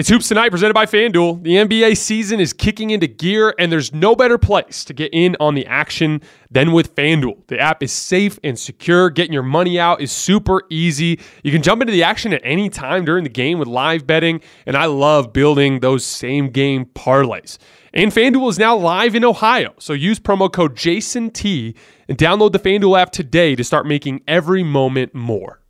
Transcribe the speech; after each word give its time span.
It's 0.00 0.08
Hoops 0.08 0.28
Tonight 0.28 0.48
presented 0.48 0.72
by 0.72 0.86
FanDuel. 0.86 1.42
The 1.42 1.56
NBA 1.56 1.94
season 1.94 2.40
is 2.40 2.54
kicking 2.54 2.88
into 2.88 3.06
gear, 3.06 3.54
and 3.58 3.70
there's 3.70 3.92
no 3.92 4.16
better 4.16 4.38
place 4.38 4.82
to 4.86 4.94
get 4.94 5.12
in 5.12 5.36
on 5.38 5.54
the 5.54 5.66
action 5.66 6.22
than 6.50 6.72
with 6.72 6.94
FanDuel. 6.94 7.46
The 7.48 7.58
app 7.58 7.82
is 7.82 7.92
safe 7.92 8.38
and 8.42 8.58
secure. 8.58 9.10
Getting 9.10 9.34
your 9.34 9.42
money 9.42 9.78
out 9.78 10.00
is 10.00 10.10
super 10.10 10.62
easy. 10.70 11.20
You 11.42 11.52
can 11.52 11.60
jump 11.60 11.82
into 11.82 11.92
the 11.92 12.02
action 12.02 12.32
at 12.32 12.40
any 12.44 12.70
time 12.70 13.04
during 13.04 13.24
the 13.24 13.28
game 13.28 13.58
with 13.58 13.68
live 13.68 14.06
betting, 14.06 14.40
and 14.64 14.74
I 14.74 14.86
love 14.86 15.34
building 15.34 15.80
those 15.80 16.02
same 16.02 16.48
game 16.48 16.86
parlays. 16.86 17.58
And 17.92 18.10
FanDuel 18.10 18.48
is 18.48 18.58
now 18.58 18.78
live 18.78 19.14
in 19.14 19.22
Ohio, 19.22 19.74
so 19.78 19.92
use 19.92 20.18
promo 20.18 20.50
code 20.50 20.76
JASONT 20.76 21.76
and 22.08 22.16
download 22.16 22.52
the 22.52 22.58
FanDuel 22.58 22.98
app 22.98 23.12
today 23.12 23.54
to 23.54 23.62
start 23.62 23.84
making 23.84 24.22
every 24.26 24.62
moment 24.62 25.14
more. 25.14 25.60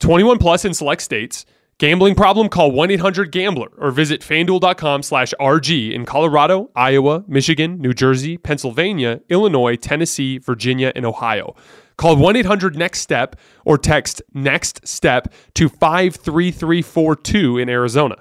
21 0.00 0.38
plus 0.38 0.64
in 0.64 0.74
select 0.74 1.02
states. 1.02 1.46
Gambling 1.78 2.14
problem? 2.14 2.48
Call 2.48 2.72
1-800-GAMBLER 2.72 3.68
or 3.76 3.90
visit 3.90 4.22
fanduel.com 4.22 5.02
slash 5.02 5.34
RG 5.38 5.92
in 5.92 6.06
Colorado, 6.06 6.70
Iowa, 6.74 7.22
Michigan, 7.28 7.78
New 7.78 7.92
Jersey, 7.92 8.38
Pennsylvania, 8.38 9.20
Illinois, 9.28 9.76
Tennessee, 9.76 10.38
Virginia, 10.38 10.90
and 10.96 11.04
Ohio. 11.04 11.54
Call 11.98 12.16
1-800-NEXT-STEP 12.16 13.36
or 13.66 13.76
text 13.76 14.22
NEXT 14.32 14.88
STEP 14.88 15.30
to 15.52 15.68
53342 15.68 17.58
in 17.58 17.68
Arizona. 17.68 18.16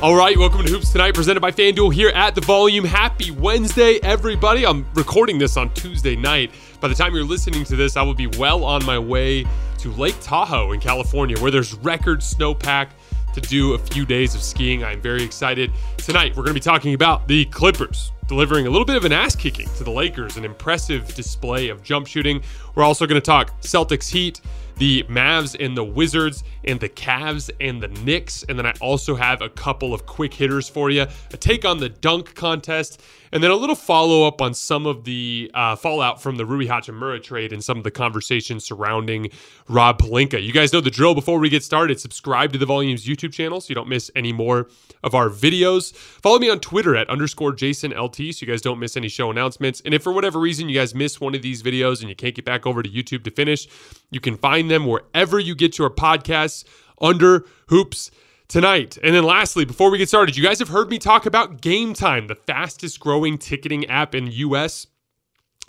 All 0.00 0.14
right, 0.14 0.38
welcome 0.38 0.64
to 0.64 0.70
Hoops 0.70 0.92
Tonight, 0.92 1.14
presented 1.14 1.40
by 1.40 1.50
FanDuel 1.50 1.92
here 1.92 2.10
at 2.10 2.36
the 2.36 2.40
Volume. 2.40 2.84
Happy 2.84 3.32
Wednesday, 3.32 3.98
everybody. 4.04 4.64
I'm 4.64 4.86
recording 4.94 5.38
this 5.38 5.56
on 5.56 5.74
Tuesday 5.74 6.14
night. 6.14 6.52
By 6.80 6.86
the 6.86 6.94
time 6.94 7.16
you're 7.16 7.24
listening 7.24 7.64
to 7.64 7.74
this, 7.74 7.96
I 7.96 8.02
will 8.02 8.14
be 8.14 8.28
well 8.28 8.62
on 8.62 8.84
my 8.84 8.96
way 8.96 9.44
to 9.78 9.92
Lake 9.92 10.16
Tahoe 10.20 10.72
in 10.72 10.80
California, 10.80 11.38
where 11.40 11.50
there's 11.50 11.74
record 11.74 12.20
snowpack 12.20 12.88
to 13.34 13.40
do 13.40 13.74
a 13.74 13.78
few 13.78 14.04
days 14.04 14.34
of 14.34 14.42
skiing. 14.42 14.82
I'm 14.82 15.00
very 15.00 15.22
excited. 15.22 15.70
Tonight, 15.98 16.36
we're 16.36 16.42
going 16.42 16.54
to 16.54 16.54
be 16.54 16.60
talking 16.60 16.94
about 16.94 17.28
the 17.28 17.44
Clippers 17.46 18.12
delivering 18.26 18.66
a 18.66 18.70
little 18.70 18.84
bit 18.84 18.96
of 18.96 19.04
an 19.04 19.12
ass 19.12 19.34
kicking 19.34 19.68
to 19.76 19.84
the 19.84 19.90
Lakers, 19.90 20.36
an 20.36 20.44
impressive 20.44 21.14
display 21.14 21.68
of 21.68 21.82
jump 21.82 22.06
shooting. 22.06 22.42
We're 22.74 22.84
also 22.84 23.06
going 23.06 23.20
to 23.20 23.24
talk 23.24 23.58
Celtics 23.60 24.10
Heat 24.10 24.40
the 24.78 25.02
Mavs 25.04 25.56
and 25.58 25.76
the 25.76 25.84
Wizards 25.84 26.44
and 26.64 26.78
the 26.80 26.88
Cavs 26.88 27.50
and 27.60 27.82
the 27.82 27.88
Knicks. 27.88 28.44
And 28.48 28.58
then 28.58 28.66
I 28.66 28.74
also 28.80 29.14
have 29.14 29.42
a 29.42 29.48
couple 29.48 29.92
of 29.92 30.06
quick 30.06 30.32
hitters 30.32 30.68
for 30.68 30.90
you, 30.90 31.06
a 31.32 31.36
take 31.36 31.64
on 31.64 31.78
the 31.78 31.88
dunk 31.88 32.34
contest, 32.34 33.02
and 33.32 33.42
then 33.42 33.50
a 33.50 33.56
little 33.56 33.74
follow 33.74 34.26
up 34.26 34.40
on 34.40 34.54
some 34.54 34.86
of 34.86 35.04
the 35.04 35.50
uh, 35.54 35.76
fallout 35.76 36.22
from 36.22 36.36
the 36.36 36.46
Rui 36.46 36.66
Hachimura 36.66 37.22
trade 37.22 37.52
and 37.52 37.62
some 37.62 37.76
of 37.76 37.84
the 37.84 37.90
conversations 37.90 38.64
surrounding 38.64 39.30
Rob 39.68 40.00
Pelinka. 40.00 40.42
You 40.42 40.52
guys 40.52 40.72
know 40.72 40.80
the 40.80 40.90
drill. 40.90 41.14
Before 41.14 41.38
we 41.38 41.48
get 41.48 41.62
started, 41.62 42.00
subscribe 42.00 42.52
to 42.52 42.58
the 42.58 42.66
Volumes 42.66 43.06
YouTube 43.06 43.32
channel 43.32 43.60
so 43.60 43.68
you 43.68 43.74
don't 43.74 43.88
miss 43.88 44.10
any 44.14 44.32
more 44.32 44.68
of 45.02 45.14
our 45.14 45.28
videos. 45.28 45.94
Follow 45.94 46.38
me 46.38 46.48
on 46.48 46.60
Twitter 46.60 46.96
at 46.96 47.08
underscore 47.10 47.52
Jason 47.52 47.92
LT 47.92 48.16
so 48.16 48.22
you 48.40 48.46
guys 48.46 48.62
don't 48.62 48.78
miss 48.78 48.96
any 48.96 49.08
show 49.08 49.30
announcements. 49.30 49.82
And 49.84 49.94
if 49.94 50.02
for 50.02 50.12
whatever 50.12 50.38
reason 50.38 50.68
you 50.68 50.78
guys 50.78 50.94
miss 50.94 51.20
one 51.20 51.34
of 51.34 51.42
these 51.42 51.62
videos 51.62 52.00
and 52.00 52.08
you 52.08 52.16
can't 52.16 52.34
get 52.34 52.44
back 52.44 52.66
over 52.66 52.82
to 52.82 52.88
YouTube 52.88 53.24
to 53.24 53.30
finish, 53.30 53.68
you 54.10 54.20
can 54.20 54.36
find 54.36 54.67
them 54.68 54.86
wherever 54.86 55.38
you 55.38 55.54
get 55.54 55.78
your 55.78 55.90
podcasts 55.90 56.64
under 57.00 57.44
Hoops 57.68 58.10
tonight. 58.48 58.98
And 59.02 59.14
then 59.14 59.24
lastly, 59.24 59.64
before 59.64 59.90
we 59.90 59.98
get 59.98 60.08
started, 60.08 60.36
you 60.36 60.42
guys 60.42 60.58
have 60.58 60.68
heard 60.68 60.90
me 60.90 60.98
talk 60.98 61.26
about 61.26 61.60
Game 61.60 61.94
Time, 61.94 62.26
the 62.26 62.34
fastest 62.34 62.98
growing 63.00 63.38
ticketing 63.38 63.86
app 63.86 64.14
in 64.14 64.28
US. 64.28 64.86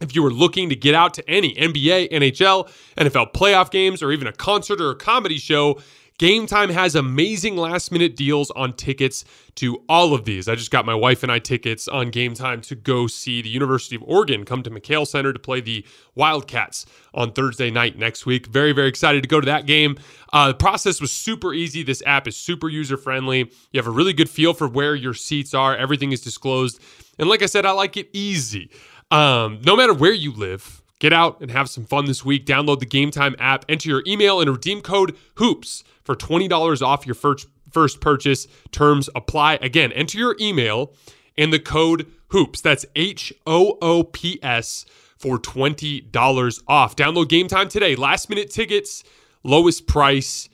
If 0.02 0.16
you 0.16 0.24
were 0.24 0.32
looking 0.32 0.70
to 0.70 0.76
get 0.76 0.96
out 0.96 1.14
to 1.16 1.30
any 1.30 1.54
NBA, 1.56 2.12
NHL, 2.12 2.70
NFL 2.96 3.34
playoff 3.34 3.70
games, 3.70 4.02
or 4.02 4.12
even 4.14 4.28
a 4.28 4.32
concert 4.32 4.80
or 4.80 4.92
a 4.92 4.96
comedy 4.96 5.38
show, 5.38 5.82
Game 6.20 6.48
Time 6.48 6.70
has 6.70 6.96
amazing 6.96 7.56
last 7.56 7.94
minute 7.94 8.18
deals 8.18 8.52
on 8.52 8.74
tickets 8.74 9.24
to 9.56 9.82
all 9.88 10.14
of 10.14 10.26
these. 10.26 10.50
I 10.50 10.56
just 10.56 10.70
got 10.70 10.86
my 10.86 10.94
wife 10.94 11.24
and 11.24 11.32
I 11.32 11.40
tickets 11.40 11.88
on 11.88 12.10
Game 12.10 12.34
Time 12.34 12.60
to 12.64 12.76
go 12.76 13.08
see 13.08 13.42
the 13.42 13.48
University 13.48 13.96
of 13.96 14.04
Oregon 14.04 14.44
come 14.44 14.62
to 14.64 14.70
McKale 14.70 15.08
Center 15.08 15.32
to 15.32 15.40
play 15.40 15.62
the 15.62 15.86
Wildcats 16.16 16.86
on 17.14 17.32
Thursday 17.32 17.72
night 17.72 17.98
next 17.98 18.26
week. 18.26 18.48
Very, 18.48 18.74
very 18.74 18.90
excited 18.90 19.24
to 19.24 19.30
go 19.30 19.40
to 19.40 19.46
that 19.46 19.66
game. 19.66 19.98
Uh, 20.34 20.50
the 20.50 20.56
process 20.56 21.00
was 21.00 21.14
super 21.14 21.54
easy. 21.54 21.84
This 21.84 22.04
app 22.06 22.28
is 22.28 22.36
super 22.36 22.68
user 22.68 22.98
friendly. 22.98 23.50
You 23.72 23.78
have 23.78 23.88
a 23.88 23.92
really 23.92 24.12
good 24.12 24.30
feel 24.30 24.54
for 24.54 24.68
where 24.68 24.96
your 24.96 25.14
seats 25.14 25.54
are, 25.54 25.74
everything 25.74 26.12
is 26.12 26.20
disclosed. 26.20 26.82
And 27.18 27.30
like 27.30 27.42
I 27.44 27.46
said, 27.46 27.66
I 27.66 27.72
like 27.72 27.96
it 27.96 28.10
easy. 28.12 28.72
Um, 29.10 29.62
no 29.64 29.78
matter 29.78 29.94
where 29.94 30.12
you 30.12 30.34
live, 30.34 30.84
get 31.00 31.14
out 31.14 31.42
and 31.42 31.52
have 31.52 31.70
some 31.70 31.86
fun 31.86 32.06
this 32.06 32.24
week. 32.24 32.46
Download 32.46 32.80
the 32.80 32.86
Game 32.86 33.12
Time 33.12 33.36
app, 33.40 33.66
enter 33.68 33.90
your 33.90 34.04
email 34.06 34.40
and 34.40 34.50
redeem 34.50 34.82
code 34.82 35.16
HOOPS 35.36 35.84
for 36.04 36.16
$20 36.16 36.82
off 36.82 37.06
your 37.06 37.16
first 37.16 37.48
first 37.72 38.02
purchase. 38.02 38.48
Terms 38.72 39.10
apply. 39.16 39.60
Again, 39.62 39.92
enter 39.92 40.18
your 40.18 40.36
email 40.40 40.94
and 41.38 41.54
the 41.54 41.60
code 41.60 42.12
HOOPS. 42.30 42.62
That's 42.62 42.86
H 42.96 43.34
O 43.46 43.78
O 43.82 44.04
P 44.04 44.40
S 44.42 44.86
for 45.18 45.38
$20 45.38 46.64
off. 46.68 46.96
Download 46.96 47.28
game 47.28 47.48
time 47.48 47.70
today. 47.70 47.96
Last 47.96 48.30
minute 48.30 48.50
tickets, 48.50 49.04
lowest 49.44 49.86
price 49.86 50.50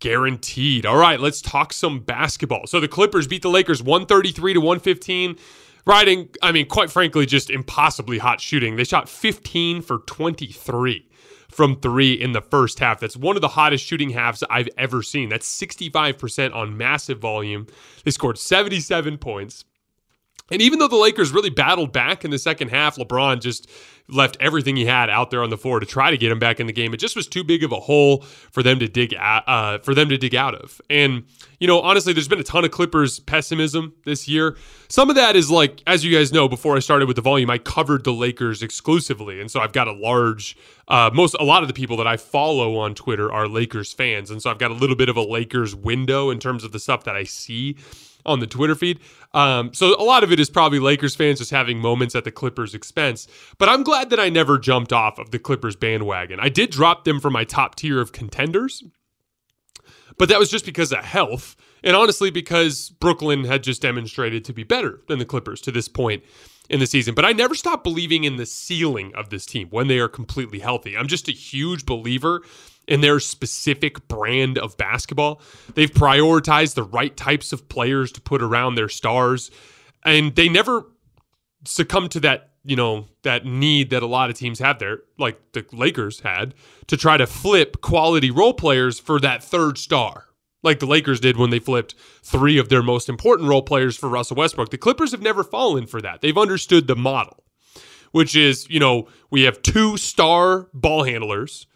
guaranteed. 0.00 0.84
All 0.84 0.96
right, 0.96 1.20
let's 1.20 1.40
talk 1.40 1.72
some 1.72 2.00
basketball. 2.00 2.66
So 2.66 2.80
the 2.80 2.88
Clippers 2.88 3.28
beat 3.28 3.42
the 3.42 3.48
Lakers 3.48 3.82
133 3.82 4.54
to 4.54 4.60
115. 4.60 5.36
Riding, 5.84 6.28
I 6.42 6.52
mean, 6.52 6.66
quite 6.68 6.90
frankly, 6.90 7.26
just 7.26 7.50
impossibly 7.50 8.18
hot 8.18 8.40
shooting. 8.40 8.76
They 8.76 8.84
shot 8.84 9.08
15 9.08 9.82
for 9.82 9.98
23 9.98 11.08
from 11.48 11.80
three 11.80 12.12
in 12.12 12.32
the 12.32 12.40
first 12.40 12.78
half. 12.78 13.00
That's 13.00 13.16
one 13.16 13.36
of 13.36 13.42
the 13.42 13.48
hottest 13.48 13.84
shooting 13.84 14.10
halves 14.10 14.44
I've 14.48 14.68
ever 14.78 15.02
seen. 15.02 15.28
That's 15.28 15.60
65% 15.60 16.54
on 16.54 16.76
massive 16.76 17.18
volume. 17.18 17.66
They 18.04 18.10
scored 18.10 18.38
77 18.38 19.18
points. 19.18 19.64
And 20.52 20.60
even 20.60 20.78
though 20.78 20.88
the 20.88 20.96
Lakers 20.96 21.32
really 21.32 21.48
battled 21.48 21.92
back 21.92 22.26
in 22.26 22.30
the 22.30 22.38
second 22.38 22.68
half, 22.68 22.96
LeBron 22.96 23.40
just 23.40 23.68
left 24.08 24.36
everything 24.38 24.76
he 24.76 24.84
had 24.84 25.08
out 25.08 25.30
there 25.30 25.42
on 25.42 25.48
the 25.48 25.56
floor 25.56 25.80
to 25.80 25.86
try 25.86 26.10
to 26.10 26.18
get 26.18 26.30
him 26.30 26.38
back 26.38 26.60
in 26.60 26.66
the 26.66 26.72
game. 26.74 26.92
It 26.92 26.98
just 26.98 27.16
was 27.16 27.26
too 27.26 27.42
big 27.42 27.64
of 27.64 27.72
a 27.72 27.80
hole 27.80 28.22
for 28.50 28.62
them 28.62 28.78
to 28.80 28.86
dig 28.86 29.14
out, 29.14 29.48
uh, 29.48 29.78
for 29.78 29.94
them 29.94 30.10
to 30.10 30.18
dig 30.18 30.34
out 30.34 30.54
of. 30.54 30.78
And 30.90 31.24
you 31.58 31.66
know, 31.66 31.80
honestly, 31.80 32.12
there's 32.12 32.28
been 32.28 32.40
a 32.40 32.44
ton 32.44 32.64
of 32.64 32.70
Clippers 32.70 33.20
pessimism 33.20 33.94
this 34.04 34.28
year. 34.28 34.56
Some 34.88 35.08
of 35.08 35.16
that 35.16 35.36
is 35.36 35.50
like, 35.50 35.80
as 35.86 36.04
you 36.04 36.14
guys 36.14 36.32
know, 36.32 36.48
before 36.48 36.76
I 36.76 36.80
started 36.80 37.06
with 37.06 37.16
the 37.16 37.22
volume, 37.22 37.48
I 37.48 37.58
covered 37.58 38.04
the 38.04 38.12
Lakers 38.12 38.62
exclusively, 38.62 39.40
and 39.40 39.50
so 39.50 39.60
I've 39.60 39.72
got 39.72 39.88
a 39.88 39.92
large, 39.92 40.56
uh, 40.88 41.10
most 41.14 41.34
a 41.38 41.44
lot 41.44 41.62
of 41.62 41.68
the 41.68 41.74
people 41.74 41.96
that 41.98 42.06
I 42.06 42.16
follow 42.16 42.76
on 42.76 42.94
Twitter 42.94 43.32
are 43.32 43.48
Lakers 43.48 43.92
fans, 43.92 44.30
and 44.30 44.42
so 44.42 44.50
I've 44.50 44.58
got 44.58 44.70
a 44.70 44.74
little 44.74 44.96
bit 44.96 45.08
of 45.08 45.16
a 45.16 45.22
Lakers 45.22 45.74
window 45.74 46.30
in 46.30 46.40
terms 46.40 46.64
of 46.64 46.72
the 46.72 46.80
stuff 46.80 47.04
that 47.04 47.16
I 47.16 47.24
see 47.24 47.76
on 48.24 48.40
the 48.40 48.46
Twitter 48.46 48.74
feed. 48.74 49.00
Um, 49.32 49.72
so 49.72 50.00
a 50.00 50.04
lot 50.04 50.24
of 50.24 50.32
it 50.32 50.40
is 50.40 50.50
probably 50.50 50.78
Lakers 50.78 51.14
fans 51.14 51.38
just 51.38 51.50
having 51.50 51.78
moments 51.78 52.14
at 52.14 52.24
the 52.24 52.30
Clippers' 52.30 52.74
expense. 52.74 53.26
But 53.58 53.68
I'm 53.68 53.82
glad 53.82 54.10
that 54.10 54.20
I 54.20 54.28
never 54.28 54.58
jumped 54.58 54.92
off 54.92 55.18
of 55.18 55.30
the 55.30 55.38
Clippers 55.38 55.76
bandwagon. 55.76 56.38
I 56.40 56.48
did 56.48 56.70
drop 56.70 57.04
them 57.04 57.20
from 57.20 57.32
my 57.32 57.44
top 57.44 57.74
tier 57.74 58.00
of 58.00 58.12
contenders, 58.12 58.82
but 60.18 60.28
that 60.28 60.38
was 60.38 60.50
just 60.50 60.64
because 60.64 60.92
of 60.92 61.04
health. 61.04 61.56
And 61.84 61.96
honestly, 61.96 62.30
because 62.30 62.90
Brooklyn 62.90 63.44
had 63.44 63.64
just 63.64 63.82
demonstrated 63.82 64.44
to 64.44 64.52
be 64.52 64.62
better 64.62 65.00
than 65.08 65.18
the 65.18 65.24
Clippers 65.24 65.60
to 65.62 65.72
this 65.72 65.88
point 65.88 66.22
in 66.68 66.80
the 66.80 66.86
season. 66.86 67.14
But 67.14 67.24
I 67.24 67.32
never 67.32 67.54
stopped 67.54 67.84
believing 67.84 68.24
in 68.24 68.36
the 68.36 68.46
ceiling 68.46 69.12
of 69.14 69.30
this 69.30 69.46
team 69.46 69.68
when 69.70 69.88
they 69.88 69.98
are 69.98 70.08
completely 70.08 70.60
healthy. 70.60 70.96
I'm 70.96 71.08
just 71.08 71.28
a 71.28 71.32
huge 71.32 71.84
believer 71.84 72.42
in 72.88 73.00
their 73.00 73.20
specific 73.20 74.08
brand 74.08 74.58
of 74.58 74.76
basketball. 74.76 75.40
They've 75.74 75.90
prioritized 75.90 76.74
the 76.74 76.82
right 76.82 77.16
types 77.16 77.52
of 77.52 77.68
players 77.68 78.12
to 78.12 78.20
put 78.20 78.42
around 78.42 78.74
their 78.74 78.88
stars, 78.88 79.50
and 80.04 80.34
they 80.34 80.48
never 80.48 80.86
succumb 81.64 82.08
to 82.10 82.20
that 82.20 82.50
you 82.64 82.76
know 82.76 83.06
that 83.22 83.44
need 83.44 83.90
that 83.90 84.02
a 84.02 84.06
lot 84.06 84.30
of 84.30 84.36
teams 84.36 84.58
have 84.58 84.78
there 84.78 85.00
like 85.18 85.38
the 85.52 85.64
Lakers 85.72 86.20
had 86.20 86.54
to 86.86 86.96
try 86.96 87.16
to 87.16 87.26
flip 87.26 87.80
quality 87.80 88.30
role 88.30 88.54
players 88.54 88.98
for 88.98 89.18
that 89.20 89.42
third 89.42 89.78
star 89.78 90.26
like 90.62 90.78
the 90.78 90.86
Lakers 90.86 91.20
did 91.20 91.36
when 91.36 91.50
they 91.50 91.58
flipped 91.58 91.94
three 92.22 92.58
of 92.58 92.68
their 92.68 92.82
most 92.82 93.08
important 93.08 93.48
role 93.48 93.62
players 93.62 93.96
for 93.96 94.08
Russell 94.08 94.36
Westbrook 94.36 94.70
the 94.70 94.78
Clippers 94.78 95.12
have 95.12 95.22
never 95.22 95.44
fallen 95.44 95.86
for 95.86 96.00
that 96.00 96.20
they've 96.20 96.38
understood 96.38 96.86
the 96.86 96.96
model 96.96 97.44
which 98.12 98.36
is 98.36 98.68
you 98.70 98.80
know 98.80 99.08
we 99.30 99.42
have 99.42 99.62
two 99.62 99.96
star 99.96 100.68
ball 100.72 101.04
handlers 101.04 101.66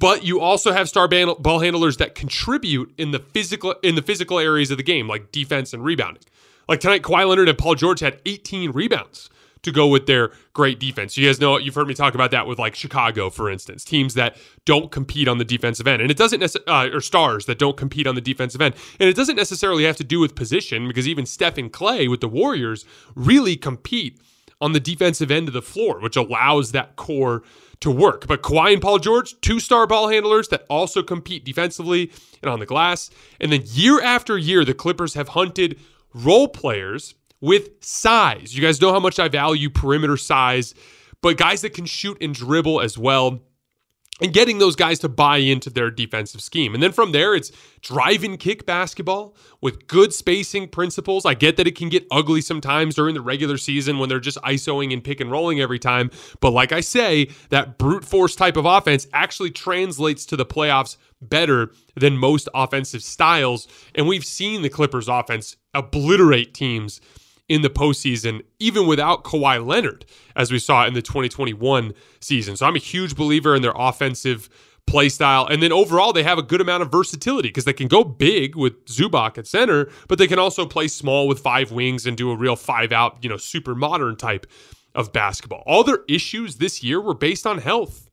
but 0.00 0.24
you 0.24 0.40
also 0.40 0.72
have 0.72 0.88
star 0.88 1.06
ball 1.06 1.60
handlers 1.60 1.98
that 1.98 2.16
contribute 2.16 2.92
in 2.98 3.12
the 3.12 3.20
physical 3.20 3.74
in 3.84 3.94
the 3.94 4.02
physical 4.02 4.40
areas 4.40 4.72
of 4.72 4.78
the 4.78 4.82
game, 4.82 5.06
like 5.06 5.30
defense 5.30 5.72
and 5.72 5.84
rebounding. 5.84 6.24
Like 6.68 6.80
tonight, 6.80 7.02
Kawhi 7.02 7.28
Leonard 7.28 7.48
and 7.48 7.58
Paul 7.58 7.74
George 7.74 8.00
had 8.00 8.20
18 8.26 8.72
rebounds 8.72 9.30
to 9.62 9.70
go 9.70 9.86
with 9.86 10.06
their 10.06 10.32
great 10.54 10.80
defense. 10.80 11.16
You 11.18 11.26
guys 11.26 11.38
know 11.38 11.58
you've 11.58 11.74
heard 11.74 11.86
me 11.86 11.92
talk 11.92 12.14
about 12.14 12.30
that 12.30 12.46
with 12.46 12.58
like 12.58 12.74
Chicago, 12.74 13.28
for 13.28 13.50
instance, 13.50 13.84
teams 13.84 14.14
that 14.14 14.36
don't 14.64 14.90
compete 14.90 15.28
on 15.28 15.36
the 15.36 15.44
defensive 15.44 15.86
end, 15.86 16.00
and 16.00 16.10
it 16.10 16.16
doesn't 16.16 16.40
necessarily 16.40 16.90
uh, 16.92 16.96
or 16.96 17.00
stars 17.02 17.44
that 17.46 17.58
don't 17.58 17.76
compete 17.76 18.06
on 18.06 18.14
the 18.14 18.22
defensive 18.22 18.62
end, 18.62 18.74
and 18.98 19.08
it 19.08 19.16
doesn't 19.16 19.36
necessarily 19.36 19.84
have 19.84 19.96
to 19.96 20.04
do 20.04 20.18
with 20.18 20.34
position 20.34 20.88
because 20.88 21.06
even 21.06 21.26
Steph 21.26 21.58
and 21.58 21.70
Clay 21.72 22.08
with 22.08 22.20
the 22.20 22.28
Warriors 22.28 22.86
really 23.14 23.56
compete 23.56 24.18
on 24.60 24.72
the 24.72 24.80
defensive 24.80 25.30
end 25.30 25.48
of 25.48 25.54
the 25.54 25.62
floor, 25.62 26.00
which 26.00 26.16
allows 26.16 26.72
that 26.72 26.96
core 26.96 27.42
to 27.80 27.90
work. 27.90 28.26
But 28.26 28.42
Kawhi 28.42 28.74
and 28.74 28.82
Paul 28.82 28.98
George, 28.98 29.40
two 29.40 29.58
star 29.58 29.86
ball 29.86 30.08
handlers 30.08 30.48
that 30.48 30.66
also 30.68 31.02
compete 31.02 31.44
defensively 31.44 32.12
and 32.42 32.50
on 32.50 32.60
the 32.60 32.66
glass. 32.66 33.10
And 33.40 33.50
then 33.52 33.62
year 33.66 34.00
after 34.00 34.36
year, 34.36 34.64
the 34.64 34.74
Clippers 34.74 35.14
have 35.14 35.28
hunted 35.28 35.78
role 36.12 36.48
players 36.48 37.14
with 37.40 37.70
size. 37.82 38.54
You 38.54 38.62
guys 38.62 38.80
know 38.80 38.92
how 38.92 39.00
much 39.00 39.18
I 39.18 39.28
value 39.28 39.70
perimeter 39.70 40.16
size, 40.16 40.74
but 41.22 41.38
guys 41.38 41.62
that 41.62 41.74
can 41.74 41.86
shoot 41.86 42.18
and 42.20 42.34
dribble 42.34 42.80
as 42.80 42.98
well 42.98 43.40
and 44.20 44.32
getting 44.32 44.58
those 44.58 44.76
guys 44.76 44.98
to 45.00 45.08
buy 45.08 45.38
into 45.38 45.70
their 45.70 45.90
defensive 45.90 46.40
scheme. 46.40 46.74
And 46.74 46.82
then 46.82 46.92
from 46.92 47.12
there, 47.12 47.34
it's 47.34 47.52
drive 47.80 48.24
and 48.24 48.38
kick 48.38 48.66
basketball 48.66 49.34
with 49.60 49.86
good 49.86 50.12
spacing 50.12 50.68
principles. 50.68 51.24
I 51.24 51.34
get 51.34 51.56
that 51.56 51.66
it 51.66 51.76
can 51.76 51.88
get 51.88 52.06
ugly 52.10 52.40
sometimes 52.40 52.94
during 52.94 53.14
the 53.14 53.20
regular 53.20 53.56
season 53.56 53.98
when 53.98 54.08
they're 54.08 54.20
just 54.20 54.38
ISOing 54.38 54.92
and 54.92 55.02
pick 55.02 55.20
and 55.20 55.30
rolling 55.30 55.60
every 55.60 55.78
time. 55.78 56.10
But 56.40 56.50
like 56.50 56.72
I 56.72 56.80
say, 56.80 57.30
that 57.50 57.78
brute 57.78 58.04
force 58.04 58.36
type 58.36 58.56
of 58.56 58.66
offense 58.66 59.06
actually 59.12 59.50
translates 59.50 60.26
to 60.26 60.36
the 60.36 60.46
playoffs 60.46 60.96
better 61.22 61.70
than 61.96 62.16
most 62.16 62.48
offensive 62.54 63.02
styles. 63.02 63.68
And 63.94 64.06
we've 64.06 64.24
seen 64.24 64.62
the 64.62 64.70
Clippers 64.70 65.08
offense 65.08 65.56
obliterate 65.74 66.54
teams 66.54 67.00
in 67.50 67.62
the 67.62 67.68
postseason, 67.68 68.42
even 68.60 68.86
without 68.86 69.24
Kawhi 69.24 69.66
Leonard, 69.66 70.06
as 70.36 70.52
we 70.52 70.60
saw 70.60 70.86
in 70.86 70.94
the 70.94 71.02
2021 71.02 71.92
season. 72.20 72.56
So 72.56 72.64
I'm 72.64 72.76
a 72.76 72.78
huge 72.78 73.16
believer 73.16 73.56
in 73.56 73.60
their 73.60 73.74
offensive 73.74 74.48
play 74.86 75.08
style. 75.08 75.46
And 75.46 75.60
then 75.60 75.72
overall, 75.72 76.12
they 76.12 76.22
have 76.22 76.38
a 76.38 76.42
good 76.42 76.60
amount 76.60 76.84
of 76.84 76.92
versatility 76.92 77.48
because 77.48 77.64
they 77.64 77.72
can 77.72 77.88
go 77.88 78.04
big 78.04 78.54
with 78.54 78.84
Zubac 78.86 79.36
at 79.36 79.48
center, 79.48 79.90
but 80.06 80.18
they 80.18 80.28
can 80.28 80.38
also 80.38 80.64
play 80.64 80.86
small 80.86 81.26
with 81.26 81.40
five 81.40 81.72
wings 81.72 82.06
and 82.06 82.16
do 82.16 82.30
a 82.30 82.36
real 82.36 82.54
five 82.54 82.92
out, 82.92 83.18
you 83.20 83.28
know, 83.28 83.36
super 83.36 83.74
modern 83.74 84.14
type 84.14 84.46
of 84.94 85.12
basketball. 85.12 85.64
All 85.66 85.82
their 85.82 86.04
issues 86.08 86.56
this 86.56 86.84
year 86.84 87.00
were 87.00 87.14
based 87.14 87.48
on 87.48 87.58
health. 87.58 88.08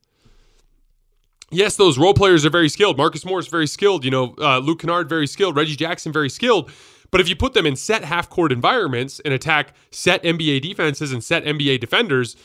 Yes, 1.52 1.76
those 1.76 2.00
role 2.00 2.16
players 2.16 2.44
are 2.44 2.50
very 2.50 2.70
skilled. 2.70 2.98
Marcus 2.98 3.24
Morris 3.24 3.48
very 3.48 3.68
skilled. 3.68 4.04
You 4.04 4.12
know, 4.12 4.36
uh, 4.40 4.58
Luke 4.58 4.80
Kennard 4.80 5.08
very 5.08 5.28
skilled. 5.28 5.56
Reggie 5.56 5.76
Jackson 5.76 6.12
very 6.12 6.30
skilled. 6.30 6.72
But 7.12 7.22
if 7.22 7.30
you 7.30 7.36
put 7.36 7.54
them 7.54 7.66
in 7.66 7.76
set 7.76 8.04
half 8.04 8.30
court 8.30 8.52
environments 8.52 9.20
and 9.22 9.34
attack 9.34 9.74
set 9.92 10.24
NBA 10.24 10.62
defenses 10.62 11.12
and 11.12 11.24
set 11.24 11.46
NBA 11.46 11.80
defenders, 11.80 12.36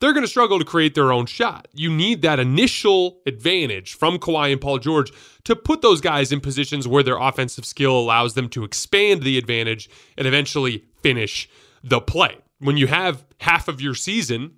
they're 0.00 0.12
going 0.12 0.24
to 0.24 0.28
struggle 0.28 0.58
to 0.58 0.64
create 0.64 0.94
their 0.94 1.12
own 1.12 1.26
shot. 1.26 1.66
You 1.72 1.90
need 1.90 2.22
that 2.22 2.38
initial 2.38 3.20
advantage 3.26 3.94
from 3.94 4.18
Kawhi 4.18 4.52
and 4.52 4.60
Paul 4.60 4.78
George 4.78 5.12
to 5.44 5.56
put 5.56 5.82
those 5.82 6.00
guys 6.00 6.30
in 6.30 6.40
positions 6.40 6.86
where 6.86 7.02
their 7.02 7.18
offensive 7.18 7.64
skill 7.64 7.98
allows 7.98 8.34
them 8.34 8.48
to 8.50 8.64
expand 8.64 9.22
the 9.22 9.38
advantage 9.38 9.90
and 10.16 10.26
eventually 10.26 10.84
finish 11.02 11.48
the 11.82 12.00
play. 12.00 12.36
When 12.60 12.76
you 12.76 12.86
have 12.86 13.24
half 13.40 13.68
of 13.68 13.80
your 13.80 13.94
season 13.94 14.54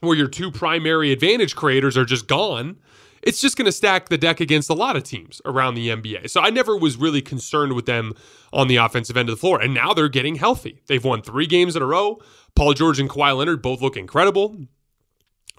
where 0.00 0.16
your 0.16 0.28
two 0.28 0.50
primary 0.50 1.12
advantage 1.12 1.54
creators 1.54 1.96
are 1.96 2.04
just 2.04 2.26
gone, 2.26 2.78
it's 3.22 3.40
just 3.40 3.56
going 3.56 3.66
to 3.66 3.72
stack 3.72 4.08
the 4.08 4.18
deck 4.18 4.40
against 4.40 4.70
a 4.70 4.74
lot 4.74 4.96
of 4.96 5.02
teams 5.02 5.40
around 5.44 5.74
the 5.74 5.88
NBA. 5.88 6.30
So 6.30 6.40
I 6.40 6.50
never 6.50 6.76
was 6.76 6.96
really 6.96 7.22
concerned 7.22 7.74
with 7.74 7.86
them 7.86 8.14
on 8.52 8.68
the 8.68 8.76
offensive 8.76 9.16
end 9.16 9.28
of 9.28 9.36
the 9.36 9.40
floor. 9.40 9.60
And 9.60 9.74
now 9.74 9.92
they're 9.92 10.08
getting 10.08 10.36
healthy. 10.36 10.82
They've 10.86 11.04
won 11.04 11.22
three 11.22 11.46
games 11.46 11.76
in 11.76 11.82
a 11.82 11.86
row. 11.86 12.20
Paul 12.54 12.74
George 12.74 12.98
and 12.98 13.08
Kawhi 13.08 13.36
Leonard 13.36 13.62
both 13.62 13.82
look 13.82 13.96
incredible. 13.96 14.56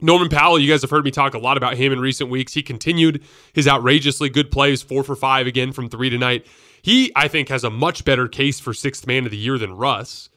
Norman 0.02 0.30
Powell, 0.30 0.58
you 0.58 0.68
guys 0.68 0.82
have 0.82 0.90
heard 0.90 1.06
me 1.06 1.12
talk 1.12 1.36
a 1.36 1.40
lot 1.40 1.58
about 1.58 1.78
him 1.78 1.94
in 1.94 2.00
recent 2.00 2.32
weeks. 2.32 2.54
He 2.54 2.64
continued 2.64 3.24
his 3.54 3.68
outrageously 3.68 4.30
good 4.30 4.50
plays, 4.50 4.82
four 4.82 5.04
for 5.04 5.16
five 5.16 5.46
again 5.46 5.72
from 5.72 5.90
three 5.90 6.10
tonight. 6.10 6.48
He, 6.82 7.12
I 7.16 7.28
think, 7.28 7.50
has 7.50 7.64
a 7.64 7.70
much 7.70 8.04
better 8.04 8.28
case 8.28 8.60
for 8.60 8.74
sixth 8.74 9.06
man 9.06 9.26
of 9.26 9.32
the 9.32 9.38
year 9.38 9.60
than 9.60 9.74
Russ. 9.74 10.30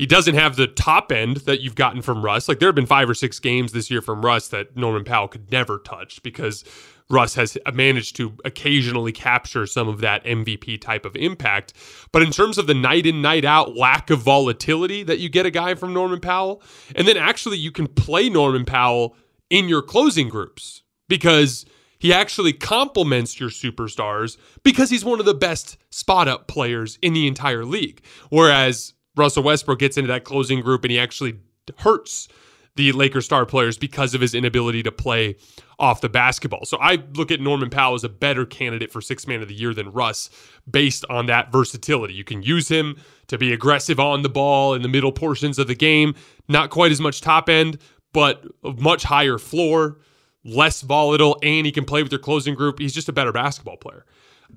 He 0.00 0.06
doesn't 0.06 0.34
have 0.34 0.56
the 0.56 0.66
top 0.66 1.12
end 1.12 1.36
that 1.44 1.60
you've 1.60 1.74
gotten 1.74 2.00
from 2.00 2.24
Russ. 2.24 2.48
Like 2.48 2.58
there 2.58 2.68
have 2.68 2.74
been 2.74 2.86
five 2.86 3.10
or 3.10 3.12
six 3.12 3.38
games 3.38 3.72
this 3.72 3.90
year 3.90 4.00
from 4.00 4.24
Russ 4.24 4.48
that 4.48 4.74
Norman 4.74 5.04
Powell 5.04 5.28
could 5.28 5.52
never 5.52 5.78
touch 5.78 6.22
because 6.22 6.64
Russ 7.10 7.34
has 7.34 7.58
managed 7.74 8.16
to 8.16 8.32
occasionally 8.46 9.12
capture 9.12 9.66
some 9.66 9.88
of 9.88 10.00
that 10.00 10.24
MVP 10.24 10.80
type 10.80 11.04
of 11.04 11.16
impact. 11.16 11.74
But 12.12 12.22
in 12.22 12.30
terms 12.30 12.56
of 12.56 12.66
the 12.66 12.72
night 12.72 13.04
in, 13.04 13.20
night 13.20 13.44
out 13.44 13.76
lack 13.76 14.08
of 14.08 14.20
volatility 14.20 15.02
that 15.02 15.18
you 15.18 15.28
get 15.28 15.44
a 15.44 15.50
guy 15.50 15.74
from 15.74 15.92
Norman 15.92 16.20
Powell, 16.20 16.62
and 16.96 17.06
then 17.06 17.18
actually 17.18 17.58
you 17.58 17.70
can 17.70 17.86
play 17.86 18.30
Norman 18.30 18.64
Powell 18.64 19.14
in 19.50 19.68
your 19.68 19.82
closing 19.82 20.30
groups 20.30 20.82
because 21.10 21.66
he 21.98 22.10
actually 22.10 22.54
complements 22.54 23.38
your 23.38 23.50
superstars 23.50 24.38
because 24.62 24.88
he's 24.88 25.04
one 25.04 25.20
of 25.20 25.26
the 25.26 25.34
best 25.34 25.76
spot 25.90 26.26
up 26.26 26.48
players 26.48 26.98
in 27.02 27.12
the 27.12 27.26
entire 27.26 27.66
league. 27.66 28.02
Whereas 28.30 28.94
Russell 29.20 29.42
Westbrook 29.42 29.78
gets 29.78 29.96
into 29.96 30.08
that 30.08 30.24
closing 30.24 30.60
group 30.60 30.84
and 30.84 30.90
he 30.90 30.98
actually 30.98 31.38
hurts 31.78 32.28
the 32.76 32.92
Lakers 32.92 33.24
star 33.24 33.44
players 33.44 33.76
because 33.76 34.14
of 34.14 34.20
his 34.20 34.34
inability 34.34 34.82
to 34.82 34.92
play 34.92 35.36
off 35.78 36.00
the 36.00 36.08
basketball. 36.08 36.64
So 36.64 36.78
I 36.80 37.02
look 37.14 37.30
at 37.30 37.40
Norman 37.40 37.68
Powell 37.68 37.94
as 37.94 38.04
a 38.04 38.08
better 38.08 38.46
candidate 38.46 38.90
for 38.90 39.00
six 39.00 39.26
man 39.26 39.42
of 39.42 39.48
the 39.48 39.54
year 39.54 39.74
than 39.74 39.92
Russ 39.92 40.30
based 40.70 41.04
on 41.10 41.26
that 41.26 41.52
versatility. 41.52 42.14
You 42.14 42.24
can 42.24 42.42
use 42.42 42.68
him 42.68 42.96
to 43.26 43.38
be 43.38 43.52
aggressive 43.52 44.00
on 44.00 44.22
the 44.22 44.28
ball 44.28 44.74
in 44.74 44.82
the 44.82 44.88
middle 44.88 45.12
portions 45.12 45.58
of 45.58 45.66
the 45.66 45.74
game, 45.74 46.14
not 46.48 46.70
quite 46.70 46.92
as 46.92 47.00
much 47.00 47.20
top 47.20 47.48
end, 47.48 47.78
but 48.12 48.44
much 48.62 49.02
higher 49.02 49.38
floor, 49.38 49.98
less 50.44 50.80
volatile, 50.80 51.38
and 51.42 51.66
he 51.66 51.72
can 51.72 51.84
play 51.84 52.02
with 52.02 52.12
your 52.12 52.20
closing 52.20 52.54
group. 52.54 52.78
He's 52.78 52.94
just 52.94 53.08
a 53.08 53.12
better 53.12 53.32
basketball 53.32 53.76
player. 53.76 54.04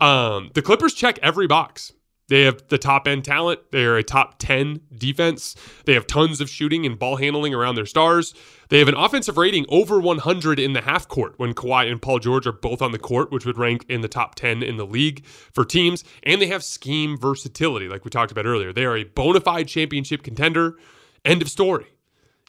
Um, 0.02 0.50
the 0.54 0.62
Clippers 0.62 0.94
check 0.94 1.20
every 1.22 1.48
box. 1.48 1.94
They 2.30 2.44
have 2.44 2.68
the 2.70 2.78
top 2.78 3.08
end 3.08 3.26
talent. 3.26 3.72
They 3.72 3.84
are 3.84 3.98
a 3.98 4.04
top 4.04 4.40
10 4.40 4.82
defense. 4.98 5.56
They 5.86 5.94
have 5.94 6.08
tons 6.08 6.40
of 6.40 6.50
shooting 6.50 6.86
and 6.86 6.98
ball 6.98 7.18
handling 7.18 7.54
around 7.54 7.76
their 7.76 7.86
stars. 7.86 8.34
They 8.70 8.80
have 8.80 8.88
an 8.88 8.96
offensive 8.96 9.38
rating 9.38 9.66
over 9.70 10.00
100 10.00 10.60
in 10.60 10.74
the 10.74 10.82
half 10.82 11.08
court 11.08 11.34
when 11.38 11.54
Kawhi 11.54 11.92
and 11.92 12.02
Paul 12.02 12.20
George 12.20 12.48
are 12.48 12.54
both 12.54 12.82
on 12.82 12.92
the 12.92 13.00
court, 13.00 13.32
which 13.32 13.46
would 13.46 13.58
rank 13.58 13.86
in 13.90 14.02
the 14.02 14.08
top 14.08 14.36
10 14.36 14.64
in 14.64 14.78
the 14.78 14.86
league 14.86 15.26
for 15.26 15.66
teams. 15.66 16.04
And 16.24 16.42
they 16.42 16.48
have 16.48 16.64
scheme 16.64 17.18
versatility, 17.18 17.88
like 17.88 18.06
we 18.06 18.10
talked 18.10 18.32
about 18.32 18.46
earlier. 18.46 18.72
They 18.72 18.86
are 18.86 18.98
a 18.98 19.04
bona 19.04 19.42
fide 19.42 19.68
championship 19.68 20.24
contender. 20.24 20.78
End 21.26 21.42
of 21.42 21.50
story. 21.50 21.88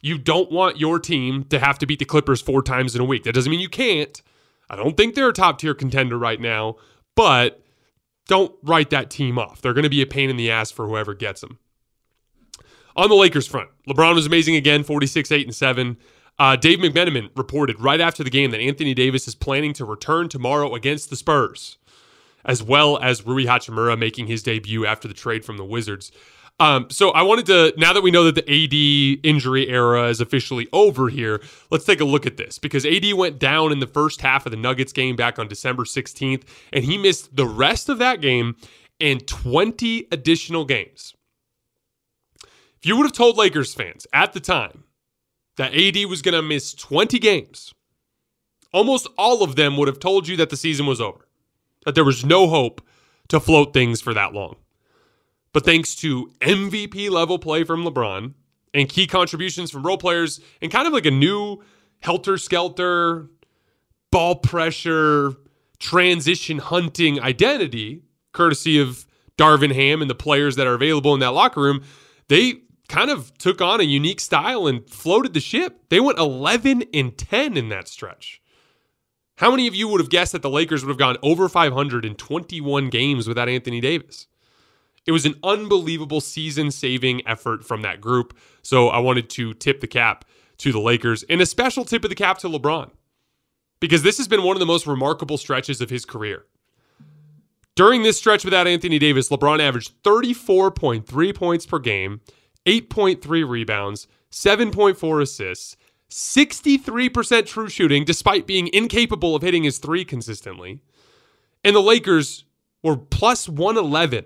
You 0.01 0.17
don't 0.17 0.51
want 0.51 0.79
your 0.79 0.99
team 0.99 1.43
to 1.45 1.59
have 1.59 1.79
to 1.79 1.85
beat 1.85 1.99
the 1.99 2.05
Clippers 2.05 2.41
four 2.41 2.61
times 2.61 2.95
in 2.95 3.01
a 3.01 3.05
week. 3.05 3.23
That 3.23 3.33
doesn't 3.33 3.49
mean 3.49 3.59
you 3.59 3.69
can't. 3.69 4.21
I 4.69 4.75
don't 4.75 4.95
think 4.95 5.15
they're 5.15 5.29
a 5.29 5.33
top 5.33 5.59
tier 5.59 5.73
contender 5.73 6.17
right 6.17 6.39
now, 6.39 6.75
but 7.15 7.64
don't 8.27 8.53
write 8.63 8.89
that 8.89 9.09
team 9.09 9.37
off. 9.37 9.61
They're 9.61 9.73
going 9.73 9.83
to 9.83 9.89
be 9.89 10.01
a 10.01 10.07
pain 10.07 10.29
in 10.29 10.37
the 10.37 10.51
ass 10.51 10.71
for 10.71 10.87
whoever 10.87 11.13
gets 11.13 11.41
them. 11.41 11.59
On 12.95 13.09
the 13.09 13.15
Lakers 13.15 13.47
front, 13.47 13.69
LeBron 13.87 14.15
was 14.15 14.25
amazing 14.25 14.55
again, 14.55 14.83
46, 14.83 15.31
8, 15.31 15.45
and 15.47 15.55
7. 15.55 15.97
Uh, 16.37 16.55
Dave 16.55 16.79
McMenamin 16.79 17.29
reported 17.35 17.79
right 17.79 18.01
after 18.01 18.23
the 18.23 18.29
game 18.29 18.51
that 18.51 18.59
Anthony 18.59 18.93
Davis 18.93 19.27
is 19.27 19.35
planning 19.35 19.73
to 19.73 19.85
return 19.85 20.29
tomorrow 20.29 20.73
against 20.75 21.09
the 21.09 21.15
Spurs, 21.15 21.77
as 22.43 22.63
well 22.63 22.97
as 22.99 23.25
Rui 23.25 23.45
Hachimura 23.45 23.97
making 23.97 24.27
his 24.27 24.43
debut 24.43 24.85
after 24.85 25.07
the 25.07 25.13
trade 25.13 25.45
from 25.45 25.57
the 25.57 25.65
Wizards. 25.65 26.11
Um, 26.59 26.87
so 26.89 27.09
I 27.09 27.21
wanted 27.23 27.45
to, 27.47 27.73
now 27.77 27.91
that 27.91 28.01
we 28.01 28.11
know 28.11 28.23
that 28.29 28.35
the 28.35 28.43
AD 28.43 29.19
injury 29.25 29.67
era 29.67 30.07
is 30.07 30.21
officially 30.21 30.67
over 30.71 31.09
here, 31.09 31.41
let's 31.69 31.83
take 31.83 31.99
a 31.99 32.05
look 32.05 32.25
at 32.25 32.37
this 32.37 32.59
because 32.59 32.85
AD 32.85 33.13
went 33.13 33.39
down 33.39 33.73
in 33.73 33.79
the 33.79 33.87
first 33.87 34.21
half 34.21 34.45
of 34.45 34.51
the 34.51 34.57
Nuggets 34.57 34.93
game 34.93 35.17
back 35.17 35.37
on 35.37 35.49
December 35.49 35.83
16th, 35.83 36.43
and 36.71 36.85
he 36.85 36.97
missed 36.97 37.35
the 37.35 37.45
rest 37.45 37.89
of 37.89 37.97
that 37.97 38.21
game 38.21 38.55
and 39.01 39.27
20 39.27 40.07
additional 40.11 40.63
games. 40.63 41.13
If 42.41 42.85
you 42.85 42.95
would 42.95 43.05
have 43.05 43.13
told 43.13 43.35
Lakers 43.35 43.73
fans 43.73 44.07
at 44.13 44.31
the 44.31 44.39
time 44.39 44.85
that 45.57 45.73
AD 45.73 46.05
was 46.05 46.21
going 46.21 46.35
to 46.35 46.41
miss 46.41 46.73
20 46.73 47.19
games, 47.19 47.73
almost 48.71 49.07
all 49.17 49.43
of 49.43 49.57
them 49.57 49.75
would 49.75 49.89
have 49.89 49.99
told 49.99 50.27
you 50.27 50.37
that 50.37 50.49
the 50.49 50.57
season 50.57 50.85
was 50.85 51.01
over, 51.01 51.27
that 51.83 51.95
there 51.95 52.05
was 52.05 52.23
no 52.23 52.47
hope 52.47 52.81
to 53.27 53.41
float 53.41 53.73
things 53.73 53.99
for 53.99 54.13
that 54.13 54.33
long. 54.33 54.55
But 55.55 55.63
thanks 55.63 55.95
to 55.95 56.33
MVP 56.41 57.09
level 57.09 57.39
play 57.39 57.63
from 57.63 57.85
LeBron 57.85 58.33
and 58.73 58.89
key 58.89 59.07
contributions 59.07 59.71
from 59.71 59.83
role 59.83 59.97
players 59.97 60.41
and 60.61 60.69
kind 60.69 60.85
of 60.85 60.91
like 60.91 61.05
a 61.05 61.11
new 61.11 61.63
helter 62.01 62.37
skelter, 62.37 63.29
ball 64.11 64.35
pressure, 64.35 65.31
transition 65.79 66.57
hunting 66.57 67.21
identity, 67.21 68.03
courtesy 68.33 68.81
of 68.81 69.07
Darvin 69.37 69.73
Ham 69.73 70.01
and 70.01 70.09
the 70.09 70.15
players 70.15 70.57
that 70.57 70.67
are 70.67 70.73
available 70.73 71.13
in 71.13 71.21
that 71.21 71.31
locker 71.31 71.61
room, 71.61 71.85
they 72.27 72.55
kind 72.89 73.09
of 73.09 73.33
took 73.37 73.61
on 73.61 73.79
a 73.79 73.83
unique 73.83 74.19
style 74.19 74.67
and 74.67 74.89
floated 74.89 75.33
the 75.33 75.39
ship. 75.39 75.85
They 75.87 76.01
went 76.01 76.19
11 76.19 76.83
and 76.93 77.17
10 77.17 77.55
in 77.55 77.69
that 77.69 77.87
stretch. 77.87 78.41
How 79.37 79.51
many 79.51 79.67
of 79.67 79.75
you 79.75 79.87
would 79.87 80.01
have 80.01 80.09
guessed 80.09 80.33
that 80.33 80.41
the 80.41 80.49
Lakers 80.49 80.83
would 80.83 80.91
have 80.91 80.99
gone 80.99 81.15
over 81.23 81.47
500 81.47 82.03
in 82.03 82.15
21 82.15 82.89
games 82.89 83.25
without 83.25 83.47
Anthony 83.47 83.79
Davis? 83.79 84.27
It 85.05 85.11
was 85.11 85.25
an 85.25 85.35
unbelievable 85.43 86.21
season 86.21 86.71
saving 86.71 87.27
effort 87.27 87.63
from 87.63 87.81
that 87.83 88.01
group. 88.01 88.35
So 88.61 88.89
I 88.89 88.99
wanted 88.99 89.29
to 89.31 89.53
tip 89.53 89.81
the 89.81 89.87
cap 89.87 90.25
to 90.57 90.71
the 90.71 90.79
Lakers 90.79 91.23
and 91.23 91.41
a 91.41 91.45
special 91.45 91.85
tip 91.85 92.03
of 92.03 92.09
the 92.09 92.15
cap 92.15 92.39
to 92.39 92.49
LeBron 92.49 92.91
because 93.79 94.03
this 94.03 94.17
has 94.17 94.27
been 94.27 94.43
one 94.43 94.55
of 94.55 94.59
the 94.59 94.65
most 94.65 94.87
remarkable 94.87 95.37
stretches 95.37 95.81
of 95.81 95.89
his 95.89 96.05
career. 96.05 96.45
During 97.75 98.03
this 98.03 98.17
stretch 98.17 98.45
without 98.45 98.67
Anthony 98.67 98.97
Davis, 98.97 99.29
LeBron 99.29 99.59
averaged 99.59 100.01
34.3 100.03 101.35
points 101.35 101.65
per 101.65 101.79
game, 101.79 102.21
8.3 102.65 103.47
rebounds, 103.47 104.07
7.4 104.31 105.21
assists, 105.21 105.75
63% 106.09 107.45
true 107.45 107.67
shooting, 107.67 108.05
despite 108.05 108.47
being 108.47 108.69
incapable 108.71 109.35
of 109.35 109.41
hitting 109.41 109.63
his 109.63 109.77
three 109.77 110.05
consistently. 110.05 110.79
And 111.63 111.75
the 111.75 111.81
Lakers 111.81 112.45
were 112.81 112.95
plus 112.95 113.49
111 113.49 114.25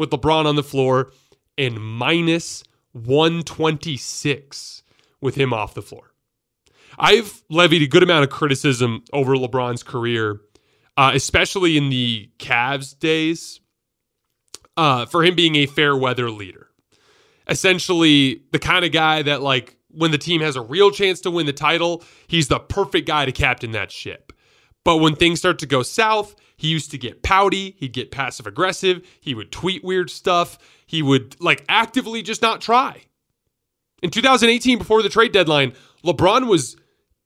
with 0.00 0.10
LeBron 0.10 0.46
on 0.46 0.56
the 0.56 0.62
floor 0.62 1.12
and 1.58 1.78
minus 1.78 2.64
126 2.92 4.82
with 5.20 5.34
him 5.34 5.52
off 5.52 5.74
the 5.74 5.82
floor. 5.82 6.14
I've 6.98 7.42
levied 7.50 7.82
a 7.82 7.86
good 7.86 8.02
amount 8.02 8.24
of 8.24 8.30
criticism 8.30 9.04
over 9.12 9.36
LeBron's 9.36 9.82
career, 9.82 10.40
uh, 10.96 11.12
especially 11.14 11.76
in 11.76 11.90
the 11.90 12.30
Cavs 12.38 12.98
days, 12.98 13.60
uh, 14.76 15.04
for 15.04 15.22
him 15.22 15.34
being 15.34 15.56
a 15.56 15.66
fair 15.66 15.94
weather 15.94 16.30
leader. 16.30 16.68
Essentially, 17.46 18.42
the 18.52 18.58
kind 18.58 18.84
of 18.84 18.92
guy 18.92 19.22
that, 19.22 19.42
like, 19.42 19.76
when 19.90 20.12
the 20.12 20.18
team 20.18 20.40
has 20.40 20.56
a 20.56 20.62
real 20.62 20.90
chance 20.90 21.20
to 21.20 21.30
win 21.30 21.44
the 21.46 21.52
title, 21.52 22.02
he's 22.26 22.48
the 22.48 22.58
perfect 22.58 23.06
guy 23.06 23.26
to 23.26 23.32
captain 23.32 23.72
that 23.72 23.92
ship. 23.92 24.32
But 24.82 24.96
when 24.96 25.14
things 25.14 25.40
start 25.40 25.58
to 25.58 25.66
go 25.66 25.82
south, 25.82 26.34
he 26.60 26.68
used 26.68 26.90
to 26.90 26.98
get 26.98 27.22
pouty, 27.22 27.74
he'd 27.78 27.94
get 27.94 28.10
passive 28.10 28.46
aggressive, 28.46 29.00
he 29.18 29.34
would 29.34 29.50
tweet 29.50 29.82
weird 29.82 30.10
stuff, 30.10 30.58
he 30.84 31.00
would 31.00 31.40
like 31.40 31.64
actively 31.70 32.20
just 32.20 32.42
not 32.42 32.60
try. 32.60 33.04
In 34.02 34.10
2018, 34.10 34.76
before 34.76 35.02
the 35.02 35.08
trade 35.08 35.32
deadline, 35.32 35.72
LeBron 36.04 36.48
was 36.48 36.76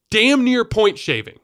damn 0.09 0.45
near 0.45 0.64
point 0.64 1.00
shaving. 1.00 1.41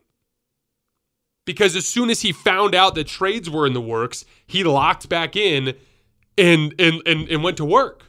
Because 1.45 1.75
as 1.75 1.89
soon 1.89 2.11
as 2.11 2.21
he 2.23 2.31
found 2.31 2.77
out 2.77 2.95
that 2.95 3.09
trades 3.09 3.51
were 3.51 3.67
in 3.67 3.73
the 3.73 3.81
works, 3.81 4.25
he 4.47 4.63
locked 4.63 5.09
back 5.09 5.35
in 5.35 5.75
and 6.39 6.73
and 6.79 7.03
and, 7.07 7.29
and 7.29 7.43
went 7.43 7.57
to 7.57 7.65
work. 7.65 8.05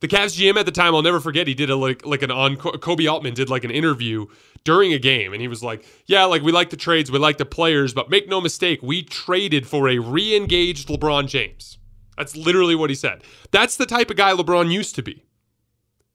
The 0.00 0.08
Cavs 0.08 0.38
GM 0.38 0.56
at 0.56 0.64
the 0.64 0.72
time, 0.72 0.94
I'll 0.94 1.02
never 1.02 1.20
forget, 1.20 1.46
he 1.46 1.54
did 1.54 1.68
a 1.68 1.76
like 1.76 2.06
like 2.06 2.22
an 2.22 2.30
on 2.30 2.56
Koby 2.56 3.10
Altman 3.10 3.34
did 3.34 3.50
like 3.50 3.64
an 3.64 3.70
interview 3.70 4.26
during 4.64 4.92
a 4.92 4.98
game, 4.98 5.32
and 5.32 5.42
he 5.42 5.48
was 5.48 5.62
like, 5.62 5.84
"Yeah, 6.06 6.24
like 6.24 6.42
we 6.42 6.52
like 6.52 6.70
the 6.70 6.76
trades, 6.76 7.10
we 7.10 7.18
like 7.18 7.38
the 7.38 7.44
players, 7.44 7.92
but 7.92 8.08
make 8.10 8.28
no 8.28 8.40
mistake, 8.40 8.80
we 8.82 9.02
traded 9.02 9.66
for 9.66 9.88
a 9.88 9.98
re-engaged 9.98 10.88
LeBron 10.88 11.28
James." 11.28 11.78
That's 12.16 12.36
literally 12.36 12.74
what 12.74 12.90
he 12.90 12.96
said. 12.96 13.24
That's 13.50 13.76
the 13.76 13.86
type 13.86 14.10
of 14.10 14.16
guy 14.16 14.32
LeBron 14.32 14.72
used 14.72 14.94
to 14.96 15.02
be. 15.02 15.24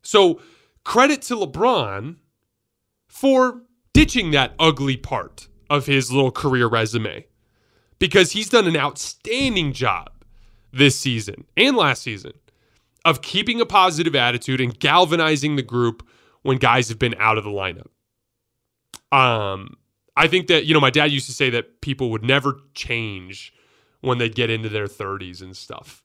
So 0.01 0.39
credit 0.83 1.21
to 1.23 1.35
LeBron 1.35 2.17
for 3.07 3.61
ditching 3.93 4.31
that 4.31 4.53
ugly 4.59 4.97
part 4.97 5.47
of 5.69 5.85
his 5.85 6.11
little 6.11 6.31
career 6.31 6.67
resume 6.67 7.25
because 7.97 8.33
he's 8.33 8.49
done 8.49 8.67
an 8.67 8.77
outstanding 8.77 9.73
job 9.73 10.11
this 10.71 10.99
season 10.99 11.45
and 11.55 11.75
last 11.75 12.03
season 12.03 12.33
of 13.05 13.21
keeping 13.21 13.61
a 13.61 13.65
positive 13.65 14.15
attitude 14.15 14.59
and 14.59 14.77
galvanizing 14.79 15.55
the 15.55 15.61
group 15.61 16.05
when 16.41 16.57
guys 16.57 16.89
have 16.89 16.99
been 16.99 17.15
out 17.19 17.37
of 17.37 17.43
the 17.43 17.49
lineup. 17.51 17.87
Um, 19.15 19.77
I 20.17 20.27
think 20.27 20.47
that, 20.47 20.65
you 20.65 20.73
know, 20.73 20.79
my 20.79 20.89
dad 20.89 21.11
used 21.11 21.27
to 21.27 21.33
say 21.33 21.51
that 21.51 21.81
people 21.81 22.09
would 22.09 22.23
never 22.23 22.59
change 22.73 23.53
when 24.01 24.17
they 24.17 24.27
get 24.27 24.49
into 24.49 24.69
their 24.69 24.87
30s 24.87 25.41
and 25.41 25.55
stuff. 25.55 26.01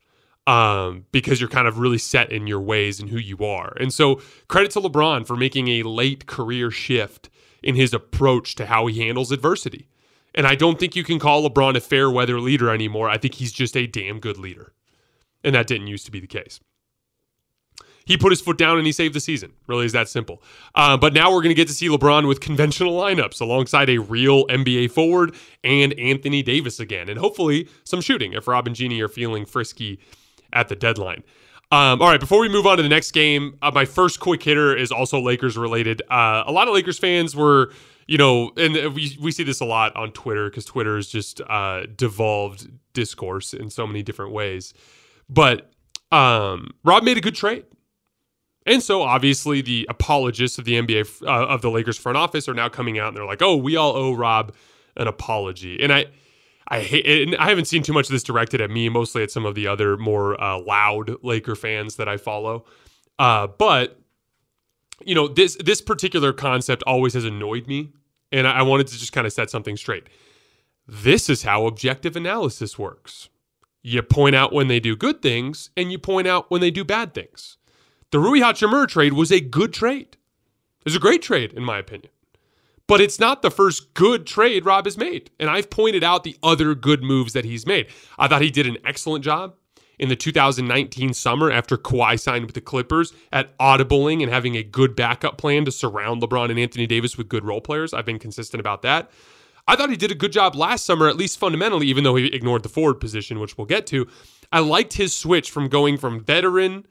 Um, 0.47 1.07
because 1.13 1.41
you're 1.41 1.51
kind 1.51 1.69
of 1.69 1.79
really 1.79 1.99
set 1.99 2.33
in 2.33 2.47
your 2.47 2.61
ways 2.61 2.99
and 2.99 3.09
who 3.09 3.19
you 3.19 3.39
are. 3.39 3.77
And 3.79 3.93
so 3.93 4.21
credit 4.49 4.73
to 4.73 4.81
LeBron 4.81 5.27
for 5.27 5.37
making 5.37 5.69
a 5.69 5.83
late 5.85 6.27
career 6.27 6.71
shift 6.71 7.31
in 7.63 7.77
his 7.77 7.95
approach 7.95 8.55
to 8.57 8.67
how 8.67 8.87
he 8.87 9.01
handles 9.01 9.31
adversity. 9.31 9.87
And 10.35 10.47
I 10.47 10.55
don't 10.55 10.79
think 10.79 10.97
you 10.97 11.05
can 11.05 11.19
call 11.19 11.49
LeBron 11.49 11.77
a 11.77 11.81
fair 11.81 12.11
weather 12.11 12.41
leader 12.41 12.71
anymore. 12.71 13.09
I 13.09 13.19
think 13.19 13.35
he's 13.35 13.53
just 13.53 13.77
a 13.77 13.87
damn 13.87 14.19
good 14.19 14.39
leader. 14.39 14.73
And 15.45 15.55
that 15.55 15.67
didn't 15.67 15.87
used 15.87 16.07
to 16.07 16.11
be 16.11 16.21
the 16.21 16.27
case 16.27 16.59
he 18.05 18.17
put 18.17 18.33
his 18.33 18.41
foot 18.41 18.59
down 18.59 18.77
and 18.77 18.87
he 18.87 18.93
saved 18.93 19.15
the 19.15 19.21
season. 19.21 19.53
Really 19.67 19.87
is 19.87 19.93
that 19.93 20.09
simple. 20.09 20.43
Uh, 20.75 20.97
but 20.97 21.13
now 21.13 21.31
we're 21.31 21.43
going 21.43 21.51
to 21.51 21.55
get 21.55 21.69
to 21.69 21.75
see 21.75 21.89
LeBron 21.89 22.27
with 22.27 22.41
conventional 22.41 22.99
lineups 22.99 23.41
alongside 23.41 23.89
a 23.89 23.99
real 23.99 24.47
NBA 24.47 24.91
forward 24.91 25.35
and 25.63 25.93
Anthony 25.99 26.43
Davis 26.43 26.81
again, 26.81 27.09
and 27.09 27.19
hopefully 27.19 27.69
some 27.85 28.01
shooting 28.01 28.33
if 28.33 28.49
Rob 28.49 28.67
and 28.67 28.75
Jeanie 28.75 29.01
are 29.01 29.09
feeling 29.09 29.45
frisky 29.45 30.01
at 30.53 30.69
the 30.69 30.77
deadline. 30.77 31.23
Um, 31.73 32.03
all 32.03 32.09
right, 32.09 32.19
before 32.19 32.41
we 32.41 32.49
move 32.49 32.67
on 32.67 32.79
to 32.79 32.83
the 32.83 32.89
next 32.89 33.13
game, 33.13 33.57
uh, 33.63 33.71
my 33.73 33.85
first 33.85 34.19
quick 34.19 34.43
hitter 34.43 34.77
is 34.77 34.91
also 34.91 35.21
Lakers 35.21 35.57
related. 35.57 36.03
Uh, 36.11 36.43
a 36.45 36.51
lot 36.51 36.67
of 36.67 36.75
Lakers 36.75 36.99
fans 36.99 37.37
were, 37.37 37.73
you 38.09 38.19
know, 38.19 38.51
and 38.57 38.75
we, 38.93 39.17
we 39.21 39.31
see 39.31 39.45
this 39.45 39.61
a 39.61 39.65
lot 39.65 39.95
on 39.95 40.11
Twitter 40.11 40.51
because 40.51 40.65
Twitter 40.65 40.99
is 40.99 41.09
just 41.09 41.41
uh, 41.43 41.87
devolved 41.95 42.69
discourse 42.93 43.55
in 43.55 43.71
so 43.71 43.87
many 43.87 44.03
different 44.03 44.33
ways. 44.33 44.75
But 45.29 45.71
um, 46.11 46.71
Rob 46.83 47.05
made 47.05 47.19
a 47.19 47.21
good 47.21 47.37
trade 47.37 47.65
And 48.67 48.83
so 48.83 49.03
obviously 49.03 49.63
the 49.63 49.87
apologists 49.89 50.59
of 50.59 50.65
the 50.65 50.75
NBA 50.75 51.23
uh, 51.23 51.47
of 51.47 51.63
the 51.63 51.71
Lakers 51.71 51.99
front 51.99 52.19
office 52.19 52.49
are 52.49 52.55
now 52.55 52.69
coming 52.69 52.99
out 52.99 53.09
and 53.09 53.17
they're 53.17 53.25
like, 53.27 53.43
"Oh, 53.43 53.57
we 53.57 53.77
all 53.77 53.97
owe 53.97 54.13
Rob 54.13 54.55
an 54.97 55.09
apology." 55.09 55.83
And 55.83 55.93
I 55.93 56.07
I 56.69 56.81
hate 56.81 57.07
and 57.07 57.37
I 57.37 57.49
haven't 57.49 57.65
seen 57.67 57.83
too 57.83 57.93
much 57.93 58.07
of 58.07 58.13
this 58.13 58.23
directed 58.23 58.61
at 58.61 58.71
me, 58.71 58.89
mostly 58.89 59.23
at 59.23 59.31
some 59.31 59.47
of 59.47 59.55
the 59.55 59.67
other 59.67 59.97
more 59.97 60.41
uh, 60.41 60.59
loud 60.61 61.17
Laker 61.23 61.57
fans 61.57 61.97
that 61.97 62.09
I 62.09 62.17
follow. 62.17 62.65
Uh, 63.19 63.47
but 63.47 63.99
you 65.05 65.15
know, 65.15 65.27
this 65.27 65.57
this 65.57 65.81
particular 65.81 66.33
concept 66.33 66.83
always 66.87 67.15
has 67.15 67.25
annoyed 67.25 67.67
me, 67.67 67.93
and 68.31 68.47
I, 68.47 68.59
I 68.59 68.63
wanted 68.63 68.87
to 68.89 68.99
just 68.99 69.13
kind 69.13 69.27
of 69.27 69.33
set 69.33 69.51
something 69.51 69.77
straight. 69.77 70.09
This 70.87 71.31
is 71.31 71.43
how 71.43 71.67
objective 71.67 72.17
analysis 72.17 72.79
works. 72.79 73.29
You 73.83 74.03
point 74.03 74.35
out 74.37 74.53
when 74.53 74.69
they 74.69 74.81
do 74.81 74.95
good 74.95 75.23
things, 75.23 75.71
and 75.77 75.91
you 75.91 75.99
point 75.99 76.27
out 76.27 76.51
when 76.51 76.61
they 76.61 76.71
do 76.71 76.85
bad 76.85 77.15
things. 77.15 77.57
The 78.11 78.19
Rui 78.19 78.41
Hachimura 78.41 78.89
trade 78.89 79.13
was 79.13 79.31
a 79.31 79.39
good 79.39 79.73
trade. 79.73 80.17
It 80.81 80.85
was 80.85 80.97
a 80.97 81.01
great 81.01 81.23
trade, 81.23 81.53
in 81.53 81.63
my 81.63 81.79
opinion. 81.79 82.11
But 82.89 83.01
it's 83.01 83.21
not 83.21 83.43
the 83.43 83.53
first 83.53 83.95
good 83.95 84.27
trade 84.27 84.65
Rob 84.65 84.87
has 84.87 84.99
made. 84.99 85.31
And 85.39 85.49
I've 85.49 85.71
pointed 85.71 86.03
out 86.03 86.25
the 86.25 86.37
other 86.43 86.75
good 86.75 87.05
moves 87.05 87.35
that 87.35 87.45
he's 87.45 87.67
made. 87.67 87.87
I 88.19 88.27
thought 88.27 88.43
he 88.43 88.51
did 88.51 88.67
an 88.67 88.79
excellent 88.85 89.23
job 89.23 89.55
in 90.01 90.09
the 90.09 90.17
2019 90.17 91.15
summer 91.15 91.53
after 91.53 91.77
Kawhi 91.77 92.19
signed 92.19 92.47
with 92.47 92.55
the 92.55 92.61
Clippers 92.61 93.13
at 93.33 93.57
audibling 93.59 94.23
and 94.23 94.33
having 94.33 94.57
a 94.57 94.65
good 94.65 94.97
backup 94.97 95.39
plan 95.39 95.65
to 95.67 95.71
surround 95.71 96.21
LeBron 96.21 96.51
and 96.51 96.59
Anthony 96.59 96.89
Davis 96.89 97.17
with 97.17 97.29
good 97.29 97.45
role 97.45 97.61
players. 97.61 97.95
I've 97.95 98.07
been 98.07 98.19
consistent 98.19 98.59
about 98.59 98.83
that. 98.83 99.09
I 99.69 99.77
thought 99.77 99.91
he 99.91 99.97
did 99.97 100.11
a 100.11 100.17
good 100.17 100.33
job 100.33 100.57
last 100.57 100.85
summer, 100.85 101.07
at 101.07 101.17
least 101.17 101.39
fundamentally, 101.39 101.87
even 101.87 102.03
though 102.03 102.17
he 102.17 102.27
ignored 102.27 102.65
the 102.65 102.69
forward 102.69 102.95
position, 102.95 103.39
which 103.39 103.57
we'll 103.57 103.69
get 103.69 103.87
to. 103.89 104.09
I 104.51 104.59
liked 104.59 104.95
his 104.95 105.15
switch 105.15 105.53
from 105.53 105.69
going 105.69 105.97
from 105.97 106.25
veteran 106.25 106.87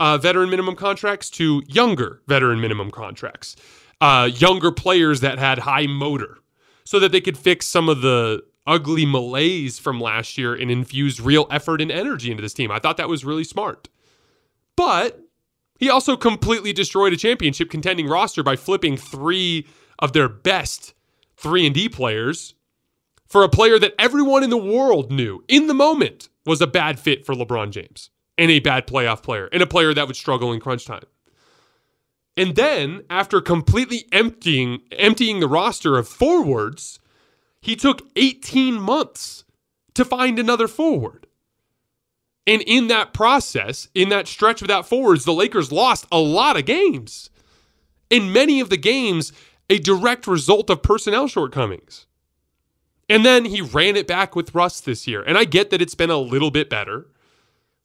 uh, 0.00 0.18
veteran 0.18 0.50
minimum 0.50 0.74
contracts 0.74 1.30
to 1.30 1.62
younger 1.66 2.22
veteran 2.26 2.60
minimum 2.60 2.90
contracts, 2.90 3.54
uh, 4.00 4.28
younger 4.34 4.72
players 4.72 5.20
that 5.20 5.38
had 5.38 5.60
high 5.60 5.86
motor, 5.86 6.38
so 6.84 6.98
that 6.98 7.12
they 7.12 7.20
could 7.20 7.38
fix 7.38 7.66
some 7.66 7.88
of 7.88 8.00
the 8.00 8.42
ugly 8.66 9.04
malaise 9.04 9.78
from 9.78 10.00
last 10.00 10.38
year 10.38 10.54
and 10.54 10.70
infuse 10.70 11.20
real 11.20 11.46
effort 11.50 11.80
and 11.80 11.92
energy 11.92 12.30
into 12.30 12.42
this 12.42 12.54
team. 12.54 12.70
I 12.70 12.78
thought 12.78 12.96
that 12.96 13.08
was 13.08 13.24
really 13.24 13.44
smart. 13.44 13.88
But 14.76 15.20
he 15.78 15.90
also 15.90 16.16
completely 16.16 16.72
destroyed 16.72 17.12
a 17.12 17.16
championship 17.16 17.70
contending 17.70 18.06
roster 18.06 18.42
by 18.42 18.56
flipping 18.56 18.96
three 18.96 19.66
of 19.98 20.12
their 20.12 20.28
best 20.28 20.94
3 21.36 21.66
and 21.66 21.74
D 21.74 21.88
players 21.88 22.54
for 23.26 23.42
a 23.42 23.48
player 23.48 23.78
that 23.78 23.94
everyone 23.98 24.42
in 24.42 24.50
the 24.50 24.56
world 24.56 25.10
knew 25.10 25.44
in 25.48 25.66
the 25.66 25.74
moment 25.74 26.28
was 26.46 26.60
a 26.60 26.66
bad 26.66 26.98
fit 26.98 27.24
for 27.24 27.34
LeBron 27.34 27.70
James 27.70 28.10
and 28.40 28.50
a 28.50 28.58
bad 28.58 28.86
playoff 28.86 29.22
player 29.22 29.50
and 29.52 29.62
a 29.62 29.66
player 29.66 29.92
that 29.92 30.06
would 30.06 30.16
struggle 30.16 30.50
in 30.50 30.60
crunch 30.60 30.86
time. 30.86 31.04
And 32.38 32.56
then, 32.56 33.02
after 33.10 33.42
completely 33.42 34.06
emptying 34.12 34.80
emptying 34.92 35.40
the 35.40 35.46
roster 35.46 35.98
of 35.98 36.08
forwards, 36.08 37.00
he 37.60 37.76
took 37.76 38.08
18 38.16 38.80
months 38.80 39.44
to 39.92 40.06
find 40.06 40.38
another 40.38 40.66
forward. 40.66 41.26
And 42.46 42.62
in 42.62 42.88
that 42.88 43.12
process, 43.12 43.88
in 43.94 44.08
that 44.08 44.26
stretch 44.26 44.62
without 44.62 44.88
forwards, 44.88 45.26
the 45.26 45.34
Lakers 45.34 45.70
lost 45.70 46.06
a 46.10 46.18
lot 46.18 46.56
of 46.56 46.64
games. 46.64 47.28
In 48.08 48.32
many 48.32 48.58
of 48.58 48.70
the 48.70 48.78
games, 48.78 49.34
a 49.68 49.78
direct 49.78 50.26
result 50.26 50.70
of 50.70 50.82
personnel 50.82 51.28
shortcomings. 51.28 52.06
And 53.06 53.22
then 53.22 53.44
he 53.44 53.60
ran 53.60 53.96
it 53.96 54.06
back 54.06 54.34
with 54.34 54.54
Russ 54.54 54.80
this 54.80 55.06
year. 55.06 55.22
And 55.22 55.36
I 55.36 55.44
get 55.44 55.68
that 55.70 55.82
it's 55.82 55.94
been 55.94 56.10
a 56.10 56.16
little 56.16 56.50
bit 56.50 56.70
better 56.70 57.06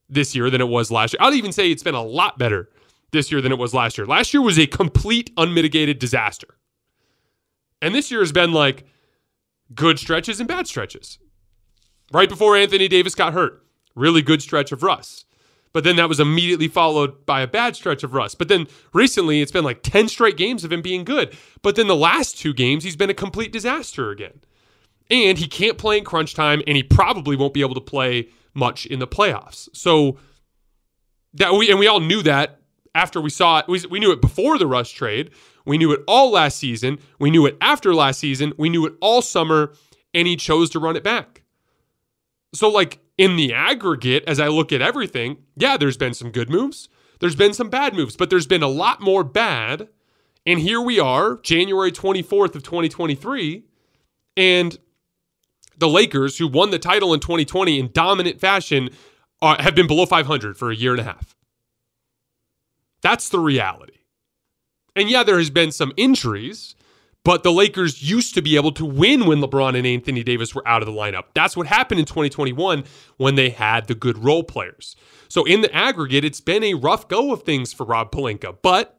this 0.10 0.36
year 0.36 0.50
than 0.50 0.62
it 0.62 0.68
was 0.68 0.92
last 0.92 1.14
year. 1.14 1.20
I'll 1.22 1.34
even 1.34 1.52
say 1.52 1.72
it's 1.72 1.84
been 1.84 1.96
a 1.96 2.04
lot 2.04 2.38
better 2.38 2.70
this 3.12 3.32
year 3.32 3.42
than 3.42 3.52
it 3.52 3.58
was 3.58 3.74
last 3.74 3.98
year. 3.98 4.06
Last 4.06 4.34
year 4.34 4.42
was 4.42 4.60
a 4.60 4.68
complete 4.68 5.32
unmitigated 5.38 6.00
disaster. 6.00 6.58
And 7.82 7.94
this 7.94 8.12
year 8.12 8.20
has 8.20 8.32
been 8.32 8.52
like 8.52 8.86
good 9.74 10.00
stretches 10.00 10.40
and 10.40 10.48
bad 10.48 10.68
stretches. 10.68 11.20
Right 12.12 12.30
before 12.30 12.56
Anthony 12.56 12.88
Davis 12.88 13.16
got 13.16 13.34
hurt, 13.34 13.66
really 13.96 14.22
good 14.22 14.42
stretch 14.42 14.72
of 14.72 14.84
Russ. 14.84 15.26
But 15.74 15.84
then 15.84 15.98
that 15.98 16.08
was 16.08 16.22
immediately 16.22 16.70
followed 16.70 17.26
by 17.26 17.42
a 17.42 17.48
bad 17.48 17.76
stretch 17.76 18.04
of 18.04 18.14
Russ. 18.14 18.34
But 18.34 18.48
then 18.48 18.68
recently 18.94 19.42
it's 19.42 19.52
been 19.52 19.66
like 19.66 19.84
10 19.84 20.08
straight 20.08 20.38
games 20.38 20.64
of 20.64 20.72
him 20.72 20.82
being 20.82 21.04
good. 21.04 21.36
But 21.62 21.76
then 21.76 21.88
the 21.88 21.96
last 21.98 22.38
two 22.38 22.54
games, 22.54 22.86
he's 22.86 22.96
been 22.96 23.10
a 23.10 23.16
complete 23.16 23.52
disaster 23.52 24.10
again. 24.10 24.40
And 25.10 25.38
he 25.38 25.48
can't 25.48 25.78
play 25.78 25.98
in 25.98 26.06
crunch 26.06 26.34
time, 26.34 26.62
and 26.66 26.78
he 26.78 26.84
probably 26.84 27.36
won't 27.36 27.54
be 27.54 27.62
able 27.62 27.76
to 27.76 27.82
play 27.82 28.30
much 28.56 28.86
in 28.86 29.00
the 29.00 29.08
playoffs. 29.08 29.70
So 29.74 30.18
that 31.36 31.54
we 31.54 31.70
and 31.70 31.78
we 31.78 31.88
all 31.88 32.00
knew 32.00 32.24
that 32.24 32.62
after 32.96 33.22
we 33.22 33.30
saw 33.30 33.60
it. 33.60 33.68
We, 33.68 33.82
we 33.90 34.00
knew 34.00 34.12
it 34.12 34.22
before 34.22 34.58
the 34.58 34.66
Russ 34.66 34.90
trade. 34.90 35.32
We 35.66 35.78
knew 35.78 35.92
it 35.92 36.02
all 36.08 36.32
last 36.32 36.58
season. 36.58 37.00
We 37.20 37.30
knew 37.30 37.46
it 37.46 37.58
after 37.62 37.94
last 37.94 38.20
season. 38.20 38.54
We 38.58 38.70
knew 38.70 38.86
it 38.86 38.94
all 39.02 39.22
summer, 39.22 39.74
and 40.14 40.28
he 40.28 40.36
chose 40.36 40.70
to 40.72 40.80
run 40.80 40.96
it 40.96 41.04
back. 41.04 41.44
So, 42.54 42.70
like 42.70 43.00
in 43.18 43.36
the 43.36 43.54
aggregate, 43.54 44.24
as 44.26 44.40
I 44.40 44.48
look 44.48 44.72
at 44.72 44.82
everything, 44.82 45.38
yeah, 45.56 45.78
there's 45.78 45.98
been 45.98 46.14
some 46.14 46.32
good 46.32 46.50
moves. 46.50 46.90
There's 47.20 47.36
been 47.36 47.54
some 47.54 47.70
bad 47.70 47.94
moves, 47.94 48.16
but 48.16 48.30
there's 48.30 48.48
been 48.48 48.64
a 48.64 48.68
lot 48.68 49.02
more 49.02 49.24
bad. 49.24 49.90
And 50.46 50.60
here 50.60 50.82
we 50.82 51.00
are, 51.00 51.38
January 51.38 51.92
24th 51.92 52.56
of 52.56 52.64
2023, 52.64 53.64
and 54.38 54.78
the 55.78 55.88
Lakers, 55.88 56.38
who 56.38 56.48
won 56.48 56.72
the 56.72 56.80
title 56.80 57.14
in 57.14 57.20
2020 57.20 57.80
in 57.80 57.92
dominant 57.92 58.40
fashion, 58.40 58.90
are, 59.42 59.62
have 59.62 59.76
been 59.76 59.88
below 59.88 60.06
500 60.06 60.58
for 60.58 60.72
a 60.72 60.76
year 60.76 60.92
and 60.92 61.02
a 61.02 61.04
half. 61.04 61.36
That's 63.02 63.30
the 63.30 63.40
reality. 63.40 63.94
And 64.96 65.10
yeah, 65.10 65.24
there 65.24 65.38
has 65.38 65.50
been 65.50 65.72
some 65.72 65.92
injuries, 65.98 66.76
but 67.24 67.44
the 67.44 67.52
Lakers 67.52 68.10
used 68.10 68.34
to 68.36 68.42
be 68.42 68.56
able 68.56 68.72
to 68.74 68.86
win 68.86 69.26
when 69.26 69.42
LeBron 69.42 69.78
and 69.78 69.86
Anthony 69.86 70.24
Davis 70.24 70.56
were 70.56 70.66
out 70.68 70.82
of 70.82 70.86
the 70.86 70.94
lineup. 70.94 71.26
That's 71.34 71.58
what 71.58 71.68
happened 71.68 72.00
in 72.00 72.06
2021 72.06 72.84
when 73.18 73.36
they 73.36 73.50
had 73.50 73.88
the 73.88 73.96
good 73.96 74.18
role 74.24 74.44
players. 74.44 74.96
So 75.28 75.44
in 75.44 75.62
the 75.62 75.74
aggregate, 75.76 76.24
it's 76.24 76.42
been 76.42 76.64
a 76.64 76.76
rough 76.76 77.08
go 77.08 77.34
of 77.34 77.44
things 77.44 77.74
for 77.74 77.86
Rob 77.86 78.12
Pelinka. 78.12 78.58
But 78.62 78.98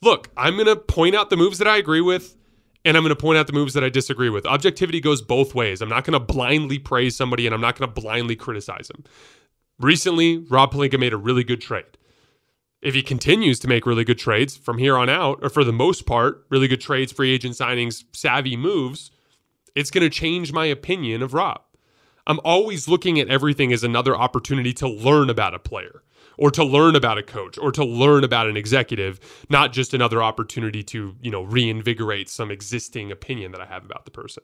look, 0.00 0.30
I'm 0.36 0.54
going 0.54 0.66
to 0.66 0.76
point 0.76 1.14
out 1.14 1.30
the 1.30 1.36
moves 1.36 1.58
that 1.58 1.68
I 1.68 1.76
agree 1.76 2.00
with 2.00 2.36
and 2.84 2.96
I'm 2.96 3.02
going 3.02 3.14
to 3.14 3.20
point 3.20 3.38
out 3.38 3.46
the 3.46 3.52
moves 3.52 3.74
that 3.74 3.84
I 3.84 3.88
disagree 3.88 4.28
with. 4.28 4.46
Objectivity 4.46 5.00
goes 5.00 5.22
both 5.22 5.54
ways. 5.54 5.80
I'm 5.80 5.88
not 5.88 6.04
going 6.04 6.12
to 6.12 6.20
blindly 6.20 6.78
praise 6.78 7.16
somebody 7.16 7.46
and 7.46 7.54
I'm 7.54 7.60
not 7.60 7.78
going 7.78 7.92
to 7.92 8.00
blindly 8.00 8.36
criticize 8.36 8.90
him. 8.90 9.04
Recently, 9.78 10.38
Rob 10.38 10.72
Pelinka 10.72 10.98
made 10.98 11.12
a 11.12 11.18
really 11.18 11.44
good 11.44 11.60
trade. 11.60 11.98
If 12.82 12.94
he 12.94 13.02
continues 13.02 13.58
to 13.60 13.68
make 13.68 13.86
really 13.86 14.04
good 14.04 14.18
trades 14.18 14.56
from 14.56 14.78
here 14.78 14.96
on 14.96 15.08
out, 15.08 15.38
or 15.42 15.48
for 15.48 15.64
the 15.64 15.72
most 15.72 16.04
part, 16.04 16.44
really 16.50 16.68
good 16.68 16.82
trades, 16.82 17.12
free 17.12 17.32
agent 17.32 17.54
signings, 17.54 18.04
savvy 18.12 18.56
moves, 18.56 19.10
it's 19.74 19.90
going 19.90 20.04
to 20.04 20.10
change 20.10 20.52
my 20.52 20.66
opinion 20.66 21.22
of 21.22 21.32
Rob. 21.32 21.62
I'm 22.26 22.40
always 22.44 22.86
looking 22.86 23.18
at 23.18 23.28
everything 23.28 23.72
as 23.72 23.82
another 23.82 24.14
opportunity 24.14 24.72
to 24.74 24.88
learn 24.88 25.30
about 25.30 25.54
a 25.54 25.58
player 25.58 26.03
or 26.38 26.50
to 26.50 26.64
learn 26.64 26.96
about 26.96 27.18
a 27.18 27.22
coach 27.22 27.58
or 27.58 27.72
to 27.72 27.84
learn 27.84 28.24
about 28.24 28.46
an 28.46 28.56
executive, 28.56 29.20
not 29.48 29.72
just 29.72 29.94
another 29.94 30.22
opportunity 30.22 30.82
to, 30.82 31.16
you 31.20 31.30
know, 31.30 31.42
reinvigorate 31.42 32.28
some 32.28 32.50
existing 32.50 33.10
opinion 33.10 33.52
that 33.52 33.60
I 33.60 33.66
have 33.66 33.84
about 33.84 34.04
the 34.04 34.10
person. 34.10 34.42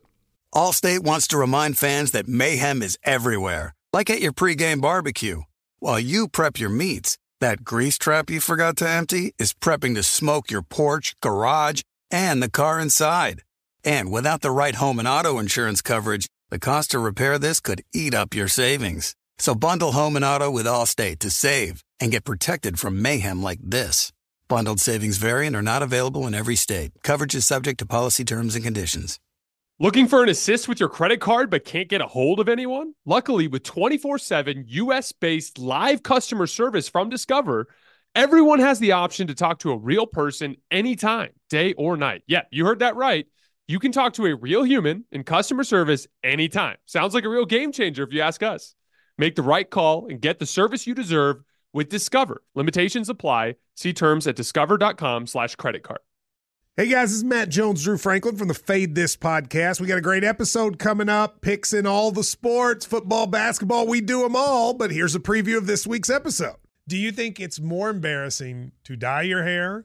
Allstate 0.54 1.00
wants 1.00 1.28
to 1.28 1.38
remind 1.38 1.78
fans 1.78 2.10
that 2.10 2.26
mayhem 2.26 2.82
is 2.82 2.98
everywhere, 3.04 3.74
like 3.92 4.10
at 4.10 4.20
your 4.20 4.32
pregame 4.32 4.80
barbecue. 4.80 5.42
While 5.78 6.00
you 6.00 6.28
prep 6.28 6.58
your 6.58 6.70
meats, 6.70 7.16
that 7.40 7.64
grease 7.64 7.96
trap 7.96 8.28
you 8.28 8.40
forgot 8.40 8.76
to 8.78 8.88
empty 8.88 9.32
is 9.38 9.54
prepping 9.54 9.94
to 9.94 10.02
smoke 10.02 10.50
your 10.50 10.62
porch, 10.62 11.14
garage, 11.20 11.82
and 12.10 12.42
the 12.42 12.50
car 12.50 12.80
inside. 12.80 13.42
And 13.84 14.10
without 14.10 14.42
the 14.42 14.50
right 14.50 14.74
home 14.74 14.98
and 14.98 15.08
auto 15.08 15.38
insurance 15.38 15.80
coverage, 15.80 16.26
the 16.50 16.58
cost 16.58 16.90
to 16.90 16.98
repair 16.98 17.38
this 17.38 17.60
could 17.60 17.82
eat 17.94 18.12
up 18.12 18.34
your 18.34 18.48
savings. 18.48 19.14
So 19.40 19.54
bundle 19.54 19.92
home 19.92 20.16
and 20.16 20.24
auto 20.24 20.50
with 20.50 20.66
Allstate 20.66 21.18
to 21.20 21.30
save 21.30 21.82
and 21.98 22.12
get 22.12 22.24
protected 22.24 22.78
from 22.78 23.00
mayhem 23.00 23.42
like 23.42 23.58
this. 23.62 24.12
Bundled 24.48 24.80
savings 24.80 25.16
variant 25.16 25.56
are 25.56 25.62
not 25.62 25.82
available 25.82 26.26
in 26.26 26.34
every 26.34 26.56
state. 26.56 26.92
Coverage 27.02 27.34
is 27.34 27.46
subject 27.46 27.78
to 27.78 27.86
policy 27.86 28.22
terms 28.22 28.54
and 28.54 28.62
conditions. 28.62 29.18
Looking 29.78 30.08
for 30.08 30.22
an 30.22 30.28
assist 30.28 30.68
with 30.68 30.78
your 30.78 30.90
credit 30.90 31.22
card 31.22 31.48
but 31.48 31.64
can't 31.64 31.88
get 31.88 32.02
a 32.02 32.06
hold 32.06 32.38
of 32.38 32.50
anyone? 32.50 32.92
Luckily, 33.06 33.48
with 33.48 33.62
24 33.62 34.18
7 34.18 34.66
US 34.68 35.12
based 35.12 35.58
live 35.58 36.02
customer 36.02 36.46
service 36.46 36.90
from 36.90 37.08
Discover, 37.08 37.68
everyone 38.14 38.58
has 38.58 38.78
the 38.78 38.92
option 38.92 39.26
to 39.28 39.34
talk 39.34 39.60
to 39.60 39.72
a 39.72 39.78
real 39.78 40.06
person 40.06 40.56
anytime, 40.70 41.30
day 41.48 41.72
or 41.78 41.96
night. 41.96 42.24
Yeah, 42.26 42.42
you 42.50 42.66
heard 42.66 42.80
that 42.80 42.94
right. 42.94 43.24
You 43.68 43.78
can 43.78 43.92
talk 43.92 44.12
to 44.14 44.26
a 44.26 44.34
real 44.34 44.64
human 44.64 45.06
in 45.10 45.24
customer 45.24 45.64
service 45.64 46.06
anytime. 46.22 46.76
Sounds 46.84 47.14
like 47.14 47.24
a 47.24 47.30
real 47.30 47.46
game 47.46 47.72
changer 47.72 48.02
if 48.02 48.12
you 48.12 48.20
ask 48.20 48.42
us. 48.42 48.74
Make 49.20 49.34
the 49.34 49.42
right 49.42 49.68
call 49.68 50.06
and 50.06 50.18
get 50.18 50.38
the 50.38 50.46
service 50.46 50.86
you 50.86 50.94
deserve 50.94 51.44
with 51.74 51.90
Discover. 51.90 52.42
Limitations 52.54 53.10
apply. 53.10 53.56
See 53.74 53.92
terms 53.92 54.26
at 54.26 54.34
discover.com 54.34 55.26
slash 55.26 55.56
credit 55.56 55.82
card. 55.82 56.00
Hey 56.74 56.88
guys, 56.88 57.10
this 57.10 57.18
is 57.18 57.24
Matt 57.24 57.50
Jones, 57.50 57.84
Drew 57.84 57.98
Franklin 57.98 58.38
from 58.38 58.48
the 58.48 58.54
Fade 58.54 58.94
This 58.94 59.18
podcast. 59.18 59.78
We 59.78 59.88
got 59.88 59.98
a 59.98 60.00
great 60.00 60.24
episode 60.24 60.78
coming 60.78 61.10
up, 61.10 61.42
picks 61.42 61.74
in 61.74 61.84
all 61.84 62.10
the 62.10 62.24
sports, 62.24 62.86
football, 62.86 63.26
basketball, 63.26 63.86
we 63.86 64.00
do 64.00 64.22
them 64.22 64.34
all. 64.34 64.72
But 64.72 64.90
here's 64.90 65.14
a 65.14 65.20
preview 65.20 65.58
of 65.58 65.66
this 65.66 65.86
week's 65.86 66.08
episode. 66.08 66.56
Do 66.88 66.96
you 66.96 67.12
think 67.12 67.38
it's 67.38 67.60
more 67.60 67.90
embarrassing 67.90 68.72
to 68.84 68.96
dye 68.96 69.22
your 69.22 69.44
hair 69.44 69.84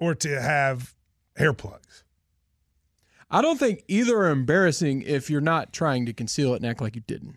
or 0.00 0.14
to 0.14 0.40
have 0.40 0.94
hair 1.36 1.52
plugs? 1.52 2.02
I 3.30 3.42
don't 3.42 3.58
think 3.58 3.84
either 3.88 4.16
are 4.20 4.30
embarrassing 4.30 5.02
if 5.02 5.28
you're 5.28 5.42
not 5.42 5.74
trying 5.74 6.06
to 6.06 6.14
conceal 6.14 6.54
it 6.54 6.62
and 6.62 6.66
act 6.66 6.80
like 6.80 6.96
you 6.96 7.02
didn't. 7.06 7.36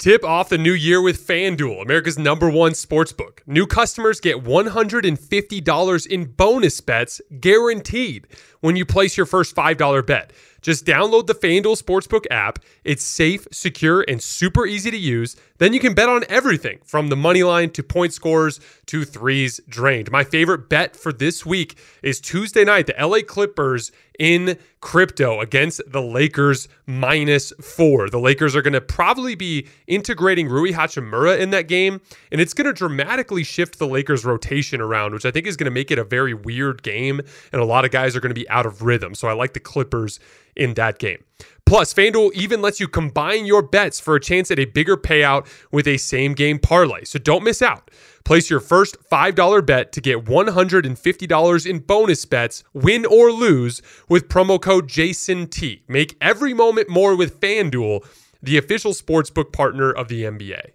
Tip 0.00 0.24
off 0.24 0.48
the 0.48 0.56
new 0.56 0.72
year 0.72 1.02
with 1.02 1.26
FanDuel, 1.26 1.82
America's 1.82 2.18
number 2.18 2.48
one 2.48 2.72
sportsbook. 2.72 3.40
New 3.46 3.66
customers 3.66 4.18
get 4.18 4.44
$150 4.44 6.06
in 6.06 6.24
bonus 6.24 6.80
bets 6.80 7.20
guaranteed 7.38 8.26
when 8.60 8.76
you 8.76 8.86
place 8.86 9.18
your 9.18 9.26
first 9.26 9.54
$5 9.54 10.06
bet. 10.06 10.32
Just 10.62 10.86
download 10.86 11.26
the 11.26 11.34
FanDuel 11.34 11.80
Sportsbook 11.80 12.24
app. 12.30 12.58
It's 12.84 13.04
safe, 13.04 13.46
secure, 13.50 14.04
and 14.06 14.22
super 14.22 14.66
easy 14.66 14.90
to 14.90 14.96
use. 14.96 15.36
Then 15.58 15.72
you 15.72 15.80
can 15.80 15.94
bet 15.94 16.08
on 16.08 16.24
everything 16.28 16.80
from 16.84 17.08
the 17.08 17.16
money 17.16 17.42
line 17.42 17.70
to 17.70 17.82
point 17.82 18.12
scores 18.12 18.60
to 18.86 19.04
threes 19.04 19.60
drained. 19.68 20.10
My 20.10 20.24
favorite 20.24 20.68
bet 20.68 20.96
for 20.96 21.12
this 21.12 21.46
week 21.46 21.78
is 22.02 22.20
Tuesday 22.20 22.64
night, 22.64 22.86
the 22.86 22.94
LA 22.98 23.20
Clippers 23.20 23.90
in 24.18 24.58
crypto 24.80 25.40
against 25.40 25.80
the 25.86 26.02
Lakers 26.02 26.68
minus 26.86 27.52
four. 27.60 28.08
The 28.10 28.18
Lakers 28.18 28.56
are 28.56 28.62
going 28.62 28.74
to 28.74 28.80
probably 28.80 29.34
be 29.34 29.66
integrating 29.86 30.48
Rui 30.48 30.72
Hachimura 30.72 31.38
in 31.38 31.50
that 31.50 31.68
game, 31.68 32.00
and 32.30 32.40
it's 32.40 32.54
going 32.54 32.66
to 32.66 32.72
dramatically 32.72 33.44
shift 33.44 33.78
the 33.78 33.86
Lakers' 33.86 34.24
rotation 34.24 34.80
around, 34.80 35.12
which 35.12 35.24
I 35.24 35.30
think 35.30 35.46
is 35.46 35.56
going 35.56 35.66
to 35.66 35.70
make 35.70 35.90
it 35.90 35.98
a 35.98 36.04
very 36.04 36.34
weird 36.34 36.82
game, 36.82 37.20
and 37.52 37.60
a 37.60 37.64
lot 37.64 37.84
of 37.84 37.90
guys 37.90 38.16
are 38.16 38.20
going 38.20 38.34
to 38.34 38.40
be 38.40 38.48
out 38.48 38.66
of 38.66 38.82
rhythm. 38.82 39.14
So 39.14 39.28
I 39.28 39.32
like 39.32 39.54
the 39.54 39.60
Clippers 39.60 40.20
in 40.56 40.74
that 40.74 40.98
game. 40.98 41.24
Plus, 41.64 41.94
FanDuel 41.94 42.32
even 42.32 42.60
lets 42.60 42.80
you 42.80 42.88
combine 42.88 43.46
your 43.46 43.62
bets 43.62 44.00
for 44.00 44.16
a 44.16 44.20
chance 44.20 44.50
at 44.50 44.58
a 44.58 44.64
bigger 44.64 44.96
payout 44.96 45.46
with 45.70 45.86
a 45.86 45.98
same 45.98 46.34
game 46.34 46.58
parlay. 46.58 47.04
So 47.04 47.18
don't 47.20 47.44
miss 47.44 47.62
out. 47.62 47.92
Place 48.24 48.50
your 48.50 48.60
first 48.60 48.96
$5 49.10 49.66
bet 49.66 49.92
to 49.92 50.00
get 50.00 50.24
$150 50.24 51.66
in 51.66 51.78
bonus 51.80 52.24
bets, 52.24 52.64
win 52.72 53.06
or 53.06 53.30
lose, 53.32 53.82
with 54.08 54.28
promo 54.28 54.60
code 54.60 54.88
JASONT. 54.88 55.82
Make 55.88 56.16
every 56.20 56.54
moment 56.54 56.88
more 56.88 57.16
with 57.16 57.40
FanDuel, 57.40 58.06
the 58.42 58.56
official 58.56 58.92
sportsbook 58.92 59.52
partner 59.52 59.90
of 59.90 60.08
the 60.08 60.22
NBA. 60.22 60.72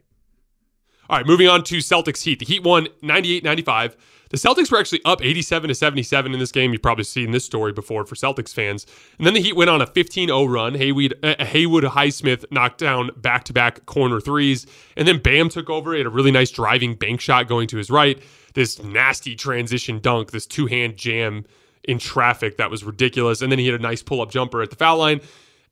All 1.10 1.18
right, 1.18 1.26
moving 1.26 1.48
on 1.48 1.64
to 1.66 1.78
Celtics 1.78 2.24
Heat. 2.24 2.40
The 2.40 2.46
Heat 2.46 2.64
won 2.64 2.88
98 3.02 3.44
95. 3.44 3.96
The 4.32 4.38
Celtics 4.38 4.72
were 4.72 4.80
actually 4.80 5.02
up 5.06 5.24
87 5.24 5.68
to 5.68 5.76
77 5.76 6.34
in 6.34 6.40
this 6.40 6.52
game. 6.52 6.74
You've 6.74 6.82
probably 6.82 7.04
seen 7.04 7.32
this 7.32 7.46
story 7.46 7.72
before 7.72 8.06
for 8.06 8.16
Celtics 8.16 8.54
fans. 8.54 8.86
And 9.18 9.28
then 9.28 9.36
the 9.36 9.42
Heat 9.42 9.56
went 9.56 9.70
on 9.70 9.82
a 9.82 9.86
15 9.86 10.30
0 10.30 10.46
run. 10.46 10.74
Haywood, 10.74 11.14
uh, 11.22 11.46
Haywood 11.46 11.84
Highsmith 11.84 12.44
knocked 12.52 12.80
down 12.80 13.12
back 13.18 13.44
to 13.46 13.54
back 13.54 13.86
corner 13.86 14.20
threes. 14.20 14.66
And 14.98 15.08
then 15.08 15.20
Bam 15.20 15.50
took 15.50 15.70
over. 15.70 15.94
He 15.94 16.00
had 16.00 16.08
a 16.08 16.10
really 16.10 16.32
nice 16.32 16.50
driving 16.50 16.96
bank 16.96 17.22
shot 17.22 17.48
going 17.48 17.68
to 17.68 17.78
his 17.78 17.92
right. 17.92 18.22
This 18.56 18.82
nasty 18.82 19.36
transition 19.36 20.00
dunk, 20.00 20.32
this 20.32 20.48
two 20.48 20.66
hand 20.66 20.98
jam 20.98 21.46
in 21.84 22.00
traffic 22.00 22.58
that 22.58 22.72
was 22.72 22.84
ridiculous. 22.84 23.42
And 23.42 23.52
then 23.52 23.60
he 23.60 23.68
had 23.68 23.80
a 23.80 23.84
nice 23.84 24.02
pull 24.02 24.22
up 24.22 24.32
jumper 24.32 24.62
at 24.64 24.72
the 24.72 24.76
foul 24.76 24.98
line. 24.98 25.22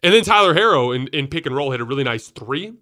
And 0.04 0.13
then 0.13 0.24
Tyler 0.24 0.54
Herro 0.54 0.96
in, 0.96 1.08
in 1.08 1.28
pick 1.28 1.48
and 1.48 1.56
roll 1.56 1.72
hit 1.72 1.82
a 1.82 1.86
really 1.86 2.04
nice 2.04 2.28
three. 2.28 2.74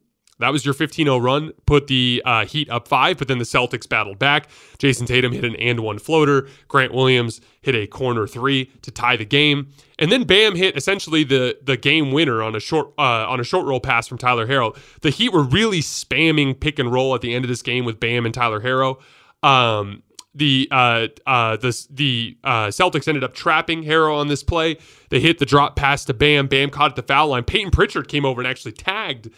That 0.42 0.52
was 0.52 0.66
your 0.66 0.74
15 0.74 1.06
0 1.06 1.18
run, 1.18 1.52
put 1.66 1.88
the 1.88 2.22
uh, 2.26 2.46
Heat 2.46 2.70
up 2.70 2.88
five, 2.88 3.18
but 3.18 3.28
then 3.28 3.38
the 3.38 3.46
Celtics 3.46 3.88
battled 3.88 4.20
back. 4.20 4.50
Jayson 4.78 5.06
Tatum 5.08 5.32
hit 5.32 5.46
an 5.46 5.56
and 5.56 5.80
one 5.80 6.00
floater. 6.00 6.48
Grant 6.68 6.94
Williams 6.94 7.42
hit 7.62 7.76
a 7.76 7.88
corner 7.88 8.28
three 8.28 8.72
to 8.82 8.92
tie 8.92 9.16
the 9.16 9.26
game. 9.26 9.70
And 10.00 10.12
then 10.12 10.24
Bam 10.24 10.56
hit 10.56 10.76
essentially 10.76 11.24
the 11.24 11.58
the 11.64 11.78
game 11.78 12.12
winner 12.12 12.42
on 12.42 12.56
a 12.56 12.60
short 12.60 12.94
uh, 12.98 13.28
on 13.28 13.40
a 13.40 13.44
short 13.44 13.66
roll 13.66 13.80
pass 13.80 14.08
from 14.08 14.18
Tyler 14.18 14.48
Herro. 14.48 14.76
The 15.02 15.12
Heat 15.12 15.32
were 15.32 15.44
really 15.44 15.82
spamming 15.82 16.60
pick 16.60 16.80
and 16.80 16.92
roll 16.92 17.16
at 17.16 17.22
the 17.22 17.34
end 17.34 17.46
of 17.46 17.50
this 17.50 17.62
game 17.62 17.86
with 17.86 18.00
Bam 18.00 18.26
and 18.26 18.34
Tyler 18.34 18.62
Herro. 18.62 19.00
Um, 19.44 20.04
the 20.34 20.68
uh, 20.72 21.08
uh, 21.26 21.58
the 21.58 21.88
the 21.90 22.38
uh, 22.44 22.68
Celtics 22.68 23.08
ended 23.08 23.24
up 23.24 23.34
trapping 23.34 23.84
Herro 23.84 24.16
on 24.16 24.28
this 24.28 24.44
play. 24.44 24.78
They 25.10 25.20
hit 25.20 25.40
the 25.40 25.46
drop 25.46 25.76
pass 25.76 26.06
to 26.06 26.14
Bam. 26.14 26.48
Bam 26.48 26.70
caught 26.70 26.92
at 26.92 26.96
the 26.96 27.04
foul 27.04 27.28
line. 27.28 27.44
Payton 27.44 27.72
Pritchard 27.72 28.08
came 28.08 28.26
over 28.26 28.40
and 28.42 28.48
actually 28.48 28.72
tagged 28.72 29.30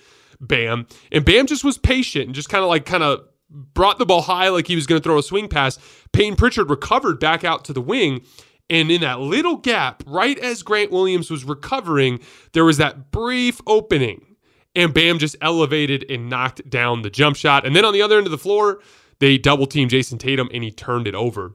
Bam, 0.48 0.88
and 1.12 1.26
Bam 1.26 1.48
just 1.48 1.64
was 1.64 1.78
patient 1.78 2.26
and 2.26 2.36
just 2.36 2.50
kind 2.50 2.64
of 2.64 2.70
like 2.70 2.86
kind 2.86 3.04
of 3.04 3.22
brought 3.50 4.00
the 4.00 4.06
ball 4.06 4.22
high 4.22 4.50
like 4.50 4.68
he 4.68 4.76
was 4.76 4.88
going 4.88 5.00
to 5.00 5.04
throw 5.04 5.18
a 5.18 5.24
swing 5.24 5.48
pass. 5.48 5.78
Payton 6.12 6.36
Pritchard 6.36 6.70
recovered 6.70 7.20
back 7.20 7.44
out 7.44 7.64
to 7.66 7.74
the 7.74 7.82
wing. 7.82 8.22
And 8.70 8.90
in 8.90 9.02
that 9.02 9.20
little 9.20 9.58
gap, 9.58 10.04
right 10.08 10.38
as 10.40 10.64
Grant 10.64 10.92
Williams 10.92 11.30
was 11.30 11.44
recovering, 11.44 12.20
there 12.54 12.66
was 12.66 12.78
that 12.78 13.12
brief 13.12 13.62
opening. 13.68 14.36
And 14.76 14.94
Bam 14.94 15.20
just 15.20 15.36
elevated 15.42 16.10
and 16.10 16.30
knocked 16.30 16.68
down 16.70 17.04
the 17.04 17.10
jump 17.10 17.36
shot. 17.36 17.66
And 17.66 17.76
then 17.76 17.86
on 17.86 17.94
the 17.94 18.02
other 18.02 18.18
end 18.18 18.26
of 18.26 18.32
the 18.32 18.38
floor, 18.38 18.80
they 19.20 19.38
double 19.38 19.68
teamed 19.68 19.92
Jayson 19.92 20.18
Tatum 20.18 20.50
and 20.52 20.64
he 20.64 20.72
turned 20.72 21.08
it 21.08 21.14
over. 21.14 21.54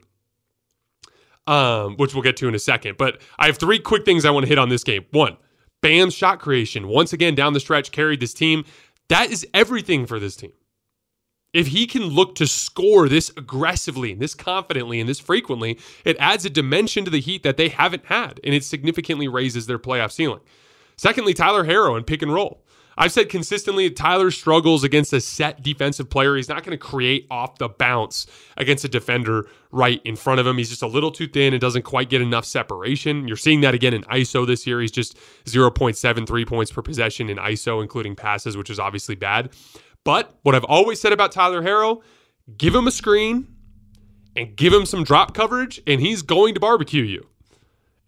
Um, 1.46 1.96
which 1.96 2.14
we'll 2.14 2.22
get 2.22 2.36
to 2.36 2.48
in 2.48 2.54
a 2.54 2.58
second. 2.58 2.98
But 2.98 3.22
I 3.38 3.46
have 3.46 3.56
three 3.56 3.78
quick 3.78 4.04
things 4.04 4.26
I 4.26 4.30
want 4.30 4.44
to 4.44 4.48
hit 4.48 4.58
on 4.58 4.68
this 4.68 4.84
game. 4.84 5.06
One, 5.12 5.38
Bam's 5.80 6.14
shot 6.14 6.40
creation, 6.40 6.88
once 6.88 7.12
again 7.12 7.34
down 7.34 7.52
the 7.52 7.60
stretch, 7.60 7.92
carried 7.92 8.20
this 8.20 8.34
team. 8.34 8.64
That 9.08 9.30
is 9.30 9.46
everything 9.54 10.06
for 10.06 10.18
this 10.18 10.36
team. 10.36 10.52
If 11.54 11.68
he 11.68 11.86
can 11.86 12.02
look 12.02 12.34
to 12.36 12.46
score 12.46 13.08
this 13.08 13.30
aggressively 13.36 14.12
and 14.12 14.20
this 14.20 14.34
confidently 14.34 15.00
and 15.00 15.08
this 15.08 15.18
frequently, 15.18 15.78
it 16.04 16.16
adds 16.18 16.44
a 16.44 16.50
dimension 16.50 17.04
to 17.04 17.10
the 17.10 17.20
Heat 17.20 17.42
that 17.42 17.56
they 17.56 17.68
haven't 17.68 18.06
had, 18.06 18.38
and 18.44 18.54
it 18.54 18.64
significantly 18.64 19.28
raises 19.28 19.66
their 19.66 19.78
playoff 19.78 20.12
ceiling. 20.12 20.40
Secondly, 20.96 21.32
Tyler 21.32 21.64
Herro 21.64 21.96
and 21.96 22.06
pick 22.06 22.22
and 22.22 22.34
roll. 22.34 22.62
I've 23.00 23.12
said 23.12 23.28
consistently 23.28 23.88
Tyler 23.90 24.32
struggles 24.32 24.82
against 24.82 25.12
a 25.12 25.20
set 25.20 25.62
defensive 25.62 26.10
player. 26.10 26.34
He's 26.34 26.48
not 26.48 26.64
going 26.64 26.76
to 26.76 26.84
create 26.84 27.28
off 27.30 27.56
the 27.58 27.68
bounce 27.68 28.26
against 28.56 28.84
a 28.84 28.88
defender 28.88 29.48
right 29.70 30.02
in 30.04 30.16
front 30.16 30.40
of 30.40 30.46
him. 30.48 30.58
He's 30.58 30.68
just 30.68 30.82
a 30.82 30.88
little 30.88 31.12
too 31.12 31.28
thin 31.28 31.54
and 31.54 31.60
doesn't 31.60 31.82
quite 31.82 32.10
get 32.10 32.20
enough 32.20 32.44
separation. 32.44 33.28
You're 33.28 33.36
seeing 33.36 33.60
that 33.60 33.72
again 33.72 33.94
in 33.94 34.02
ISO 34.04 34.44
this 34.44 34.66
year. 34.66 34.80
He's 34.80 34.90
just 34.90 35.16
0.73 35.44 36.46
points 36.46 36.72
per 36.72 36.82
possession 36.82 37.30
in 37.30 37.36
ISO, 37.36 37.80
including 37.80 38.16
passes, 38.16 38.56
which 38.56 38.68
is 38.68 38.80
obviously 38.80 39.14
bad. 39.14 39.50
But 40.02 40.36
what 40.42 40.56
I've 40.56 40.64
always 40.64 41.00
said 41.00 41.12
about 41.12 41.30
Tyler 41.30 41.62
Herro, 41.62 42.02
give 42.56 42.74
him 42.74 42.88
a 42.88 42.90
screen 42.90 43.46
and 44.34 44.56
give 44.56 44.72
him 44.72 44.84
some 44.84 45.04
drop 45.04 45.34
coverage, 45.34 45.80
and 45.86 46.00
he's 46.00 46.22
going 46.22 46.54
to 46.54 46.60
barbecue 46.60 47.04
you. 47.04 47.28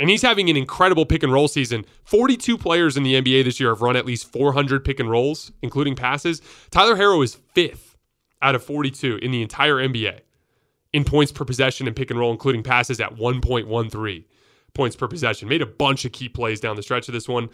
And 0.01 0.09
he's 0.09 0.23
having 0.23 0.49
an 0.49 0.57
incredible 0.57 1.05
pick 1.05 1.23
and 1.23 1.33
roll 1.33 1.47
season. 1.47 1.85
42 2.05 2.57
players 2.57 2.97
in 2.97 3.03
the 3.03 3.21
NBA 3.21 3.45
this 3.45 3.61
year 3.61 3.69
have 3.69 3.83
run 3.83 3.97
at 3.97 4.07
least 4.07 4.33
400 4.33 4.83
pick 4.83 4.99
and 4.99 5.11
rolls, 5.11 5.53
including 5.61 5.95
passes. 5.95 6.41
Tyler 6.71 6.97
Herro 6.97 7.23
is 7.23 7.35
fifth 7.55 7.99
out 8.41 8.55
of 8.55 8.65
42 8.65 9.19
in 9.19 9.31
the 9.31 9.43
entire 9.43 9.77
NBA 9.77 10.21
in 10.95 11.05
points 11.05 11.31
per 11.31 11.45
possession 11.45 11.87
and 11.87 11.95
pick 11.95 12.11
and 12.11 12.19
roll, 12.19 12.33
including 12.33 12.63
passes 12.63 12.99
at 12.99 13.15
1.13 13.15 14.25
points 14.73 14.97
per 14.97 15.07
possession. 15.07 15.49
Made 15.49 15.63
a 15.63 15.67
bunch 15.67 16.07
of 16.07 16.13
key 16.13 16.31
plays 16.31 16.61
down 16.61 16.77
the 16.77 16.83
stretch 16.83 17.09
of 17.09 17.13
this 17.13 17.29
one. 17.29 17.51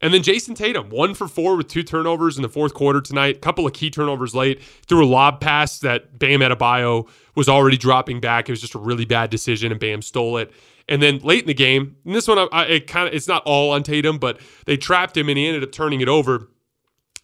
And 0.00 0.14
then 0.14 0.22
Jayson 0.22 0.54
Tatum, 0.54 0.90
one 0.90 1.14
for 1.14 1.26
four 1.26 1.56
with 1.56 1.66
two 1.66 1.82
turnovers 1.82 2.36
in 2.36 2.42
the 2.42 2.48
fourth 2.48 2.72
quarter 2.72 3.00
tonight. 3.00 3.42
Couple 3.42 3.66
of 3.66 3.72
key 3.72 3.90
turnovers 3.90 4.34
late. 4.34 4.62
Threw 4.86 5.04
a 5.04 5.06
lob 5.06 5.40
pass 5.40 5.80
that 5.80 6.18
Bam 6.18 6.40
Adebayo 6.40 7.08
was 7.34 7.48
already 7.48 7.76
dropping 7.76 8.20
back. 8.20 8.48
It 8.48 8.52
was 8.52 8.60
just 8.60 8.74
a 8.74 8.78
really 8.78 9.04
bad 9.04 9.30
decision, 9.30 9.72
and 9.72 9.80
Bam 9.80 10.02
stole 10.02 10.36
it. 10.36 10.52
And 10.88 11.02
then 11.02 11.18
late 11.18 11.42
in 11.42 11.48
the 11.48 11.54
game, 11.54 11.96
and 12.04 12.14
this 12.14 12.28
one, 12.28 12.48
I, 12.52 12.64
it 12.66 12.86
kind 12.86 13.08
of 13.08 13.14
it's 13.14 13.28
not 13.28 13.42
all 13.44 13.72
on 13.72 13.82
Tatum, 13.82 14.18
but 14.18 14.40
they 14.66 14.76
trapped 14.76 15.16
him 15.16 15.28
and 15.28 15.36
he 15.36 15.46
ended 15.46 15.62
up 15.62 15.72
turning 15.72 16.00
it 16.00 16.08
over. 16.08 16.48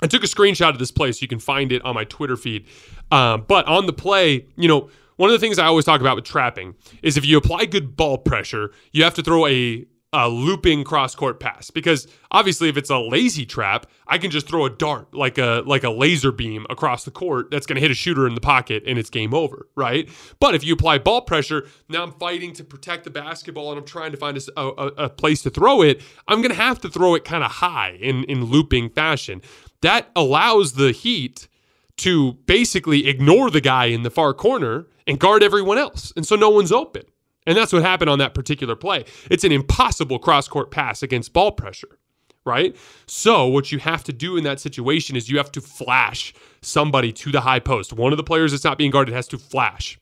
I 0.02 0.06
took 0.06 0.22
a 0.22 0.26
screenshot 0.26 0.70
of 0.70 0.78
this 0.78 0.90
play 0.90 1.12
so 1.12 1.22
you 1.22 1.28
can 1.28 1.38
find 1.38 1.72
it 1.72 1.82
on 1.82 1.94
my 1.94 2.04
Twitter 2.04 2.36
feed. 2.36 2.66
Um, 3.10 3.44
but 3.46 3.66
on 3.66 3.86
the 3.86 3.92
play, 3.92 4.46
you 4.56 4.68
know, 4.68 4.90
one 5.16 5.30
of 5.30 5.32
the 5.32 5.38
things 5.38 5.58
I 5.58 5.66
always 5.66 5.84
talk 5.84 6.00
about 6.00 6.16
with 6.16 6.24
trapping 6.24 6.74
is 7.02 7.16
if 7.16 7.24
you 7.24 7.38
apply 7.38 7.66
good 7.66 7.96
ball 7.96 8.18
pressure, 8.18 8.72
you 8.92 9.04
have 9.04 9.14
to 9.14 9.22
throw 9.22 9.46
a, 9.46 9.86
a 10.14 10.28
looping 10.28 10.84
cross 10.84 11.16
court 11.16 11.40
pass 11.40 11.70
because 11.70 12.06
obviously 12.30 12.68
if 12.68 12.76
it's 12.76 12.88
a 12.88 12.98
lazy 12.98 13.44
trap, 13.44 13.86
I 14.06 14.16
can 14.16 14.30
just 14.30 14.46
throw 14.46 14.64
a 14.64 14.70
dart 14.70 15.12
like 15.12 15.38
a 15.38 15.64
like 15.66 15.82
a 15.82 15.90
laser 15.90 16.30
beam 16.30 16.66
across 16.70 17.04
the 17.04 17.10
court 17.10 17.50
that's 17.50 17.66
going 17.66 17.74
to 17.74 17.80
hit 17.80 17.90
a 17.90 17.94
shooter 17.94 18.24
in 18.28 18.36
the 18.36 18.40
pocket 18.40 18.84
and 18.86 18.96
it's 18.96 19.10
game 19.10 19.34
over, 19.34 19.66
right? 19.74 20.08
But 20.38 20.54
if 20.54 20.62
you 20.62 20.72
apply 20.74 20.98
ball 20.98 21.22
pressure, 21.22 21.66
now 21.88 22.04
I'm 22.04 22.12
fighting 22.12 22.52
to 22.54 22.64
protect 22.64 23.02
the 23.02 23.10
basketball 23.10 23.72
and 23.72 23.78
I'm 23.78 23.84
trying 23.84 24.12
to 24.12 24.16
find 24.16 24.38
a, 24.38 24.60
a, 24.60 24.86
a 25.04 25.08
place 25.08 25.42
to 25.42 25.50
throw 25.50 25.82
it. 25.82 26.00
I'm 26.28 26.38
going 26.38 26.52
to 26.52 26.62
have 26.62 26.80
to 26.82 26.88
throw 26.88 27.16
it 27.16 27.24
kind 27.24 27.42
of 27.42 27.50
high 27.50 27.98
in 28.00 28.22
in 28.24 28.44
looping 28.44 28.90
fashion. 28.90 29.42
That 29.82 30.10
allows 30.14 30.74
the 30.74 30.92
Heat 30.92 31.48
to 31.96 32.34
basically 32.46 33.08
ignore 33.08 33.50
the 33.50 33.60
guy 33.60 33.86
in 33.86 34.04
the 34.04 34.10
far 34.10 34.32
corner 34.32 34.86
and 35.08 35.18
guard 35.18 35.42
everyone 35.42 35.78
else. 35.78 36.12
And 36.16 36.24
so 36.24 36.36
no 36.36 36.50
one's 36.50 36.72
open. 36.72 37.02
And 37.46 37.56
that's 37.56 37.72
what 37.72 37.82
happened 37.82 38.10
on 38.10 38.18
that 38.18 38.34
particular 38.34 38.74
play. 38.76 39.04
It's 39.30 39.44
an 39.44 39.52
impossible 39.52 40.18
cross 40.18 40.48
court 40.48 40.70
pass 40.70 41.02
against 41.02 41.32
ball 41.32 41.52
pressure, 41.52 41.98
right? 42.44 42.74
So, 43.06 43.46
what 43.46 43.70
you 43.70 43.78
have 43.80 44.02
to 44.04 44.12
do 44.12 44.36
in 44.36 44.44
that 44.44 44.60
situation 44.60 45.16
is 45.16 45.28
you 45.28 45.36
have 45.36 45.52
to 45.52 45.60
flash 45.60 46.32
somebody 46.62 47.12
to 47.12 47.30
the 47.30 47.42
high 47.42 47.60
post. 47.60 47.92
One 47.92 48.12
of 48.12 48.16
the 48.16 48.24
players 48.24 48.52
that's 48.52 48.64
not 48.64 48.78
being 48.78 48.90
guarded 48.90 49.14
has 49.14 49.28
to 49.28 49.38
flash 49.38 49.98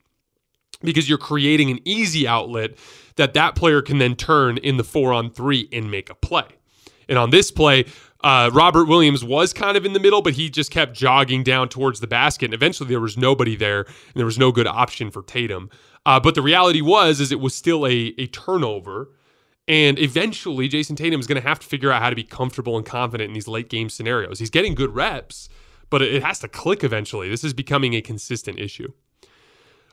because 0.83 1.09
you're 1.09 1.19
creating 1.19 1.71
an 1.71 1.81
easy 1.85 2.27
outlet 2.27 2.77
that 3.17 3.35
that 3.35 3.55
player 3.55 3.83
can 3.83 3.99
then 3.99 4.15
turn 4.15 4.59
in 4.59 4.77
the 4.77 4.85
four 4.85 5.13
on 5.13 5.31
three 5.31 5.69
and 5.73 5.91
make 5.91 6.11
a 6.11 6.15
play. 6.15 6.47
And 7.09 7.19
on 7.19 7.31
this 7.31 7.51
play, 7.51 7.85
uh, 8.23 8.51
Robert 8.53 8.87
Williams 8.87 9.25
was 9.25 9.53
kind 9.53 9.77
of 9.77 9.85
in 9.85 9.93
the 9.93 10.01
middle, 10.01 10.23
but 10.23 10.35
he 10.35 10.49
just 10.49 10.71
kept 10.71 10.95
jogging 10.95 11.43
down 11.43 11.69
towards 11.69 12.01
the 12.01 12.07
basket. 12.07 12.47
And 12.47 12.55
eventually 12.55 12.89
there 12.89 13.01
was 13.01 13.17
nobody 13.17 13.57
there 13.57 13.83
and 13.83 14.15
there 14.15 14.27
was 14.27 14.39
no 14.39 14.53
good 14.53 14.67
option 14.67 15.11
for 15.11 15.23
Tatum. 15.23 15.71
Uh, 16.07 16.21
but 16.21 16.35
the 16.35 16.43
reality 16.43 16.81
was, 16.81 17.21
is 17.21 17.33
it 17.33 17.41
was 17.41 17.55
still 17.55 17.87
a, 17.87 18.15
a 18.19 18.27
turnover. 18.29 19.11
And 19.69 19.99
eventually 19.99 20.69
Jayson 20.69 20.97
Tatum 20.97 21.21
is 21.21 21.27
going 21.27 21.41
to 21.41 21.47
have 21.47 21.61
to 21.61 21.67
figure 21.67 21.93
out 21.93 22.03
how 22.03 22.11
to 22.11 22.17
be 22.17 22.25
comfortable 22.25 22.77
and 22.77 22.85
confident 22.87 23.29
in 23.29 23.35
these 23.35 23.49
late 23.49 23.69
game 23.69 23.89
scenarios. 23.89 24.39
He's 24.39 24.51
getting 24.51 24.75
good 24.75 24.95
reps, 24.95 25.49
but 25.91 26.03
it 26.03 26.23
has 26.23 26.39
to 26.41 26.49
click 26.49 26.83
eventually. 26.83 27.29
This 27.29 27.45
is 27.45 27.55
becoming 27.55 27.95
a 27.95 28.01
consistent 28.01 28.59
issue. 28.59 28.93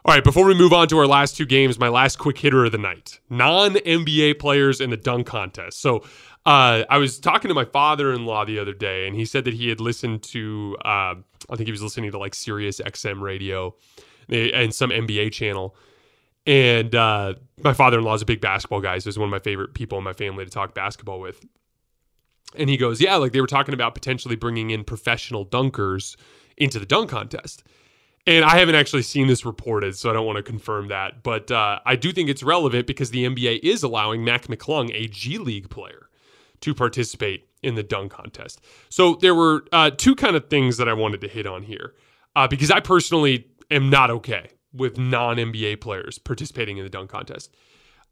All 0.05 0.13
right, 0.13 0.23
before 0.23 0.45
we 0.45 0.55
move 0.55 0.71
on 0.71 0.87
to 0.87 0.97
our 0.97 1.05
last 1.05 1.35
two 1.35 1.45
games, 1.45 1.77
my 1.77 1.89
last 1.89 2.17
quick 2.19 2.37
hitter 2.37 2.63
of 2.63 2.71
the 2.71 2.77
night 2.77 3.19
non 3.29 3.73
NBA 3.73 4.39
players 4.39 4.79
in 4.79 4.91
the 4.91 4.97
dunk 4.97 5.27
contest. 5.27 5.81
So 5.81 6.05
uh, 6.45 6.84
I 6.89 6.97
was 6.97 7.19
talking 7.19 7.49
to 7.49 7.56
my 7.56 7.65
father 7.65 8.13
in 8.13 8.25
law 8.25 8.45
the 8.45 8.60
other 8.60 8.73
day, 8.73 9.08
and 9.08 9.15
he 9.15 9.25
said 9.25 9.45
that 9.45 9.54
he 9.54 9.69
had 9.69 9.80
listened 9.80 10.23
to, 10.23 10.78
uh, 10.86 11.15
I 11.15 11.56
think 11.56 11.67
he 11.67 11.71
was 11.71 11.84
listening 11.84 12.12
to 12.12 12.17
like 12.17 12.34
Sirius 12.34 12.80
XM 12.80 13.21
radio 13.21 13.75
eh, 14.30 14.49
and 14.54 14.73
some 14.73 14.89
NBA 14.89 15.32
channel. 15.32 15.75
And 16.45 16.95
uh, 16.95 17.36
my 17.63 17.73
father 17.73 17.99
in 17.99 18.04
law 18.04 18.13
is 18.13 18.21
a 18.21 18.25
big 18.25 18.41
basketball 18.41 18.82
guy, 18.82 18.97
so 18.99 19.10
he's 19.10 19.19
one 19.19 19.28
of 19.28 19.32
my 19.32 19.39
favorite 19.39 19.73
people 19.73 19.97
in 19.97 20.04
my 20.04 20.13
family 20.13 20.45
to 20.45 20.52
talk 20.52 20.73
basketball 20.73 21.19
with. 21.19 21.45
And 22.56 22.69
he 22.69 22.78
goes, 22.78 22.99
Yeah, 22.99 23.17
like 23.17 23.34
they 23.34 23.41
were 23.41 23.47
talking 23.47 23.73
about 23.73 23.93
potentially 23.93 24.36
bringing 24.36 24.71
in 24.71 24.84
professional 24.84 25.45
dunkers 25.45 26.15
into 26.58 26.80
the 26.80 26.86
dunk 26.86 27.10
contest. 27.10 27.63
And 28.25 28.43
I 28.43 28.58
haven't 28.58 28.75
actually 28.75 29.04
seen 29.04 29.28
this 29.28 29.45
reported, 29.45 29.97
so 29.97 30.10
I 30.10 30.13
don't 30.13 30.25
want 30.25 30.38
to 30.38 30.43
confirm 30.43 30.88
that. 30.89 31.23
But 31.23 31.52
uh, 31.52 31.80
I 31.86 31.95
do 31.95 32.12
think 32.12 32.30
it's 32.30 32.43
relevant 32.43 32.86
because 32.86 33.12
the 33.12 33.25
NBA 33.25 33.60
is 33.63 33.84
allowing 33.84 34.23
Mac 34.23 34.47
McClung, 34.47 34.91
a 34.93 35.08
G 35.08 35.38
League 35.38 35.69
player, 35.69 36.09
to 36.62 36.74
participate 36.74 37.48
in 37.62 37.76
the 37.76 37.84
dunk 37.84 38.12
contest. 38.12 38.62
So 38.89 39.15
there 39.15 39.36
were 39.36 39.65
uh, 39.72 39.91
two 39.91 40.15
kind 40.15 40.36
of 40.36 40.50
things 40.50 40.78
that 40.78 40.88
I 40.88 40.93
wanted 40.93 41.22
to 41.22 41.28
hit 41.28 41.45
on 41.45 41.63
here 41.63 41.93
uh, 42.36 42.48
because 42.48 42.72
I 42.72 42.80
personally 42.80 43.48
am 43.69 43.89
not 43.89 44.10
okay 44.12 44.50
with 44.74 44.98
non 44.98 45.38
NBA 45.38 45.82
players 45.82 46.17
participating 46.17 46.78
in 46.78 46.84
the 46.84 46.89
dunk 46.89 47.10
contest. 47.10 47.54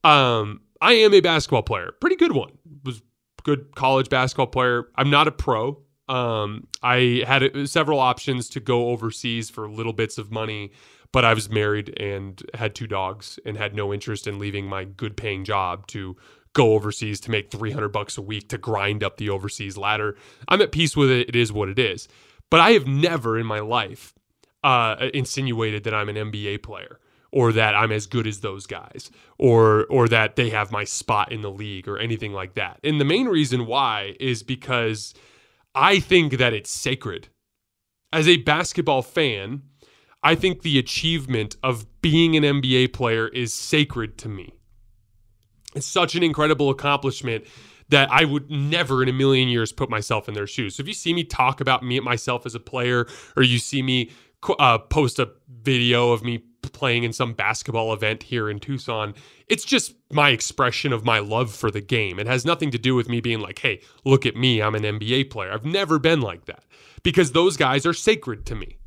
Um, 0.04 0.62
I 0.82 0.94
am 0.94 1.14
a 1.14 1.22
basketball 1.22 1.64
player, 1.64 1.92
pretty 2.00 2.16
good 2.16 2.34
one. 2.34 2.58
Was 2.84 3.02
good 3.44 3.76
college 3.76 4.10
basketball 4.10 4.48
player. 4.48 4.88
I'm 4.96 5.10
not 5.10 5.28
a 5.28 5.32
pro. 5.32 5.82
Um, 6.10 6.68
I 6.84 7.24
had 7.26 7.44
uh, 7.44 7.66
several 7.66 8.00
options 8.00 8.50
to 8.50 8.60
go 8.60 8.90
overseas 8.90 9.50
for 9.50 9.70
little 9.70 9.94
bits 9.94 10.18
of 10.18 10.32
money, 10.32 10.72
but 11.12 11.26
I 11.26 11.34
was 11.34 11.50
married 11.50 11.98
and 12.00 12.42
had 12.54 12.76
two 12.76 12.88
dogs 12.88 13.40
and 13.46 13.58
had 13.58 13.76
no 13.76 13.94
interest 13.94 14.28
in 14.28 14.40
leaving 14.40 14.68
my 14.68 14.84
good 14.84 15.18
paying 15.18 15.44
job 15.44 15.88
to 15.88 16.16
go 16.54 16.74
overseas 16.74 17.20
to 17.22 17.32
make 17.32 17.52
300 17.52 17.90
bucks 17.90 18.18
a 18.18 18.22
week 18.22 18.50
to 18.50 18.58
grind 18.58 19.04
up 19.04 19.18
the 19.18 19.30
overseas 19.30 19.78
ladder. 19.78 20.16
I'm 20.48 20.62
at 20.62 20.72
peace 20.72 20.96
with 20.96 21.10
it. 21.10 21.30
It 21.30 21.36
is 21.36 21.52
what 21.52 21.70
it 21.70 21.80
is. 21.80 22.08
But 22.50 22.60
I 22.60 22.72
have 22.72 22.88
never 22.88 23.38
in 23.38 23.46
my 23.46 23.60
life 23.60 24.14
uh, 24.64 25.10
insinuated 25.14 25.84
that 25.84 25.94
I'm 25.94 26.10
an 26.10 26.16
NBA 26.16 26.64
player 26.64 27.00
or 27.32 27.52
that 27.54 27.76
I'm 27.76 27.92
as 27.92 28.08
good 28.08 28.26
as 28.26 28.40
those 28.40 28.66
guys 28.66 29.12
or 29.38 29.86
or 29.86 30.08
that 30.08 30.36
they 30.36 30.50
have 30.50 30.72
my 30.72 30.84
spot 30.84 31.32
in 31.32 31.42
the 31.42 31.52
league 31.52 31.88
or 31.88 31.98
anything 31.98 32.34
like 32.34 32.54
that. 32.56 32.80
And 32.84 33.00
the 33.00 33.06
main 33.06 33.28
reason 33.28 33.66
why 33.66 34.16
is 34.20 34.44
because 34.44 35.14
I 35.76 36.00
think 36.00 36.38
that 36.38 36.54
it's 36.54 36.72
sacred. 36.72 37.28
As 38.12 38.28
a 38.28 38.38
basketball 38.38 39.02
fan, 39.02 39.64
I 40.24 40.36
think 40.36 40.62
the 40.62 40.80
achievement 40.80 41.58
of 41.62 41.86
being 42.02 42.36
an 42.36 42.44
NBA 42.44 42.94
player 42.94 43.28
is 43.28 43.54
sacred 43.54 44.18
to 44.20 44.30
me. 44.30 44.57
It's 45.78 45.88
such 45.88 46.16
an 46.16 46.24
incredible 46.24 46.70
accomplishment 46.70 47.46
that 47.90 48.12
I 48.12 48.26
would 48.26 48.50
never 48.52 49.02
in 49.02 49.10
a 49.10 49.14
million 49.14 49.48
years 49.48 49.72
put 49.72 49.90
myself 49.90 50.28
in 50.28 50.34
their 50.34 50.48
shoes. 50.48 50.76
So 50.76 50.82
if 50.82 50.88
you 50.88 50.94
see 50.94 51.14
me 51.14 51.24
talk 51.24 51.62
about 51.62 51.84
me 51.84 52.00
myself 52.00 52.46
as 52.46 52.56
a 52.56 52.60
player, 52.60 53.08
or 53.36 53.44
you 53.44 53.60
see 53.60 53.82
me 53.82 54.12
uh, 54.60 54.78
post 54.78 55.20
a 55.20 55.32
video 55.62 56.12
of 56.12 56.24
me 56.24 56.44
playing 56.64 57.04
in 57.04 57.14
some 57.14 57.34
basketball 57.34 57.94
event 57.94 58.24
here 58.24 58.50
in 58.50 58.60
Tucson, 58.60 59.14
it's 59.48 59.64
just 59.64 59.94
my 60.12 60.30
expression 60.30 60.92
of 60.92 61.06
my 61.06 61.20
love 61.20 61.54
for 61.54 61.72
the 61.72 61.82
game. 61.82 62.20
It 62.20 62.28
has 62.28 62.44
nothing 62.44 62.72
to 62.72 62.78
do 62.78 62.94
with 62.94 63.08
me 63.08 63.22
being 63.22 63.40
like, 63.40 63.60
hey, 63.60 63.82
look 64.04 64.26
at 64.26 64.36
me, 64.36 64.62
I'm 64.62 64.76
an 64.76 64.84
NBA 64.84 65.30
player. 65.30 65.54
I've 65.54 65.66
never 65.66 65.98
been 65.98 66.20
like 66.20 66.46
that 66.46 66.64
because 67.04 67.32
those 67.32 67.56
guys 67.56 67.86
are 67.86 67.94
sacred 67.94 68.46
to 68.48 68.56
me. 68.56 68.78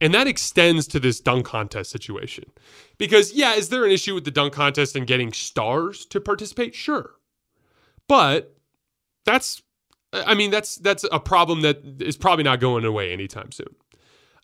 And 0.00 0.12
that 0.12 0.26
extends 0.26 0.86
to 0.88 1.00
this 1.00 1.20
dunk 1.20 1.46
contest 1.46 1.90
situation. 1.90 2.44
Because, 2.98 3.32
yeah, 3.32 3.54
is 3.54 3.70
there 3.70 3.84
an 3.84 3.90
issue 3.90 4.14
with 4.14 4.24
the 4.24 4.30
dunk 4.30 4.52
contest 4.52 4.94
and 4.94 5.06
getting 5.06 5.32
stars 5.32 6.04
to 6.06 6.20
participate? 6.20 6.74
Sure. 6.74 7.14
But 8.08 8.56
that's, 9.24 9.62
I 10.12 10.34
mean, 10.34 10.50
that's 10.50 10.76
that's 10.76 11.04
a 11.10 11.18
problem 11.18 11.62
that 11.62 12.00
is 12.00 12.16
probably 12.16 12.44
not 12.44 12.60
going 12.60 12.84
away 12.84 13.12
anytime 13.12 13.52
soon. 13.52 13.74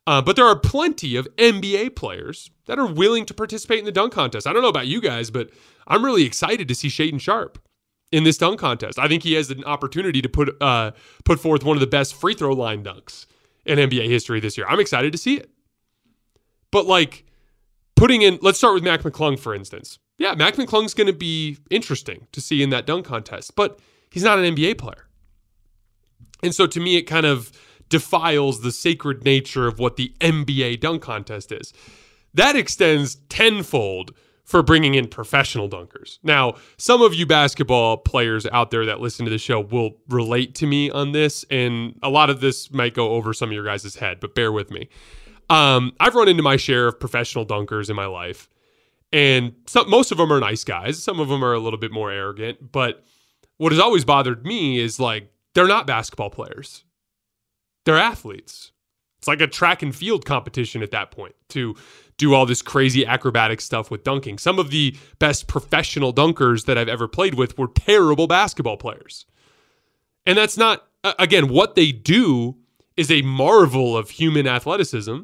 Uh, 0.07 0.21
but 0.21 0.35
there 0.37 0.47
are 0.47 0.59
plenty 0.59 1.15
of 1.15 1.29
NBA 1.37 1.95
players 1.95 2.51
that 2.67 2.79
are 2.79 2.87
willing 2.87 3.25
to 3.27 3.35
participate 3.35 3.79
in 3.79 3.85
the 3.85 3.93
dunk 3.93 4.13
contest. 4.13 4.47
I 4.47 4.53
don't 4.53 4.63
know 4.63 4.69
about 4.69 4.89
you 4.89 5.01
guys, 5.01 5.31
but 5.31 5.51
I'm 5.87 6.05
really 6.05 6.25
excited 6.25 6.67
to 6.67 6.75
see 6.75 6.89
Shaedon 6.89 7.21
Sharpe 7.21 7.59
in 8.11 8.25
this 8.25 8.37
dunk 8.37 8.59
contest. 8.59 8.99
I 8.99 9.07
think 9.07 9.23
he 9.23 9.35
has 9.35 9.51
an 9.51 9.65
opportunity 9.65 10.21
to 10.21 10.29
put 10.29 10.61
uh, 10.61 10.93
put 11.25 11.39
forth 11.39 11.63
one 11.63 11.77
of 11.77 11.81
the 11.81 11.87
best 11.87 12.15
free 12.15 12.35
throw 12.35 12.53
line 12.53 12.83
dunks 12.83 13.27
in 13.65 13.79
NBA 13.79 14.09
history 14.09 14.41
this 14.41 14.57
year. 14.57 14.67
I'm 14.69 14.81
excited 14.81 15.13
to 15.13 15.19
see 15.19 15.37
it. 15.37 15.51
But 16.71 16.87
like 16.87 17.25
putting 17.97 18.23
in, 18.23 18.39
let's 18.43 18.59
start 18.59 18.75
with 18.75 18.83
Mac 18.83 19.03
McClung, 19.03 19.39
for 19.39 19.55
instance. 19.55 19.99
Yeah, 20.19 20.35
Mac 20.35 20.55
McClung's 20.55 20.95
going 20.95 21.07
to 21.07 21.13
be 21.13 21.59
interesting 21.71 22.27
to 22.33 22.41
see 22.41 22.63
in 22.63 22.71
that 22.71 22.87
dunk 22.87 23.07
contest, 23.07 23.55
but 23.57 23.79
he's 24.11 24.25
not 24.25 24.39
an 24.39 24.55
NBA 24.55 24.79
player. 24.79 25.07
And 26.43 26.55
so 26.55 26.67
to 26.67 26.81
me, 26.81 26.97
it 26.97 27.03
kind 27.03 27.27
of 27.27 27.53
defiles 27.89 28.63
the 28.63 28.73
sacred 28.73 29.25
nature 29.25 29.67
of 29.67 29.79
what 29.79 29.97
the 29.97 30.15
NBA 30.21 30.81
dunk 30.81 31.03
contest 31.03 31.53
is. 31.53 31.73
That 32.35 32.57
extends 32.57 33.17
tenfold 33.29 34.13
for 34.45 34.63
bringing 34.63 34.95
in 34.95 35.09
professional 35.09 35.69
dunkers. 35.69 36.19
Now, 36.23 36.55
some 36.77 37.01
of 37.01 37.15
you 37.15 37.27
basketball 37.27 37.97
players 37.97 38.47
out 38.47 38.71
there 38.71 38.85
that 38.87 39.01
listen 39.01 39.25
to 39.25 39.31
the 39.31 39.39
show 39.39 39.61
will 39.61 39.93
relate 40.09 40.55
to 40.57 40.67
me 40.67 40.91
on 40.91 41.13
this, 41.13 41.45
and 41.51 41.99
a 42.03 42.11
lot 42.11 42.29
of 42.29 42.41
this 42.41 42.73
might 42.73 42.95
go 42.95 43.11
over 43.11 43.33
some 43.33 43.51
of 43.51 43.55
your 43.55 43.65
guys' 43.65 43.95
head, 43.97 44.21
but 44.21 44.35
bear 44.35 44.51
with 44.51 44.71
me. 44.71 44.89
Um, 45.49 45.93
I've 46.01 46.15
run 46.15 46.29
into 46.29 46.43
my 46.43 46.57
share 46.57 46.89
of 46.89 46.99
professional 46.99 47.47
dunkers 47.47 47.89
in 47.89 47.97
my 47.97 48.07
life, 48.07 48.49
and 49.13 49.55
some, 49.67 49.89
most 49.89 50.11
of 50.11 50.19
them 50.19 50.33
are 50.33 50.41
nice 50.41 50.65
guys. 50.65 51.03
Some 51.03 51.21
of 51.21 51.29
them 51.29 51.45
are 51.45 51.53
a 51.53 51.61
little 51.61 51.79
bit 51.79 51.93
more 51.93 52.11
arrogant, 52.11 52.73
but 52.73 53.05
what 53.59 53.71
has 53.71 53.81
always 53.81 54.05
bothered 54.05 54.45
me 54.45 54.79
is 54.79 54.99
like 54.99 55.31
they're 55.55 55.69
not 55.69 55.87
basketball 55.87 56.31
players; 56.31 56.85
they're 57.85 57.99
athletes. 57.99 58.72
It's 59.23 59.29
like 59.29 59.41
a 59.41 59.47
track 59.47 59.85
and 59.85 59.95
field 59.95 60.25
competition 60.25 60.83
at 60.83 60.91
that 60.91 61.13
point 61.13 61.37
to 61.51 61.77
do 62.17 62.35
all 62.35 62.45
this 62.45 62.61
crazy 62.61 63.07
acrobatic 63.07 63.61
stuff 63.61 63.89
with 63.89 64.03
dunking. 64.03 64.37
Some 64.37 64.59
of 64.59 64.71
the 64.71 64.97
best 65.21 65.47
professional 65.47 66.13
dunkers 66.13 66.65
that 66.65 66.77
I've 66.77 66.89
ever 66.89 67.07
played 67.07 67.35
with 67.35 67.57
were 67.57 67.69
terrible 67.69 68.27
basketball 68.27 68.77
players. 68.77 69.25
And 70.27 70.37
that's 70.37 70.57
not, 70.57 70.89
again, 71.21 71.47
what 71.47 71.77
they 71.77 71.93
do 71.93 72.57
is 72.97 73.13
a 73.13 73.23
marvel 73.23 73.97
of 73.97 74.11
human 74.11 74.49
athleticism. 74.49 75.21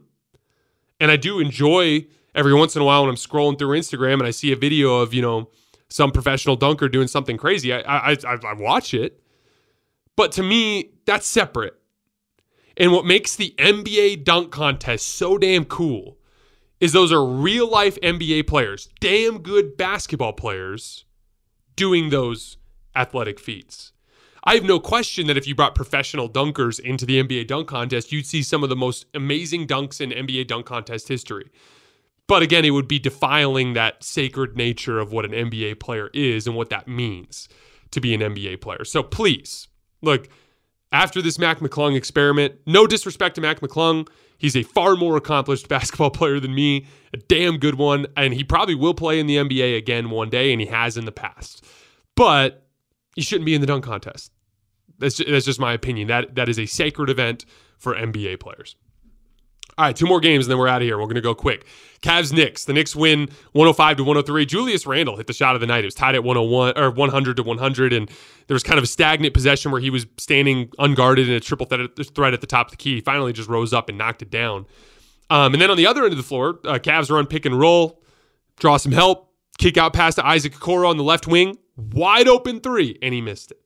And 1.00 1.10
I 1.10 1.16
do 1.16 1.40
enjoy 1.40 2.06
every 2.36 2.54
once 2.54 2.76
in 2.76 2.82
a 2.82 2.84
while 2.84 3.02
when 3.02 3.10
I'm 3.10 3.16
scrolling 3.16 3.58
through 3.58 3.76
Instagram 3.76 4.14
and 4.14 4.26
I 4.28 4.30
see 4.30 4.52
a 4.52 4.56
video 4.56 4.98
of, 4.98 5.12
you 5.12 5.22
know, 5.22 5.50
some 5.88 6.12
professional 6.12 6.54
dunker 6.54 6.88
doing 6.88 7.08
something 7.08 7.36
crazy. 7.36 7.72
I, 7.72 7.80
I, 7.80 8.12
I, 8.12 8.38
I 8.46 8.52
watch 8.52 8.94
it. 8.94 9.20
But 10.14 10.30
to 10.32 10.44
me, 10.44 10.92
that's 11.04 11.26
separate. 11.26 11.77
And 12.78 12.92
what 12.92 13.04
makes 13.04 13.34
the 13.34 13.54
NBA 13.58 14.24
dunk 14.24 14.52
contest 14.52 15.08
so 15.08 15.36
damn 15.36 15.64
cool 15.64 16.16
is 16.80 16.92
those 16.92 17.10
are 17.12 17.24
real 17.24 17.68
life 17.68 17.98
NBA 18.00 18.46
players, 18.46 18.88
damn 19.00 19.42
good 19.42 19.76
basketball 19.76 20.32
players 20.32 21.04
doing 21.74 22.10
those 22.10 22.56
athletic 22.94 23.40
feats. 23.40 23.92
I 24.44 24.54
have 24.54 24.64
no 24.64 24.78
question 24.78 25.26
that 25.26 25.36
if 25.36 25.46
you 25.48 25.56
brought 25.56 25.74
professional 25.74 26.30
dunkers 26.30 26.78
into 26.78 27.04
the 27.04 27.20
NBA 27.22 27.48
dunk 27.48 27.66
contest, 27.66 28.12
you'd 28.12 28.26
see 28.26 28.44
some 28.44 28.62
of 28.62 28.68
the 28.68 28.76
most 28.76 29.06
amazing 29.12 29.66
dunks 29.66 30.00
in 30.00 30.10
NBA 30.10 30.46
dunk 30.46 30.66
contest 30.66 31.08
history. 31.08 31.50
But 32.28 32.42
again, 32.42 32.64
it 32.64 32.70
would 32.70 32.86
be 32.86 33.00
defiling 33.00 33.72
that 33.72 34.04
sacred 34.04 34.56
nature 34.56 35.00
of 35.00 35.12
what 35.12 35.24
an 35.24 35.32
NBA 35.32 35.80
player 35.80 36.10
is 36.14 36.46
and 36.46 36.54
what 36.54 36.70
that 36.70 36.86
means 36.86 37.48
to 37.90 38.00
be 38.00 38.14
an 38.14 38.20
NBA 38.20 38.60
player. 38.60 38.84
So 38.84 39.02
please, 39.02 39.66
look, 40.00 40.28
after 40.92 41.20
this 41.20 41.38
Mac 41.38 41.58
McClung 41.60 41.96
experiment, 41.96 42.54
no 42.66 42.86
disrespect 42.86 43.34
to 43.34 43.40
Mac 43.40 43.60
McClung. 43.60 44.08
He's 44.38 44.56
a 44.56 44.62
far 44.62 44.96
more 44.96 45.16
accomplished 45.16 45.68
basketball 45.68 46.10
player 46.10 46.40
than 46.40 46.54
me, 46.54 46.86
a 47.12 47.16
damn 47.16 47.58
good 47.58 47.74
one, 47.74 48.06
and 48.16 48.34
he 48.34 48.44
probably 48.44 48.74
will 48.74 48.94
play 48.94 49.18
in 49.18 49.26
the 49.26 49.36
NBA 49.36 49.76
again 49.76 50.10
one 50.10 50.30
day, 50.30 50.52
and 50.52 50.60
he 50.60 50.66
has 50.66 50.96
in 50.96 51.04
the 51.04 51.12
past. 51.12 51.64
But 52.14 52.66
he 53.14 53.22
shouldn't 53.22 53.46
be 53.46 53.54
in 53.54 53.60
the 53.60 53.66
dunk 53.66 53.84
contest. 53.84 54.32
That's 54.98 55.16
just, 55.16 55.30
that's 55.30 55.44
just 55.44 55.60
my 55.60 55.72
opinion. 55.72 56.08
That 56.08 56.34
that 56.34 56.48
is 56.48 56.58
a 56.58 56.66
sacred 56.66 57.10
event 57.10 57.44
for 57.78 57.94
NBA 57.94 58.40
players. 58.40 58.76
All 59.78 59.84
right, 59.84 59.94
two 59.94 60.06
more 60.06 60.18
games 60.18 60.46
and 60.46 60.50
then 60.50 60.58
we're 60.58 60.66
out 60.66 60.82
of 60.82 60.86
here. 60.86 60.98
We're 60.98 61.04
going 61.04 61.14
to 61.14 61.20
go 61.20 61.36
quick. 61.36 61.64
Cavs 62.02 62.32
Knicks. 62.32 62.64
The 62.64 62.72
Knicks 62.72 62.96
win 62.96 63.28
105 63.52 63.98
to 63.98 64.02
103. 64.02 64.44
Julius 64.44 64.88
Randle 64.88 65.16
hit 65.16 65.28
the 65.28 65.32
shot 65.32 65.54
of 65.54 65.60
the 65.60 65.68
night. 65.68 65.84
It 65.84 65.86
was 65.86 65.94
tied 65.94 66.16
at 66.16 66.24
101 66.24 66.76
or 66.76 66.90
100 66.90 67.36
to 67.36 67.42
100 67.44 67.92
and 67.92 68.10
there 68.48 68.56
was 68.56 68.64
kind 68.64 68.76
of 68.76 68.82
a 68.82 68.88
stagnant 68.88 69.34
possession 69.34 69.70
where 69.70 69.80
he 69.80 69.90
was 69.90 70.04
standing 70.16 70.72
unguarded 70.80 71.28
in 71.28 71.34
a 71.34 71.38
triple 71.38 71.64
threat 71.64 72.34
at 72.34 72.40
the 72.40 72.46
top 72.48 72.66
of 72.66 72.70
the 72.72 72.76
key. 72.76 72.96
He 72.96 73.00
finally 73.00 73.32
just 73.32 73.48
rose 73.48 73.72
up 73.72 73.88
and 73.88 73.96
knocked 73.96 74.20
it 74.20 74.30
down. 74.30 74.66
Um, 75.30 75.52
and 75.52 75.62
then 75.62 75.70
on 75.70 75.76
the 75.76 75.86
other 75.86 76.02
end 76.02 76.12
of 76.12 76.16
the 76.16 76.24
floor, 76.24 76.58
uh, 76.64 76.80
Cavs 76.80 77.08
run 77.08 77.26
pick 77.26 77.46
and 77.46 77.56
roll, 77.56 78.02
draw 78.58 78.78
some 78.78 78.92
help, 78.92 79.32
kick 79.58 79.76
out 79.76 79.92
pass 79.92 80.16
to 80.16 80.26
Isaac 80.26 80.54
Okoro 80.54 80.88
on 80.88 80.96
the 80.96 81.04
left 81.04 81.28
wing, 81.28 81.56
wide 81.76 82.26
open 82.26 82.58
three, 82.58 82.98
and 83.00 83.14
he 83.14 83.20
missed 83.20 83.52
it. 83.52 83.60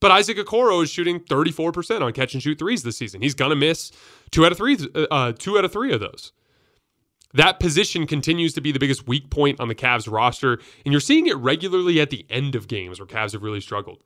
But 0.00 0.12
Isaac 0.12 0.36
Okoro 0.36 0.82
is 0.82 0.90
shooting 0.90 1.20
34% 1.20 2.02
on 2.02 2.12
catch 2.12 2.34
and 2.34 2.42
shoot 2.42 2.58
threes 2.58 2.82
this 2.82 2.96
season. 2.96 3.20
He's 3.20 3.34
going 3.34 3.50
to 3.50 3.56
miss 3.56 3.90
two 4.30 4.46
out 4.46 4.52
of 4.52 4.58
three, 4.58 4.78
uh, 4.94 5.32
two 5.32 5.58
out 5.58 5.64
of 5.64 5.72
three 5.72 5.92
of 5.92 6.00
those. 6.00 6.32
That 7.34 7.60
position 7.60 8.06
continues 8.06 8.54
to 8.54 8.60
be 8.60 8.72
the 8.72 8.78
biggest 8.78 9.06
weak 9.06 9.28
point 9.28 9.60
on 9.60 9.68
the 9.68 9.74
Cavs 9.74 10.10
roster, 10.10 10.54
and 10.84 10.92
you're 10.92 11.00
seeing 11.00 11.26
it 11.26 11.36
regularly 11.36 12.00
at 12.00 12.10
the 12.10 12.24
end 12.30 12.54
of 12.54 12.68
games 12.68 12.98
where 12.98 13.06
Cavs 13.06 13.32
have 13.32 13.42
really 13.42 13.60
struggled. 13.60 14.02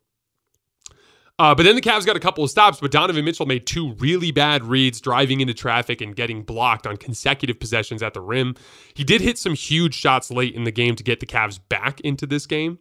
Uh, 1.38 1.54
but 1.54 1.62
then 1.62 1.74
the 1.74 1.80
Cavs 1.80 2.04
got 2.04 2.16
a 2.16 2.20
couple 2.20 2.44
of 2.44 2.50
stops, 2.50 2.78
but 2.80 2.90
Donovan 2.90 3.24
Mitchell 3.24 3.46
made 3.46 3.66
two 3.66 3.94
really 3.94 4.30
bad 4.30 4.64
reads 4.64 5.00
driving 5.00 5.40
into 5.40 5.54
traffic 5.54 6.00
and 6.00 6.14
getting 6.14 6.42
blocked 6.42 6.86
on 6.86 6.96
consecutive 6.96 7.58
possessions 7.58 8.02
at 8.02 8.12
the 8.14 8.20
rim. 8.20 8.54
He 8.94 9.02
did 9.02 9.20
hit 9.20 9.38
some 9.38 9.54
huge 9.54 9.94
shots 9.94 10.30
late 10.30 10.54
in 10.54 10.64
the 10.64 10.70
game 10.70 10.94
to 10.94 11.02
get 11.02 11.20
the 11.20 11.26
Cavs 11.26 11.58
back 11.68 12.00
into 12.00 12.26
this 12.26 12.46
game. 12.46 12.78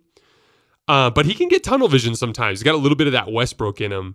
Uh, 0.91 1.09
but 1.09 1.25
he 1.25 1.33
can 1.33 1.47
get 1.47 1.63
tunnel 1.63 1.87
vision 1.87 2.17
sometimes. 2.17 2.59
He's 2.59 2.65
got 2.65 2.75
a 2.75 2.77
little 2.77 2.97
bit 2.97 3.07
of 3.07 3.13
that 3.13 3.31
Westbrook 3.31 3.79
in 3.79 3.93
him. 3.93 4.13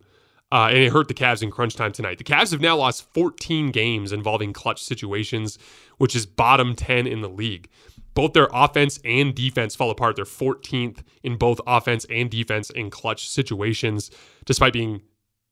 Uh, 0.53 0.67
and 0.69 0.77
it 0.77 0.93
hurt 0.93 1.09
the 1.09 1.15
Cavs 1.15 1.43
in 1.43 1.51
crunch 1.51 1.75
time 1.75 1.91
tonight. 1.91 2.19
The 2.19 2.25
Cavs 2.25 2.51
have 2.51 2.61
now 2.61 2.77
lost 2.77 3.11
14 3.15 3.71
games 3.71 4.13
involving 4.13 4.53
clutch 4.53 4.85
situations, 4.85 5.59
which 5.97 6.15
is 6.15 6.27
bottom 6.27 6.77
10 6.77 7.07
in 7.07 7.23
the 7.23 7.31
league. 7.31 7.71
Both 8.13 8.35
their 8.35 8.49
offense 8.53 9.01
and 9.07 9.35
defense 9.35 9.75
fall 9.75 9.91
apart. 9.91 10.17
They're 10.17 10.27
14th 10.27 10.99
in 11.23 11.39
both 11.39 11.63
offense 11.67 12.05
and 12.11 12.31
defense 12.31 12.69
in 12.69 12.91
clutch 12.91 13.27
situations, 13.27 14.11
despite 14.45 14.75
being 14.75 15.01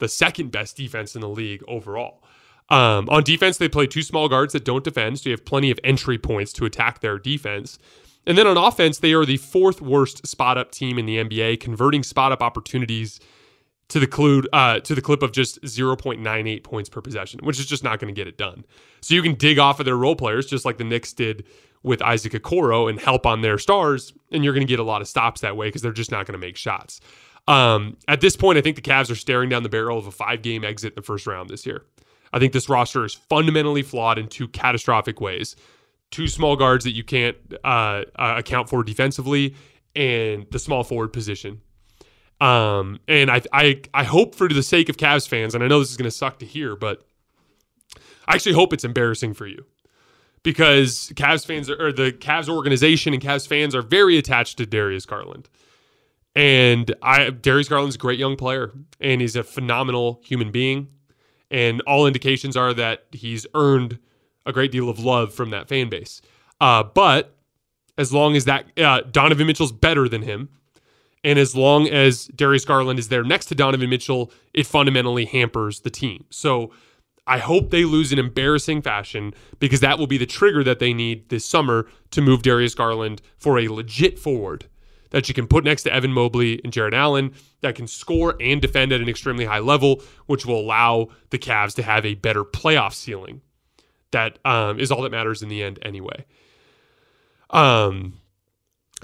the 0.01 0.09
second 0.09 0.53
best 0.53 0.77
defense 0.77 1.15
in 1.15 1.23
the 1.23 1.29
league 1.31 1.63
overall. 1.67 2.23
Um, 2.69 3.09
on 3.09 3.25
defense, 3.25 3.57
they 3.57 3.71
play 3.71 3.87
two 3.87 4.03
small 4.03 4.29
guards 4.29 4.53
that 4.53 4.67
don't 4.67 4.85
defend, 4.85 5.21
so 5.21 5.31
you 5.31 5.33
have 5.33 5.47
plenty 5.47 5.71
of 5.71 5.81
entry 5.83 6.19
points 6.19 6.53
to 6.53 6.67
attack 6.67 7.01
their 7.01 7.19
defense. 7.19 7.79
And 8.27 8.39
then 8.39 8.47
on 8.47 8.57
offense, 8.57 8.99
they 8.99 9.13
are 9.13 9.25
the 9.25 9.37
fourth 9.37 9.81
worst 9.81 10.27
spot 10.27 10.57
up 10.57 10.71
team 10.71 10.99
in 10.99 11.07
the 11.07 11.19
NBA, 11.19 11.61
converting 11.61 12.03
spot 12.03 12.33
up 12.33 12.43
opportunities 12.43 13.21
to 13.89 14.01
the 14.01 14.07
clue 14.07 14.43
uh, 14.53 14.81
to 14.81 14.95
the 14.95 15.03
clip 15.03 15.23
of 15.23 15.33
just 15.33 15.61
0.98 15.63 16.63
points 16.63 16.89
per 16.89 17.01
possession, 17.01 17.41
which 17.43 17.61
is 17.61 17.67
just 17.67 17.85
not 17.85 17.99
going 17.99 18.13
to 18.13 18.19
get 18.19 18.27
it 18.27 18.39
done. 18.39 18.65
So 19.03 19.15
you 19.15 19.23
can 19.23 19.35
dig 19.35 19.59
off 19.59 19.79
of 19.79 19.87
their 19.87 19.97
role 19.97 20.17
players, 20.17 20.47
just 20.47 20.65
like 20.65 20.79
the 20.79 20.85
Knicks 20.85 21.13
did 21.13 21.45
with 21.83 22.01
Isaac 22.01 22.33
Okoro, 22.33 22.89
and 22.89 22.99
help 22.99 23.27
on 23.27 23.43
their 23.43 23.59
stars, 23.59 24.15
and 24.33 24.43
you're 24.43 24.55
going 24.55 24.67
to 24.67 24.71
get 24.71 24.79
a 24.79 24.85
lot 24.85 25.03
of 25.03 25.09
stops 25.09 25.43
that 25.43 25.57
way 25.57 25.69
because 25.69 25.83
they're 25.83 25.93
just 25.93 26.11
not 26.11 26.27
going 26.27 26.33
to 26.33 26.45
make 26.45 26.57
shots. 26.57 27.01
Um, 27.47 27.99
at 28.09 28.23
this 28.23 28.37
point, 28.37 28.57
I 28.57 28.63
think 28.63 28.77
the 28.77 28.83
Cavs 28.83 29.11
are 29.11 29.17
staring 29.17 29.51
down 29.51 29.63
the 29.63 29.69
barrel 29.69 29.99
of 29.99 30.07
a 30.07 30.11
five 30.11 30.41
game 30.41 30.65
exit 30.65 30.93
in 30.93 30.97
the 30.97 31.03
first 31.03 31.27
round 31.27 31.51
this 31.51 31.67
year. 31.67 31.85
I 32.33 32.39
think 32.39 32.53
this 32.53 32.69
roster 32.69 33.05
is 33.05 33.15
fundamentally 33.15 33.83
flawed 33.83 34.19
in 34.19 34.29
two 34.29 34.49
catastrophic 34.49 35.21
ways 35.21 35.57
two 36.11 36.29
small 36.29 36.57
guards 36.57 36.85
that 36.85 36.93
you 36.93 37.05
can't 37.05 37.37
uh, 37.65 38.03
uh, 38.17 38.35
account 38.39 38.69
for 38.69 38.83
defensively, 38.83 39.55
and 39.97 40.47
the 40.51 40.59
small 40.59 40.85
forward 40.85 41.13
position. 41.13 41.61
Um, 42.41 43.01
and 43.09 43.31
I, 43.31 43.43
I, 43.53 43.81
I 43.95 44.05
hope 44.05 44.35
for 44.35 44.49
the 44.49 44.63
sake 44.63 44.89
of 44.89 44.97
Cavs 44.97 45.29
fans, 45.29 45.55
and 45.55 45.63
I 45.63 45.69
know 45.69 45.79
this 45.79 45.91
is 45.91 45.97
going 45.97 46.11
to 46.11 46.17
suck 46.17 46.39
to 46.41 46.47
hear, 46.47 46.77
but 46.77 47.03
I 48.27 48.35
actually 48.35 48.55
hope 48.55 48.73
it's 48.73 48.85
embarrassing 48.85 49.35
for 49.35 49.47
you 49.47 49.65
because 50.43 51.13
Cavs 51.15 51.45
fans 51.45 51.69
are, 51.69 51.87
or 51.89 51.93
the 51.93 52.13
Cavs 52.13 52.49
organization 52.49 53.13
and 53.13 53.23
Cavs 53.23 53.47
fans 53.47 53.75
are 53.75 53.83
very 53.83 54.17
attached 54.19 54.59
to 54.59 54.67
Darius 54.67 55.07
Garland. 55.07 55.49
And 56.37 56.95
I, 57.03 57.31
Darius 57.31 57.69
Garland's 57.69 57.95
a 57.95 57.99
great 57.99 58.19
young 58.19 58.37
player, 58.37 58.73
and 59.01 59.21
he's 59.21 59.37
a 59.37 59.43
phenomenal 59.43 60.21
human 60.25 60.51
being. 60.51 60.89
And 61.51 61.81
all 61.83 62.07
indications 62.07 62.57
are 62.57 62.75
that 62.75 63.07
he's 63.13 63.47
earned 63.55 63.99
a 64.47 64.53
great 64.53 64.73
deal 64.73 64.89
of 64.89 64.99
love 64.99 65.33
from 65.33 65.51
that 65.51 65.69
fan 65.69 65.89
base. 65.89 66.21
Uh, 66.61 66.83
but 66.83 67.37
as 67.97 68.13
long 68.13 68.37
as 68.37 68.45
that 68.45 68.67
uh, 68.79 69.01
Donovan 69.11 69.47
Mitchell's 69.47 69.73
better 69.73 70.09
than 70.09 70.23
him, 70.23 70.49
and 71.23 71.39
as 71.39 71.57
long 71.57 71.89
as 71.89 72.27
Darius 72.27 72.65
Garland 72.65 72.99
is 72.99 73.09
there 73.09 73.25
next 73.25 73.47
to 73.47 73.55
Donovan 73.55 73.89
Mitchell, 73.89 74.31
it 74.53 74.67
fundamentally 74.67 75.25
hampers 75.25 75.81
the 75.81 75.91
team. 75.91 76.25
So 76.31 76.71
I 77.27 77.39
hope 77.39 77.71
they 77.71 77.85
lose 77.85 78.13
in 78.13 78.19
embarrassing 78.19 78.83
fashion 78.83 79.33
because 79.59 79.81
that 79.81 79.99
will 79.99 80.07
be 80.07 80.19
the 80.19 80.27
trigger 80.27 80.63
that 80.65 80.79
they 80.79 80.93
need 80.93 81.31
this 81.31 81.47
summer 81.47 81.87
to 82.11 82.21
move 82.21 82.43
Darius 82.43 82.75
Garland 82.75 83.23
for 83.39 83.59
a 83.59 83.69
legit 83.69 84.19
forward 84.19 84.67
that 85.11 85.29
you 85.29 85.35
can 85.35 85.47
put 85.47 85.65
next 85.65 85.85
to 85.85 85.95
Evan 85.95 86.13
Mobley 86.13 86.61
and 86.65 86.73
Jarrett 86.73 86.93
Allen 86.93 87.33
that 87.61 87.77
can 87.77 87.87
score 87.87 88.35
and 88.41 88.61
defend 88.61 88.93
at 88.93 89.01
an 89.01 89.09
extremely 89.09 89.45
high 89.45 89.61
level, 89.61 90.03
which 90.27 90.45
will 90.45 90.59
allow 90.59 91.09
the 91.31 91.39
Cavs 91.39 91.75
to 91.77 91.85
have 91.85 92.05
a 92.05 92.15
better 92.15 92.45
playoff 92.45 92.93
ceiling 92.95 93.41
that 94.15 94.39
um, 94.45 94.81
is 94.81 94.91
all 94.91 95.03
that 95.03 95.13
matters 95.13 95.43
in 95.43 95.49
the 95.49 95.63
end 95.63 95.79
anyway. 95.83 96.25
Um, 97.51 98.15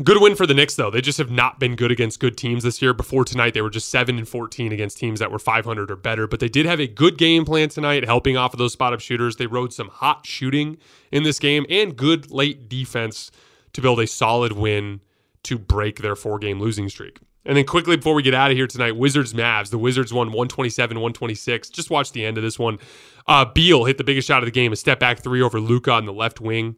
good 0.02 0.20
win 0.20 0.34
for 0.34 0.46
the 0.46 0.54
Knicks 0.54 0.74
though. 0.74 0.90
They 0.90 1.00
just 1.00 1.18
have 1.18 1.30
not 1.30 1.60
been 1.60 1.76
good 1.76 1.90
against 1.90 2.20
good 2.20 2.36
teams 2.36 2.64
this 2.64 2.80
year. 2.80 2.94
Before 2.94 3.24
tonight, 3.24 3.54
they 3.54 3.60
were 3.60 3.70
just 3.70 3.90
seven 3.90 4.18
and 4.18 4.28
fourteen 4.28 4.72
against 4.72 4.98
teams 4.98 5.20
that 5.20 5.30
were 5.30 5.38
500 5.38 5.90
or 5.90 5.96
better. 5.96 6.26
But 6.26 6.40
they 6.40 6.48
did 6.48 6.66
have 6.66 6.80
a 6.80 6.86
good 6.86 7.18
game 7.18 7.44
plan 7.44 7.68
tonight, 7.68 8.04
helping 8.04 8.36
off 8.36 8.54
of 8.54 8.58
those 8.58 8.72
spot 8.72 8.92
up 8.92 9.00
shooters. 9.00 9.36
They 9.36 9.46
rode 9.46 9.72
some 9.72 9.88
hot 9.88 10.26
shooting 10.26 10.78
in 11.12 11.22
this 11.22 11.38
game 11.38 11.66
and 11.68 11.96
good 11.96 12.30
late 12.30 12.68
defense 12.68 13.30
to 13.72 13.80
build 13.80 14.00
a 14.00 14.06
solid 14.06 14.52
win 14.52 15.00
to 15.44 15.58
break 15.58 15.98
their 15.98 16.16
four 16.16 16.38
game 16.38 16.60
losing 16.60 16.88
streak. 16.88 17.18
And 17.44 17.56
then 17.56 17.64
quickly 17.64 17.96
before 17.96 18.14
we 18.14 18.22
get 18.22 18.34
out 18.34 18.50
of 18.50 18.56
here 18.56 18.66
tonight, 18.66 18.96
Wizards 18.96 19.32
Mavs. 19.32 19.70
The 19.70 19.78
Wizards 19.78 20.12
won 20.12 20.28
127 20.28 20.98
126. 20.98 21.70
Just 21.70 21.90
watch 21.90 22.12
the 22.12 22.24
end 22.24 22.36
of 22.36 22.44
this 22.44 22.58
one. 22.58 22.78
Uh, 23.26 23.44
Beal 23.44 23.84
hit 23.84 23.98
the 23.98 24.04
biggest 24.04 24.28
shot 24.28 24.42
of 24.42 24.46
the 24.46 24.52
game, 24.52 24.72
a 24.72 24.76
step 24.76 25.00
back 25.00 25.20
three 25.22 25.40
over 25.40 25.60
Luka 25.60 25.92
on 25.92 26.04
the 26.04 26.12
left 26.12 26.40
wing. 26.40 26.76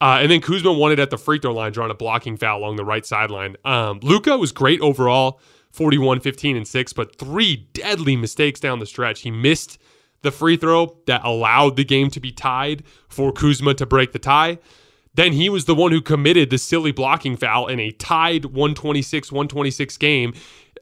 Uh, 0.00 0.18
and 0.20 0.30
then 0.30 0.40
Kuzma 0.40 0.72
won 0.72 0.92
it 0.92 1.00
at 1.00 1.10
the 1.10 1.18
free 1.18 1.40
throw 1.40 1.52
line, 1.52 1.72
drawing 1.72 1.90
a 1.90 1.94
blocking 1.94 2.36
foul 2.36 2.60
along 2.60 2.76
the 2.76 2.84
right 2.84 3.04
sideline. 3.04 3.56
Um, 3.64 3.98
Luka 4.02 4.38
was 4.38 4.52
great 4.52 4.80
overall, 4.80 5.40
41, 5.72 6.20
15, 6.20 6.56
and 6.56 6.68
6, 6.68 6.92
but 6.92 7.16
three 7.16 7.68
deadly 7.72 8.14
mistakes 8.14 8.60
down 8.60 8.78
the 8.78 8.86
stretch. 8.86 9.22
He 9.22 9.32
missed 9.32 9.78
the 10.22 10.30
free 10.30 10.56
throw 10.56 10.96
that 11.06 11.24
allowed 11.24 11.76
the 11.76 11.84
game 11.84 12.10
to 12.10 12.20
be 12.20 12.30
tied 12.30 12.84
for 13.08 13.32
Kuzma 13.32 13.74
to 13.74 13.86
break 13.86 14.12
the 14.12 14.18
tie. 14.20 14.58
Then 15.14 15.32
he 15.32 15.48
was 15.48 15.64
the 15.64 15.74
one 15.74 15.92
who 15.92 16.00
committed 16.00 16.50
the 16.50 16.58
silly 16.58 16.92
blocking 16.92 17.36
foul 17.36 17.66
in 17.66 17.80
a 17.80 17.90
tied 17.90 18.46
126 18.46 19.32
126 19.32 19.96
game. 19.96 20.34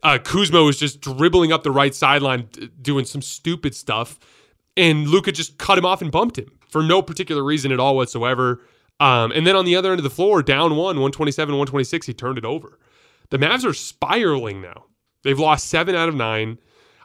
Uh, 0.02 0.18
Kuzma 0.22 0.62
was 0.62 0.78
just 0.78 1.00
dribbling 1.00 1.52
up 1.52 1.62
the 1.62 1.70
right 1.70 1.94
sideline, 1.94 2.48
doing 2.82 3.04
some 3.04 3.22
stupid 3.22 3.74
stuff. 3.74 4.18
And 4.76 5.08
Luka 5.08 5.32
just 5.32 5.58
cut 5.58 5.78
him 5.78 5.86
off 5.86 6.02
and 6.02 6.12
bumped 6.12 6.38
him 6.38 6.50
for 6.68 6.82
no 6.82 7.00
particular 7.00 7.42
reason 7.42 7.72
at 7.72 7.80
all 7.80 7.96
whatsoever. 7.96 8.60
Um, 9.00 9.32
and 9.32 9.46
then 9.46 9.56
on 9.56 9.64
the 9.64 9.76
other 9.76 9.90
end 9.90 9.98
of 9.98 10.04
the 10.04 10.10
floor, 10.10 10.42
down 10.42 10.70
one, 10.76 10.96
127, 10.96 11.52
126, 11.52 12.06
he 12.06 12.14
turned 12.14 12.38
it 12.38 12.44
over. 12.44 12.78
The 13.30 13.38
Mavs 13.38 13.64
are 13.64 13.74
spiraling 13.74 14.60
now. 14.60 14.84
They've 15.22 15.38
lost 15.38 15.68
seven 15.68 15.94
out 15.94 16.08
of 16.08 16.14
nine. 16.14 16.58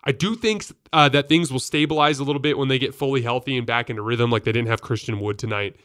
I 0.04 0.12
do 0.12 0.36
think 0.36 0.66
uh, 0.94 1.10
that 1.10 1.30
things 1.30 1.52
will 1.52 1.60
stabilize 1.60 2.20
a 2.20 2.24
little 2.24 2.42
bit 2.42 2.58
when 2.58 2.68
they 2.68 2.80
get 2.80 2.96
fully 2.96 3.22
healthy 3.22 3.58
and 3.58 3.68
back 3.68 3.90
into 3.90 4.02
rhythm, 4.02 4.32
like 4.32 4.44
they 4.44 4.52
didn't 4.52 4.68
have 4.68 4.82
Christian 4.82 5.20
Wood 5.20 5.38
tonight. 5.38 5.76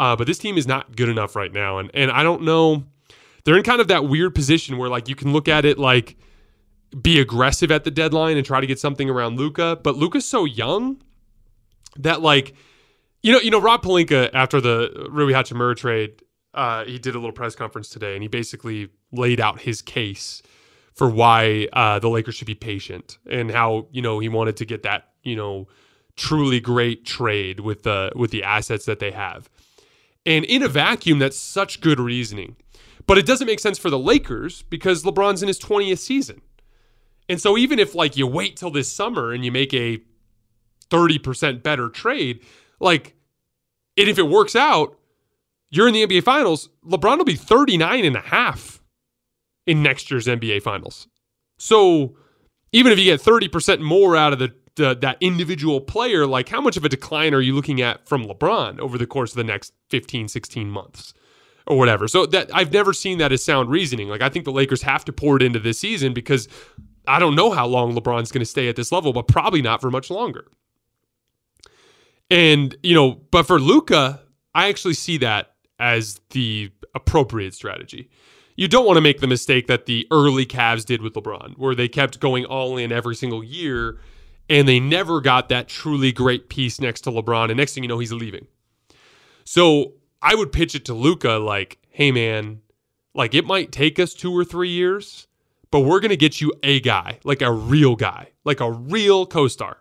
Uh, 0.00 0.16
but 0.16 0.26
this 0.26 0.38
team 0.38 0.56
is 0.58 0.66
not 0.66 0.96
good 0.96 1.08
enough 1.08 1.36
right 1.36 1.52
now. 1.52 1.78
And 1.78 1.90
and 1.94 2.10
I 2.10 2.22
don't 2.22 2.42
know. 2.42 2.84
They're 3.44 3.56
in 3.56 3.62
kind 3.62 3.80
of 3.80 3.88
that 3.88 4.08
weird 4.08 4.34
position 4.34 4.78
where 4.78 4.88
like 4.88 5.08
you 5.08 5.14
can 5.14 5.32
look 5.32 5.48
at 5.48 5.64
it 5.64 5.78
like 5.78 6.16
be 7.02 7.20
aggressive 7.20 7.70
at 7.70 7.84
the 7.84 7.90
deadline 7.90 8.36
and 8.36 8.46
try 8.46 8.60
to 8.60 8.66
get 8.66 8.78
something 8.78 9.10
around 9.10 9.36
Luka, 9.38 9.78
but 9.82 9.96
Luka's 9.96 10.24
so 10.24 10.44
young 10.44 11.02
that 11.96 12.22
like 12.22 12.54
You 13.22 13.32
know, 13.32 13.40
you 13.40 13.50
know, 13.50 13.60
Rob 13.60 13.82
Pelinka 13.82 14.30
after 14.34 14.60
the 14.60 15.08
Rui 15.10 15.32
Hachimura 15.32 15.74
trade, 15.76 16.22
uh, 16.52 16.84
he 16.84 16.98
did 16.98 17.14
a 17.14 17.18
little 17.18 17.32
press 17.32 17.54
conference 17.56 17.88
today, 17.88 18.14
and 18.14 18.22
he 18.22 18.28
basically 18.28 18.90
laid 19.12 19.40
out 19.40 19.60
his 19.62 19.80
case 19.82 20.42
for 20.92 21.08
why 21.08 21.66
uh, 21.72 21.98
the 21.98 22.08
Lakers 22.08 22.34
should 22.34 22.46
be 22.46 22.54
patient 22.54 23.18
and 23.28 23.50
how 23.50 23.86
you 23.92 24.02
know 24.02 24.18
he 24.18 24.28
wanted 24.28 24.56
to 24.58 24.64
get 24.66 24.82
that 24.82 25.08
you 25.22 25.36
know 25.36 25.66
truly 26.16 26.60
great 26.60 27.04
trade 27.06 27.60
with 27.60 27.82
the 27.82 28.12
with 28.14 28.30
the 28.30 28.42
assets 28.42 28.84
that 28.84 28.98
they 28.98 29.10
have. 29.10 29.48
And 30.26 30.44
in 30.44 30.62
a 30.62 30.68
vacuum, 30.68 31.18
that's 31.18 31.36
such 31.36 31.80
good 31.80 32.00
reasoning. 32.00 32.56
But 33.06 33.18
it 33.18 33.26
doesn't 33.26 33.46
make 33.46 33.60
sense 33.60 33.78
for 33.78 33.90
the 33.90 33.98
Lakers 33.98 34.62
because 34.62 35.02
LeBron's 35.02 35.42
in 35.42 35.48
his 35.48 35.60
20th 35.60 35.98
season. 35.98 36.40
And 37.28 37.40
so 37.40 37.56
even 37.56 37.78
if 37.78 37.94
like 37.94 38.16
you 38.16 38.26
wait 38.26 38.56
till 38.56 38.70
this 38.70 38.90
summer 38.90 39.32
and 39.32 39.44
you 39.44 39.52
make 39.52 39.74
a 39.74 40.00
30% 40.90 41.62
better 41.62 41.88
trade, 41.88 42.40
like 42.80 43.14
and 43.96 44.08
if 44.08 44.18
it 44.18 44.28
works 44.28 44.56
out, 44.56 44.98
you're 45.70 45.88
in 45.88 45.94
the 45.94 46.06
NBA 46.06 46.22
finals, 46.22 46.68
LeBron 46.86 47.18
will 47.18 47.24
be 47.24 47.36
39 47.36 48.04
and 48.04 48.16
a 48.16 48.20
half 48.20 48.80
in 49.66 49.82
next 49.82 50.10
year's 50.10 50.26
NBA 50.26 50.62
finals. 50.62 51.08
So 51.58 52.16
even 52.72 52.92
if 52.92 52.98
you 52.98 53.04
get 53.04 53.20
30% 53.20 53.80
more 53.80 54.16
out 54.16 54.32
of 54.32 54.38
the, 54.38 54.54
the 54.76 54.90
uh, 54.90 54.94
that 54.94 55.18
individual 55.20 55.80
player, 55.80 56.26
like 56.26 56.48
how 56.48 56.60
much 56.60 56.76
of 56.76 56.84
a 56.84 56.88
decline 56.88 57.34
are 57.34 57.40
you 57.40 57.54
looking 57.54 57.80
at 57.80 58.06
from 58.08 58.24
LeBron 58.24 58.78
over 58.80 58.98
the 58.98 59.06
course 59.06 59.32
of 59.32 59.36
the 59.36 59.44
next 59.44 59.72
15, 59.90 60.28
16 60.28 60.70
months? 60.70 61.14
or 61.66 61.78
whatever. 61.78 62.08
So 62.08 62.26
that 62.26 62.50
I've 62.54 62.72
never 62.72 62.92
seen 62.92 63.18
that 63.18 63.32
as 63.32 63.42
sound 63.42 63.70
reasoning. 63.70 64.08
Like 64.08 64.22
I 64.22 64.28
think 64.28 64.44
the 64.44 64.52
Lakers 64.52 64.82
have 64.82 65.04
to 65.06 65.12
pour 65.12 65.36
it 65.36 65.42
into 65.42 65.58
this 65.58 65.78
season 65.78 66.12
because 66.12 66.48
I 67.06 67.18
don't 67.18 67.34
know 67.34 67.50
how 67.50 67.66
long 67.66 67.94
LeBron's 67.94 68.32
going 68.32 68.40
to 68.40 68.46
stay 68.46 68.68
at 68.68 68.76
this 68.76 68.92
level, 68.92 69.12
but 69.12 69.28
probably 69.28 69.62
not 69.62 69.80
for 69.80 69.90
much 69.90 70.10
longer. 70.10 70.46
And 72.30 72.76
you 72.82 72.94
know, 72.94 73.12
but 73.30 73.46
for 73.46 73.58
Luka, 73.58 74.20
I 74.54 74.68
actually 74.68 74.94
see 74.94 75.18
that 75.18 75.54
as 75.78 76.20
the 76.30 76.70
appropriate 76.94 77.54
strategy. 77.54 78.08
You 78.56 78.68
don't 78.68 78.86
want 78.86 78.96
to 78.96 79.00
make 79.00 79.20
the 79.20 79.26
mistake 79.26 79.66
that 79.66 79.86
the 79.86 80.06
early 80.12 80.46
Cavs 80.46 80.84
did 80.84 81.02
with 81.02 81.14
LeBron, 81.14 81.58
where 81.58 81.74
they 81.74 81.88
kept 81.88 82.20
going 82.20 82.44
all 82.44 82.76
in 82.76 82.92
every 82.92 83.16
single 83.16 83.42
year 83.42 83.98
and 84.48 84.68
they 84.68 84.80
never 84.80 85.20
got 85.20 85.48
that 85.48 85.68
truly 85.68 86.12
great 86.12 86.48
piece 86.48 86.80
next 86.80 87.02
to 87.02 87.10
LeBron. 87.10 87.48
And 87.50 87.56
next 87.56 87.74
thing 87.74 87.84
you 87.84 87.88
know, 87.88 87.98
he's 87.98 88.12
leaving. 88.12 88.46
So 89.44 89.94
I 90.20 90.34
would 90.34 90.52
pitch 90.52 90.74
it 90.74 90.84
to 90.86 90.94
Luka 90.94 91.32
like, 91.32 91.78
hey 91.90 92.10
man, 92.10 92.60
like 93.14 93.34
it 93.34 93.46
might 93.46 93.72
take 93.72 93.98
us 93.98 94.14
two 94.14 94.32
or 94.32 94.44
three 94.44 94.70
years, 94.70 95.26
but 95.70 95.80
we're 95.80 96.00
gonna 96.00 96.16
get 96.16 96.40
you 96.40 96.52
a 96.62 96.80
guy, 96.80 97.20
like 97.24 97.42
a 97.42 97.52
real 97.52 97.96
guy, 97.96 98.32
like 98.44 98.60
a 98.60 98.70
real 98.70 99.26
co-star. 99.26 99.78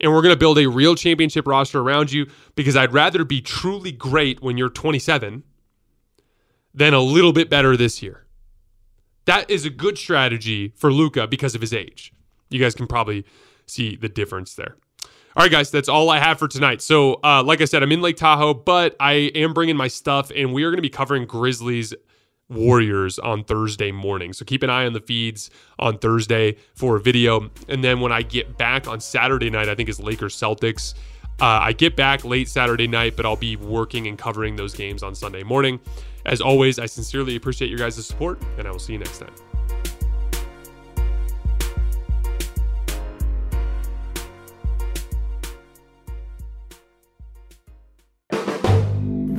And 0.00 0.12
we're 0.12 0.22
gonna 0.22 0.36
build 0.36 0.58
a 0.58 0.68
real 0.68 0.94
championship 0.94 1.46
roster 1.46 1.80
around 1.80 2.12
you 2.12 2.26
because 2.56 2.76
I'd 2.76 2.92
rather 2.92 3.24
be 3.24 3.40
truly 3.40 3.92
great 3.92 4.42
when 4.42 4.56
you're 4.56 4.70
27 4.70 5.44
than 6.72 6.94
a 6.94 7.00
little 7.00 7.32
bit 7.32 7.48
better 7.48 7.76
this 7.76 8.02
year. 8.02 8.26
That 9.26 9.48
is 9.48 9.64
a 9.64 9.70
good 9.70 9.96
strategy 9.96 10.72
for 10.76 10.92
Luka 10.92 11.26
because 11.26 11.54
of 11.54 11.60
his 11.60 11.72
age. 11.72 12.12
You 12.50 12.60
guys 12.60 12.74
can 12.74 12.86
probably 12.86 13.24
see 13.66 13.96
the 13.96 14.08
difference 14.08 14.54
there. 14.54 14.76
All 15.36 15.42
right, 15.42 15.50
guys, 15.50 15.70
that's 15.70 15.88
all 15.88 16.10
I 16.10 16.20
have 16.20 16.38
for 16.38 16.46
tonight. 16.46 16.80
So, 16.80 17.18
uh, 17.24 17.42
like 17.42 17.60
I 17.60 17.64
said, 17.64 17.82
I'm 17.82 17.90
in 17.90 18.00
Lake 18.00 18.16
Tahoe, 18.16 18.54
but 18.54 18.94
I 19.00 19.12
am 19.34 19.52
bringing 19.52 19.76
my 19.76 19.88
stuff, 19.88 20.30
and 20.34 20.52
we 20.54 20.62
are 20.62 20.70
going 20.70 20.78
to 20.78 20.82
be 20.82 20.90
covering 20.90 21.26
Grizzlies 21.26 21.92
Warriors 22.48 23.18
on 23.18 23.44
Thursday 23.44 23.90
morning. 23.90 24.32
So 24.32 24.44
keep 24.44 24.62
an 24.62 24.70
eye 24.70 24.86
on 24.86 24.92
the 24.92 25.00
feeds 25.00 25.50
on 25.78 25.98
Thursday 25.98 26.56
for 26.74 26.96
a 26.96 27.00
video. 27.00 27.50
And 27.68 27.82
then 27.82 28.00
when 28.00 28.12
I 28.12 28.22
get 28.22 28.58
back 28.58 28.86
on 28.86 29.00
Saturday 29.00 29.50
night, 29.50 29.68
I 29.68 29.74
think 29.74 29.88
it's 29.88 29.98
Lakers 29.98 30.36
Celtics. 30.36 30.94
Uh, 31.40 31.58
I 31.62 31.72
get 31.72 31.96
back 31.96 32.24
late 32.24 32.48
Saturday 32.48 32.86
night, 32.86 33.16
but 33.16 33.26
I'll 33.26 33.34
be 33.34 33.56
working 33.56 34.06
and 34.06 34.16
covering 34.16 34.56
those 34.56 34.74
games 34.74 35.02
on 35.02 35.14
Sunday 35.14 35.42
morning. 35.42 35.80
As 36.26 36.40
always, 36.40 36.78
I 36.78 36.86
sincerely 36.86 37.34
appreciate 37.34 37.68
your 37.68 37.78
guys' 37.78 38.06
support, 38.06 38.40
and 38.58 38.68
I 38.68 38.70
will 38.70 38.78
see 38.78 38.92
you 38.92 38.98
next 38.98 39.18
time. 39.18 39.53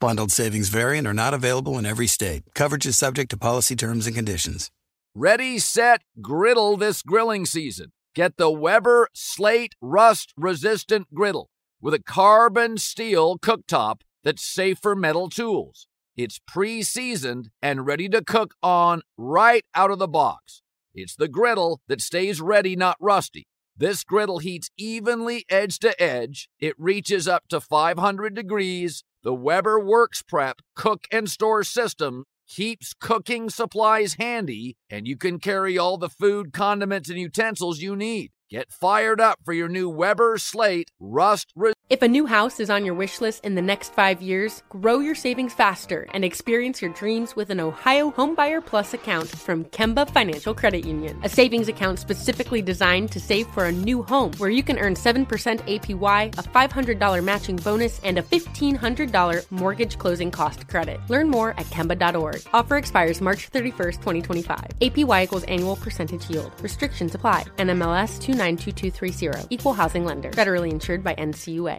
Bundled 0.00 0.30
savings 0.30 0.68
variant 0.68 1.08
are 1.08 1.14
not 1.14 1.34
available 1.34 1.76
in 1.76 1.84
every 1.84 2.06
state. 2.06 2.44
Coverage 2.54 2.86
is 2.86 2.96
subject 2.96 3.30
to 3.30 3.36
policy 3.36 3.74
terms 3.74 4.06
and 4.06 4.14
conditions. 4.14 4.70
Ready, 5.12 5.58
set, 5.58 6.02
griddle 6.22 6.76
this 6.76 7.02
grilling 7.02 7.44
season. 7.44 7.90
Get 8.14 8.36
the 8.36 8.48
Weber 8.48 9.08
Slate 9.12 9.74
Rust 9.80 10.32
Resistant 10.36 11.12
Griddle 11.12 11.50
with 11.80 11.94
a 11.94 12.02
carbon 12.02 12.78
steel 12.78 13.38
cooktop 13.38 14.02
that's 14.22 14.44
safe 14.44 14.78
for 14.80 14.94
metal 14.94 15.28
tools. 15.28 15.88
It's 16.16 16.38
pre 16.46 16.84
seasoned 16.84 17.50
and 17.60 17.84
ready 17.84 18.08
to 18.08 18.22
cook 18.22 18.54
on 18.62 19.02
right 19.16 19.64
out 19.74 19.90
of 19.90 19.98
the 19.98 20.06
box. 20.06 20.62
It's 20.94 21.16
the 21.16 21.28
griddle 21.28 21.80
that 21.88 22.00
stays 22.00 22.40
ready, 22.40 22.76
not 22.76 22.96
rusty. 23.00 23.48
This 23.78 24.02
griddle 24.02 24.40
heats 24.40 24.70
evenly 24.76 25.44
edge 25.48 25.78
to 25.80 26.02
edge. 26.02 26.48
It 26.58 26.74
reaches 26.78 27.28
up 27.28 27.46
to 27.48 27.60
500 27.60 28.34
degrees. 28.34 29.04
The 29.22 29.32
Weber 29.32 29.78
Works 29.78 30.20
Prep 30.20 30.62
cook 30.74 31.04
and 31.12 31.30
store 31.30 31.62
system 31.62 32.24
keeps 32.48 32.92
cooking 32.92 33.48
supplies 33.48 34.14
handy, 34.14 34.76
and 34.90 35.06
you 35.06 35.16
can 35.16 35.38
carry 35.38 35.78
all 35.78 35.96
the 35.96 36.08
food, 36.08 36.52
condiments, 36.52 37.08
and 37.08 37.20
utensils 37.20 37.78
you 37.78 37.94
need. 37.94 38.32
Get 38.50 38.72
fired 38.72 39.20
up 39.20 39.40
for 39.44 39.52
your 39.52 39.68
new 39.68 39.90
Weber 39.90 40.38
Slate 40.38 40.90
Rust. 40.98 41.52
Re- 41.54 41.74
If 41.90 42.00
a 42.00 42.08
new 42.08 42.24
house 42.24 42.60
is 42.60 42.70
on 42.70 42.82
your 42.82 42.94
wish 42.94 43.20
list 43.20 43.44
in 43.44 43.56
the 43.56 43.60
next 43.62 43.92
five 43.92 44.22
years, 44.22 44.62
grow 44.70 45.00
your 45.00 45.14
savings 45.14 45.52
faster 45.52 46.06
and 46.14 46.24
experience 46.24 46.80
your 46.80 46.90
dreams 46.94 47.36
with 47.36 47.50
an 47.50 47.60
Ohio 47.60 48.10
Homebuyer 48.10 48.64
Plus 48.64 48.94
account 48.94 49.28
from 49.28 49.64
Kemba 49.66 50.08
Financial 50.08 50.54
Credit 50.54 50.86
Union. 50.86 51.20
A 51.24 51.28
savings 51.28 51.68
account 51.68 51.98
specifically 51.98 52.62
designed 52.62 53.12
to 53.12 53.20
save 53.20 53.46
for 53.48 53.64
a 53.66 53.72
new 53.72 54.02
home 54.02 54.32
where 54.38 54.48
you 54.48 54.62
can 54.62 54.78
earn 54.78 54.94
7% 54.94 55.26
APY, 55.66 56.32
a 56.38 56.94
$500 56.94 57.22
matching 57.22 57.56
bonus, 57.56 58.02
and 58.02 58.18
a 58.18 58.22
$1,500 58.22 59.44
mortgage 59.50 59.98
closing 59.98 60.30
cost 60.30 60.66
credit. 60.68 61.00
Learn 61.08 61.28
more 61.28 61.50
at 61.58 61.66
Kemba.org. 61.66 62.40
Offer 62.54 62.76
expires 62.78 63.20
March 63.20 63.50
31st, 63.52 64.00
2025. 64.00 64.64
APY 64.80 65.24
equals 65.24 65.44
annual 65.44 65.76
percentage 65.76 66.28
yield. 66.30 66.58
Restrictions 66.62 67.14
apply. 67.14 67.44
NMLS 67.56 68.18
292230. 68.38 69.48
Equal 69.50 69.74
housing 69.74 70.04
lender. 70.04 70.30
Federally 70.30 70.70
insured 70.70 71.02
by 71.02 71.14
NCUA. 71.14 71.76